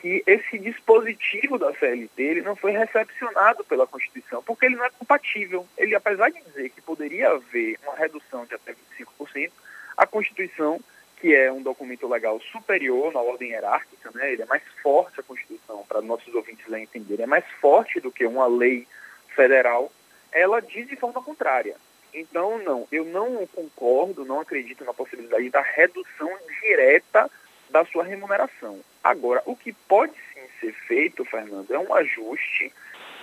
[0.00, 4.90] que esse dispositivo da CLT ele não foi recepcionado pela Constituição, porque ele não é
[4.90, 5.66] compatível.
[5.78, 8.74] Ele, apesar de dizer que poderia haver uma redução de até
[9.18, 9.50] 25%,
[9.96, 10.80] a Constituição,
[11.20, 15.22] que é um documento legal superior na ordem hierárquica, né, ele é mais forte, a
[15.22, 18.86] Constituição, para nossos ouvintes entenderem, é mais forte do que uma lei
[19.34, 19.90] federal,
[20.30, 21.76] ela diz de forma contrária.
[22.14, 26.30] Então, não, eu não concordo, não acredito na possibilidade da redução
[26.62, 27.28] direta
[27.68, 28.80] da sua remuneração.
[29.02, 32.72] Agora, o que pode sim ser feito, Fernando, é um ajuste,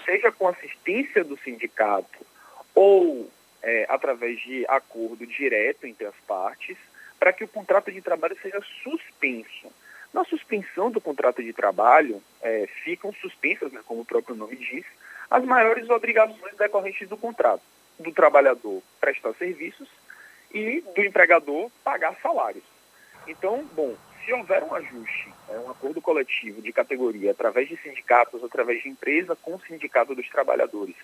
[0.04, 2.20] seja com assistência do sindicato
[2.76, 3.32] ou
[3.64, 6.78] é, através de acordo direto entre as partes,
[7.18, 9.72] para que o contrato de trabalho seja suspenso.
[10.14, 14.84] Na suspensão do contrato de trabalho, é, ficam suspensas, né, como o próprio nome diz,
[15.30, 17.64] as maiores obrigações decorrentes do contrato
[18.02, 19.88] do trabalhador prestar serviços
[20.54, 22.64] e do empregador pagar salários.
[23.28, 23.96] Então, bom,
[24.26, 28.90] se houver um ajuste, é, um acordo coletivo de categoria através de sindicatos, através de
[28.90, 30.96] empresa com o sindicato dos trabalhadores,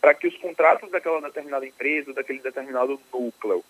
[0.00, 3.64] para que os contratos daquela determinada empresa, daquele determinado núcleo,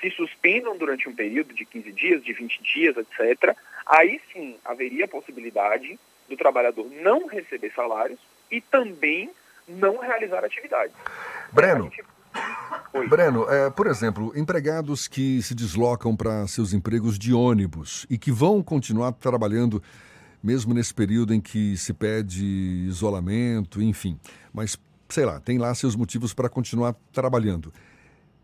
[0.00, 3.56] se suspendam durante um período de 15 dias, de 20 dias, etc.,
[3.86, 5.98] aí sim haveria a possibilidade
[6.28, 9.30] do trabalhador não receber salários e também
[9.66, 10.94] não realizar atividades.
[11.52, 12.04] Breno, gente...
[13.08, 18.30] Breno, é, por exemplo, empregados que se deslocam para seus empregos de ônibus e que
[18.30, 19.82] vão continuar trabalhando
[20.42, 22.44] mesmo nesse período em que se pede
[22.86, 24.18] isolamento, enfim,
[24.52, 24.78] mas
[25.08, 27.72] sei lá, tem lá seus motivos para continuar trabalhando.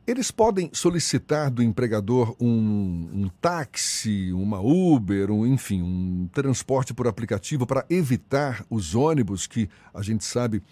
[0.07, 7.07] Eles podem solicitar do empregador um, um táxi, uma Uber, um, enfim, um transporte por
[7.07, 10.63] aplicativo para evitar os ônibus que a gente sabe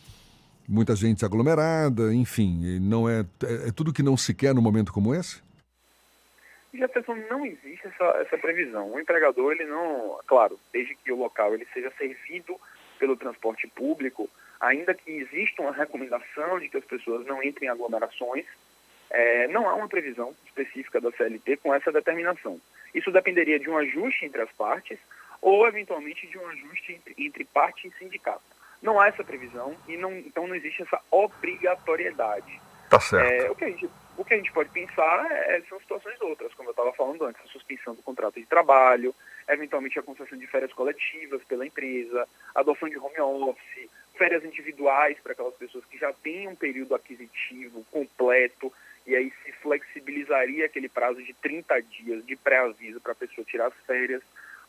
[0.68, 4.93] muita gente aglomerada, enfim, não é, é, é tudo que não se quer no momento
[4.93, 5.43] como esse?
[6.74, 8.93] Jefferson, não existe essa, essa previsão.
[8.93, 12.59] O empregador, ele não, claro, desde que o local ele seja servido
[12.98, 14.28] pelo transporte público,
[14.60, 18.47] ainda que exista uma recomendação de que as pessoas não entrem em aglomerações,
[19.10, 22.59] é, não há uma previsão específica da CLT com essa determinação.
[22.94, 24.98] Isso dependeria de um ajuste entre as partes
[25.43, 28.43] ou, eventualmente, de um ajuste entre, entre parte e sindicato.
[28.82, 32.60] Não há essa previsão e não, então não existe essa obrigatoriedade.
[32.90, 33.46] Tá certo.
[33.46, 33.88] É, o, que a gente,
[34.18, 37.40] O que a gente pode pensar é, são situações outras, como eu estava falando antes,
[37.42, 39.14] a suspensão do contrato de trabalho,
[39.48, 45.32] eventualmente a concessão de férias coletivas pela empresa, adoção de home office, férias individuais para
[45.32, 48.70] aquelas pessoas que já têm um período aquisitivo completo,
[49.06, 53.66] e aí se flexibilizaria aquele prazo de 30 dias de pré-aviso para a pessoa tirar
[53.66, 54.22] as férias,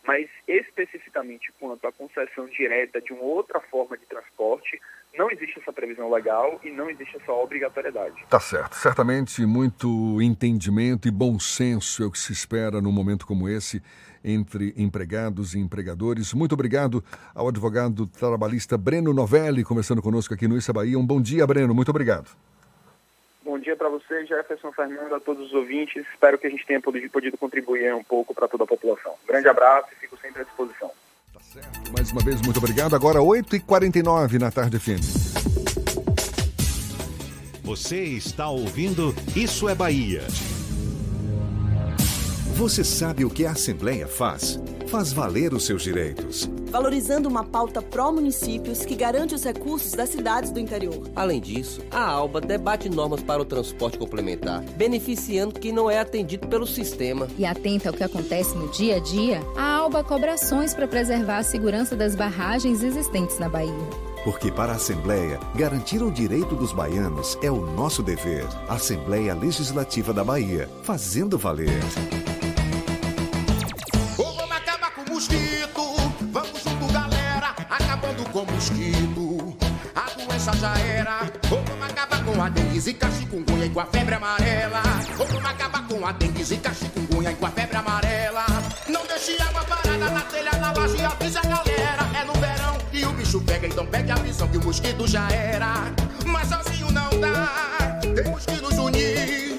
[0.05, 4.79] mas especificamente quanto à concessão direta de uma outra forma de transporte,
[5.17, 8.25] não existe essa previsão legal e não existe essa obrigatoriedade.
[8.29, 8.75] Tá certo.
[8.75, 13.81] Certamente muito entendimento e bom senso é o que se espera num momento como esse
[14.23, 16.33] entre empregados e empregadores.
[16.33, 17.03] Muito obrigado
[17.35, 20.97] ao advogado trabalhista Breno Novelli, conversando conosco aqui no Issa Bahia.
[20.97, 21.73] Um bom dia, Breno.
[21.73, 22.29] Muito obrigado.
[23.73, 26.05] Dia para você, Jefferson Fernando, a todos os ouvintes.
[26.13, 29.15] Espero que a gente tenha podido, podido contribuir um pouco para toda a população.
[29.27, 30.91] grande abraço e fico sempre à disposição.
[31.33, 31.91] Tá certo.
[31.91, 32.95] Mais uma vez, muito obrigado.
[32.95, 35.01] Agora, 8h49 na tarde FM.
[37.63, 40.21] Você está ouvindo Isso é Bahia.
[42.55, 44.59] Você sabe o que a Assembleia faz?
[44.93, 46.47] Faz valer os seus direitos.
[46.69, 51.09] Valorizando uma pauta pró-municípios que garante os recursos das cidades do interior.
[51.15, 56.47] Além disso, a ALBA debate normas para o transporte complementar, beneficiando quem não é atendido
[56.47, 57.27] pelo sistema.
[57.39, 61.39] E atenta ao que acontece no dia a dia, a ALBA cobra ações para preservar
[61.39, 63.73] a segurança das barragens existentes na Bahia.
[64.23, 68.45] Porque para a Assembleia, garantir o direito dos baianos é o nosso dever.
[68.69, 71.81] Assembleia Legislativa da Bahia, fazendo valer.
[78.63, 79.55] Mosquito.
[79.95, 81.31] A doença já era.
[81.49, 84.81] Vamos acabar com a dengue, zika, chikungunya e com a febre amarela.
[85.17, 88.45] Vamos acabar com a dengue, zika, chikungunya e com a febre amarela.
[88.87, 92.03] Não deixe água parada na telha, na laje, avisa a galera.
[92.19, 95.29] É no verão e o bicho pega, então pegue a visão que o mosquito já
[95.29, 95.73] era.
[96.25, 99.52] Mas sozinho não dá, temos que nos unir.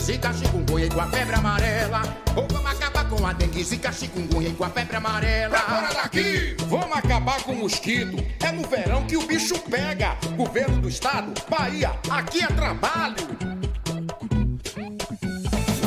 [0.00, 2.02] Dengue, zika, chikungunya e com a febre amarela.
[2.34, 5.50] Ou vamos acabar com a dengue, zika, chikungunya e com a febre amarela.
[5.50, 6.56] Pra fora daqui!
[6.66, 8.16] Vamos acabar com o mosquito.
[8.42, 10.16] É no verão que o bicho pega.
[10.36, 13.59] Governo do estado, Bahia, aqui é trabalho.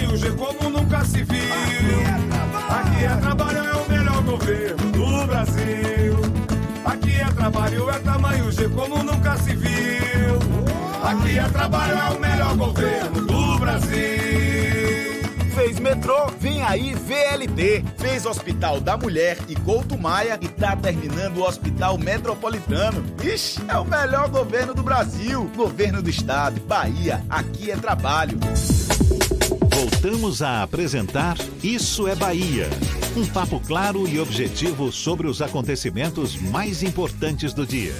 [0.00, 1.40] tamanho G como nunca se viu.
[2.68, 6.16] Aqui é trabalho, é o melhor governo do Brasil.
[6.84, 10.38] Aqui é trabalho, é tamanho G como nunca se viu.
[11.02, 13.90] Aqui é trabalho, é o melhor governo do Brasil.
[15.54, 17.84] Fez metrô, vem aí VLT.
[17.98, 23.04] Fez Hospital da Mulher e Couto Maia e tá terminando o Hospital Metropolitano.
[23.22, 25.50] Ixi, é o melhor governo do Brasil.
[25.54, 28.38] Governo do Estado, Bahia, aqui é trabalho.
[29.80, 32.66] Voltamos a apresentar Isso é Bahia.
[33.16, 37.94] Um papo claro e objetivo sobre os acontecimentos mais importantes do dia.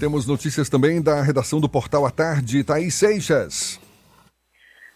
[0.00, 3.80] Temos notícias também da redação do Portal à Tarde, Thaís Seixas.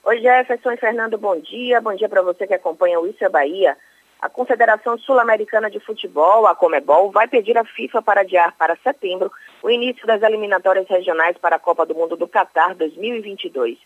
[0.02, 1.80] Oi, Jefferson e Fernando, bom dia.
[1.80, 3.76] Bom dia para você que acompanha o Isso é Bahia.
[4.20, 9.30] A Confederação Sul-Americana de Futebol, a Comebol, vai pedir à FIFA para adiar para setembro
[9.62, 13.78] o início das eliminatórias regionais para a Copa do Mundo do Catar 2022.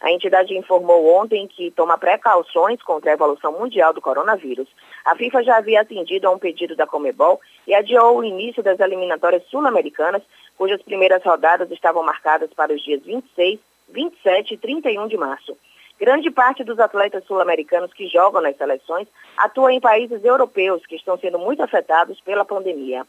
[0.00, 4.66] A entidade informou ontem que toma precauções contra a evolução mundial do coronavírus.
[5.04, 8.80] A FIFA já havia atendido a um pedido da Comebol e adiou o início das
[8.80, 10.22] eliminatórias sul-americanas,
[10.56, 13.60] cujas primeiras rodadas estavam marcadas para os dias 26,
[13.90, 15.56] 27 e 31 de março.
[16.00, 19.06] Grande parte dos atletas sul-americanos que jogam nas seleções
[19.36, 23.06] atuam em países europeus que estão sendo muito afetados pela pandemia.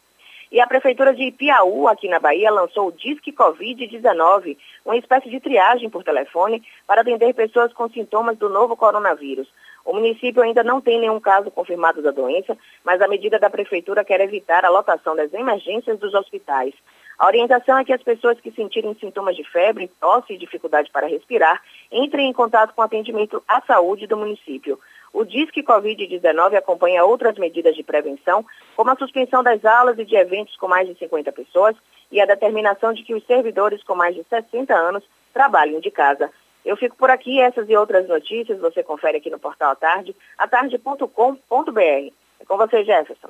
[0.52, 5.40] E a Prefeitura de Ipiaú, aqui na Bahia, lançou o Disque Covid-19, uma espécie de
[5.40, 9.48] triagem por telefone para atender pessoas com sintomas do novo coronavírus.
[9.86, 14.04] O município ainda não tem nenhum caso confirmado da doença, mas a medida da Prefeitura
[14.04, 16.74] quer evitar a lotação das emergências dos hospitais.
[17.18, 21.08] A orientação é que as pessoas que sentirem sintomas de febre, tosse e dificuldade para
[21.08, 21.62] respirar
[21.92, 24.78] entrem em contato com o atendimento à saúde do município.
[25.14, 30.16] O Disque Covid-19 acompanha outras medidas de prevenção, como a suspensão das aulas e de
[30.16, 31.76] eventos com mais de 50 pessoas
[32.12, 36.32] e a determinação de que os servidores com mais de 60 anos trabalhem de casa.
[36.64, 40.16] Eu fico por aqui, essas e outras notícias você confere aqui no portal à tarde,
[40.38, 41.82] atarde.com.br.
[41.82, 43.30] É com você, Jefferson.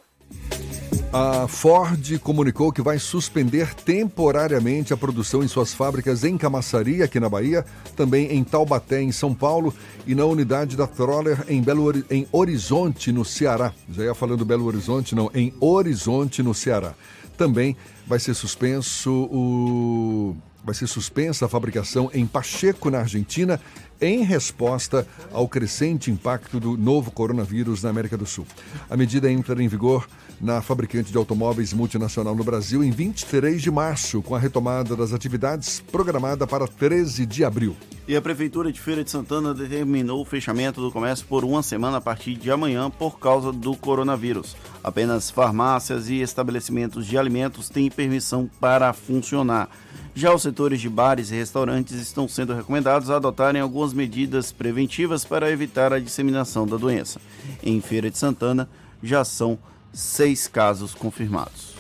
[1.13, 7.19] A Ford comunicou que vai suspender temporariamente a produção em suas fábricas em Camaçari, aqui
[7.19, 7.65] na Bahia,
[7.97, 9.73] também em Taubaté, em São Paulo,
[10.07, 13.73] e na unidade da Troller em, Belo, em Horizonte, no Ceará.
[13.91, 16.93] Já ia falando Belo Horizonte, não, em Horizonte, no Ceará.
[17.37, 17.75] Também
[18.07, 23.59] vai ser suspenso o vai ser suspensa a fabricação em Pacheco, na Argentina,
[23.99, 28.45] em resposta ao crescente impacto do novo coronavírus na América do Sul.
[28.89, 30.07] A medida entra em vigor
[30.41, 35.13] na fabricante de automóveis multinacional no Brasil em 23 de março, com a retomada das
[35.13, 37.75] atividades programada para 13 de abril.
[38.07, 41.97] E a Prefeitura de Feira de Santana determinou o fechamento do comércio por uma semana
[41.97, 44.57] a partir de amanhã por causa do coronavírus.
[44.83, 49.69] Apenas farmácias e estabelecimentos de alimentos têm permissão para funcionar.
[50.13, 55.23] Já os setores de bares e restaurantes estão sendo recomendados a adotarem algumas medidas preventivas
[55.23, 57.21] para evitar a disseminação da doença.
[57.63, 58.67] Em Feira de Santana,
[59.01, 59.57] já são
[59.93, 61.71] seis casos confirmados.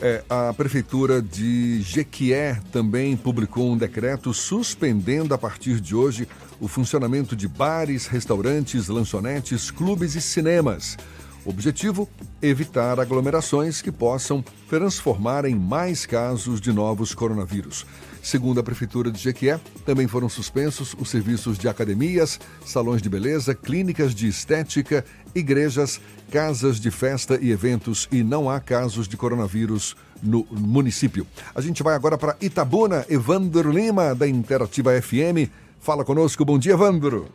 [0.00, 6.26] É, a Prefeitura de Jequié também publicou um decreto suspendendo a partir de hoje
[6.60, 10.96] o funcionamento de bares, restaurantes, lanchonetes, clubes e cinemas.
[11.44, 12.08] Objetivo:
[12.40, 17.86] evitar aglomerações que possam transformar em mais casos de novos coronavírus.
[18.22, 23.52] Segundo a Prefeitura de Jequié, também foram suspensos os serviços de academias, salões de beleza,
[23.52, 25.04] clínicas de estética,
[25.34, 26.00] igrejas,
[26.30, 31.26] casas de festa e eventos e não há casos de coronavírus no município.
[31.52, 33.04] A gente vai agora para Itabuna.
[33.10, 35.50] Evandro Lima, da Interativa FM.
[35.80, 36.44] Fala conosco.
[36.44, 37.28] Bom dia, Evandro.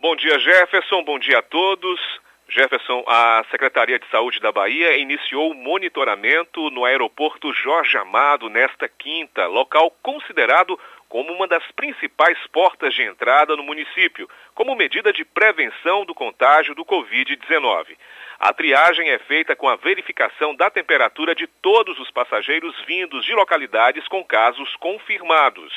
[0.00, 1.02] Bom dia, Jefferson.
[1.04, 1.98] Bom dia a todos.
[2.54, 8.86] Jefferson, a Secretaria de Saúde da Bahia iniciou o monitoramento no aeroporto Jorge Amado nesta
[8.86, 15.24] quinta, local considerado como uma das principais portas de entrada no município, como medida de
[15.24, 17.96] prevenção do contágio do Covid-19.
[18.38, 23.32] A triagem é feita com a verificação da temperatura de todos os passageiros vindos de
[23.32, 25.72] localidades com casos confirmados.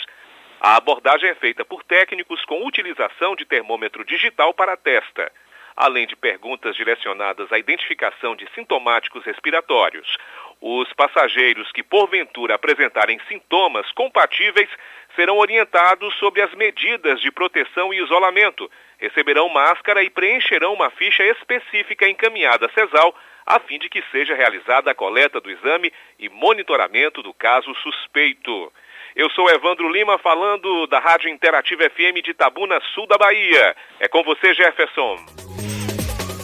[0.59, 5.31] A abordagem é feita por técnicos com utilização de termômetro digital para a testa
[5.75, 10.17] além de perguntas direcionadas à identificação de sintomáticos respiratórios.
[10.61, 14.69] Os passageiros que porventura apresentarem sintomas compatíveis
[15.15, 21.23] serão orientados sobre as medidas de proteção e isolamento, receberão máscara e preencherão uma ficha
[21.23, 23.15] específica encaminhada à CESAL,
[23.45, 28.71] a fim de que seja realizada a coleta do exame e monitoramento do caso suspeito.
[29.15, 33.73] Eu sou Evandro Lima, falando da Rádio Interativa FM de Tabuna, sul da Bahia.
[33.97, 35.15] É com você, Jefferson.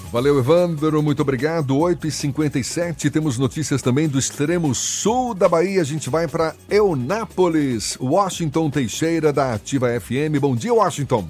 [0.09, 1.75] Valeu, Evandro, muito obrigado.
[1.75, 5.81] 8h57, temos notícias também do extremo sul da Bahia.
[5.81, 7.97] A gente vai para Eunápolis.
[7.99, 10.39] Washington Teixeira, da Ativa FM.
[10.39, 11.27] Bom dia, Washington.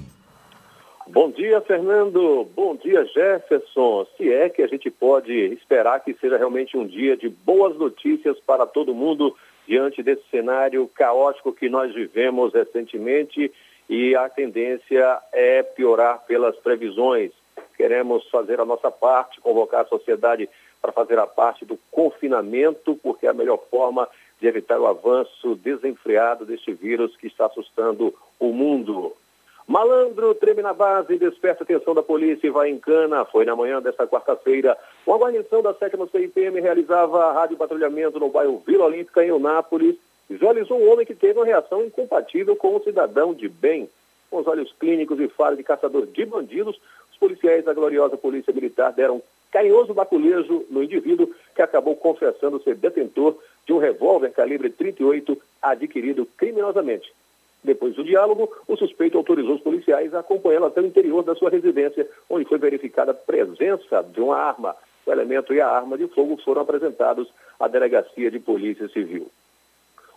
[1.08, 2.46] Bom dia, Fernando.
[2.54, 4.06] Bom dia, Jefferson.
[4.16, 8.38] Se é que a gente pode esperar que seja realmente um dia de boas notícias
[8.46, 9.34] para todo mundo
[9.66, 13.52] diante desse cenário caótico que nós vivemos recentemente
[13.88, 17.32] e a tendência é piorar pelas previsões
[17.82, 20.48] queremos fazer a nossa parte, convocar a sociedade
[20.80, 24.08] para fazer a parte do confinamento, porque é a melhor forma
[24.40, 29.12] de evitar o avanço desenfreado deste vírus que está assustando o mundo.
[29.66, 33.24] Malandro treme na base, desperta a atenção da polícia e vai em cana.
[33.24, 34.76] Foi na manhã desta quarta-feira.
[35.06, 39.96] Uma guarnição da 7 CIPM realizava rádio patrulhamento no bairro Vila Olímpica, em Eunápolis.
[40.28, 43.88] Visualizou um homem que teve uma reação incompatível com um cidadão de bem.
[44.30, 46.80] Com os olhos clínicos e faro de caçador de bandidos,
[47.22, 49.22] policiais da gloriosa Polícia Militar deram
[49.52, 56.26] carinhoso baculejo no indivíduo que acabou confessando ser detentor de um revólver calibre 38 adquirido
[56.36, 57.14] criminosamente.
[57.64, 61.50] Depois do diálogo, o suspeito autorizou os policiais a acompanhá-lo até o interior da sua
[61.50, 64.74] residência, onde foi verificada a presença de uma arma.
[65.06, 67.28] O elemento e a arma de fogo foram apresentados
[67.60, 69.30] à Delegacia de Polícia Civil.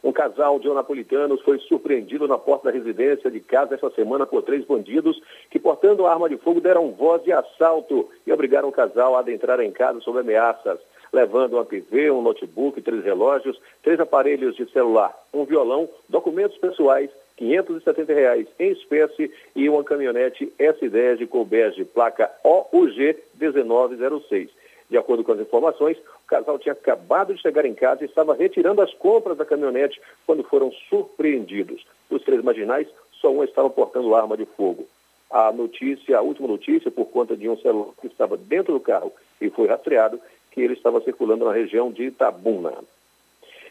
[0.03, 4.43] Um casal de napolitanos foi surpreendido na porta da residência de casa esta semana por
[4.43, 5.19] três bandidos
[5.49, 9.59] que, portando arma de fogo, deram voz de assalto e obrigaram o casal a adentrar
[9.59, 10.79] em casa sob ameaças.
[11.13, 17.09] levando uma TV, um notebook, três relógios, três aparelhos de celular, um violão, documentos pessoais,
[17.37, 24.49] 570 reais em espécie e uma caminhonete S10 de Colbert de placa OUG 1906.
[24.89, 28.35] De acordo com as informações, o casal tinha acabado de chegar em casa e estava
[28.35, 31.85] retirando as compras da caminhonete quando foram surpreendidos.
[32.09, 34.87] Dos três marginais, só um estava portando arma de fogo.
[35.29, 39.11] A notícia, a última notícia, por conta de um celular que estava dentro do carro
[39.41, 40.19] e foi rastreado,
[40.51, 42.73] que ele estava circulando na região de Itabuna.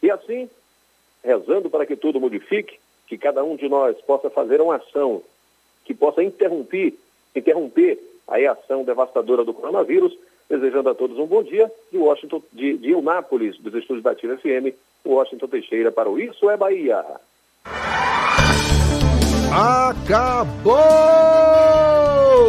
[0.03, 0.51] E assim,
[1.23, 5.22] rezando para que tudo modifique, que cada um de nós possa fazer uma ação
[5.85, 6.94] que possa interromper,
[7.35, 10.16] interromper a ação devastadora do coronavírus,
[10.48, 14.36] desejando a todos um bom dia de Washington, de, de Eunápolis, dos estúdios da Ativa
[14.36, 14.74] FM,
[15.05, 17.05] Washington Teixeira para o Isso é Bahia.
[19.55, 20.74] Acabou,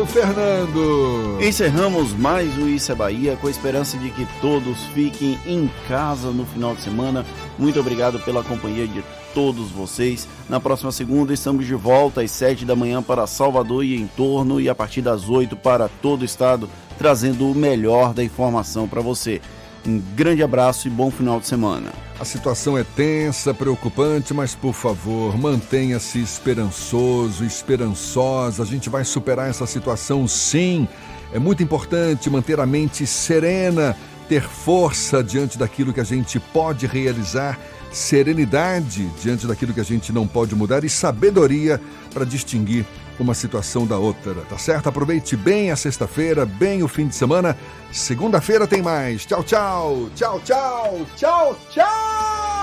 [0.07, 1.38] Fernando!
[1.40, 6.32] Encerramos mais o Isso é Bahia com a esperança de que todos fiquem em casa
[6.32, 7.23] no final de semana.
[7.60, 9.03] Muito obrigado pela companhia de
[9.36, 10.27] todos vocês.
[10.49, 14.60] Na próxima segunda estamos de volta às sete da manhã para Salvador e em torno
[14.60, 16.68] e a partir das oito para todo o estado,
[16.98, 19.40] trazendo o melhor da informação para você.
[19.86, 22.05] Um grande abraço e bom final de semana.
[22.18, 28.64] A situação é tensa, preocupante, mas por favor, mantenha-se esperançoso, esperançosa.
[28.64, 30.88] A gente vai superar essa situação sim.
[31.34, 33.98] É muito importante manter a mente serena,
[34.30, 37.60] ter força diante daquilo que a gente pode realizar,
[37.92, 41.82] serenidade diante daquilo que a gente não pode mudar e sabedoria
[42.14, 42.86] para distinguir
[43.24, 44.88] uma situação da outra, tá certo?
[44.88, 47.58] Aproveite bem a sexta-feira, bem o fim de semana.
[47.92, 49.26] Segunda-feira tem mais.
[49.26, 50.10] Tchau, tchau.
[50.16, 51.06] Tchau, tchau.
[51.16, 52.55] Tchau, tchau.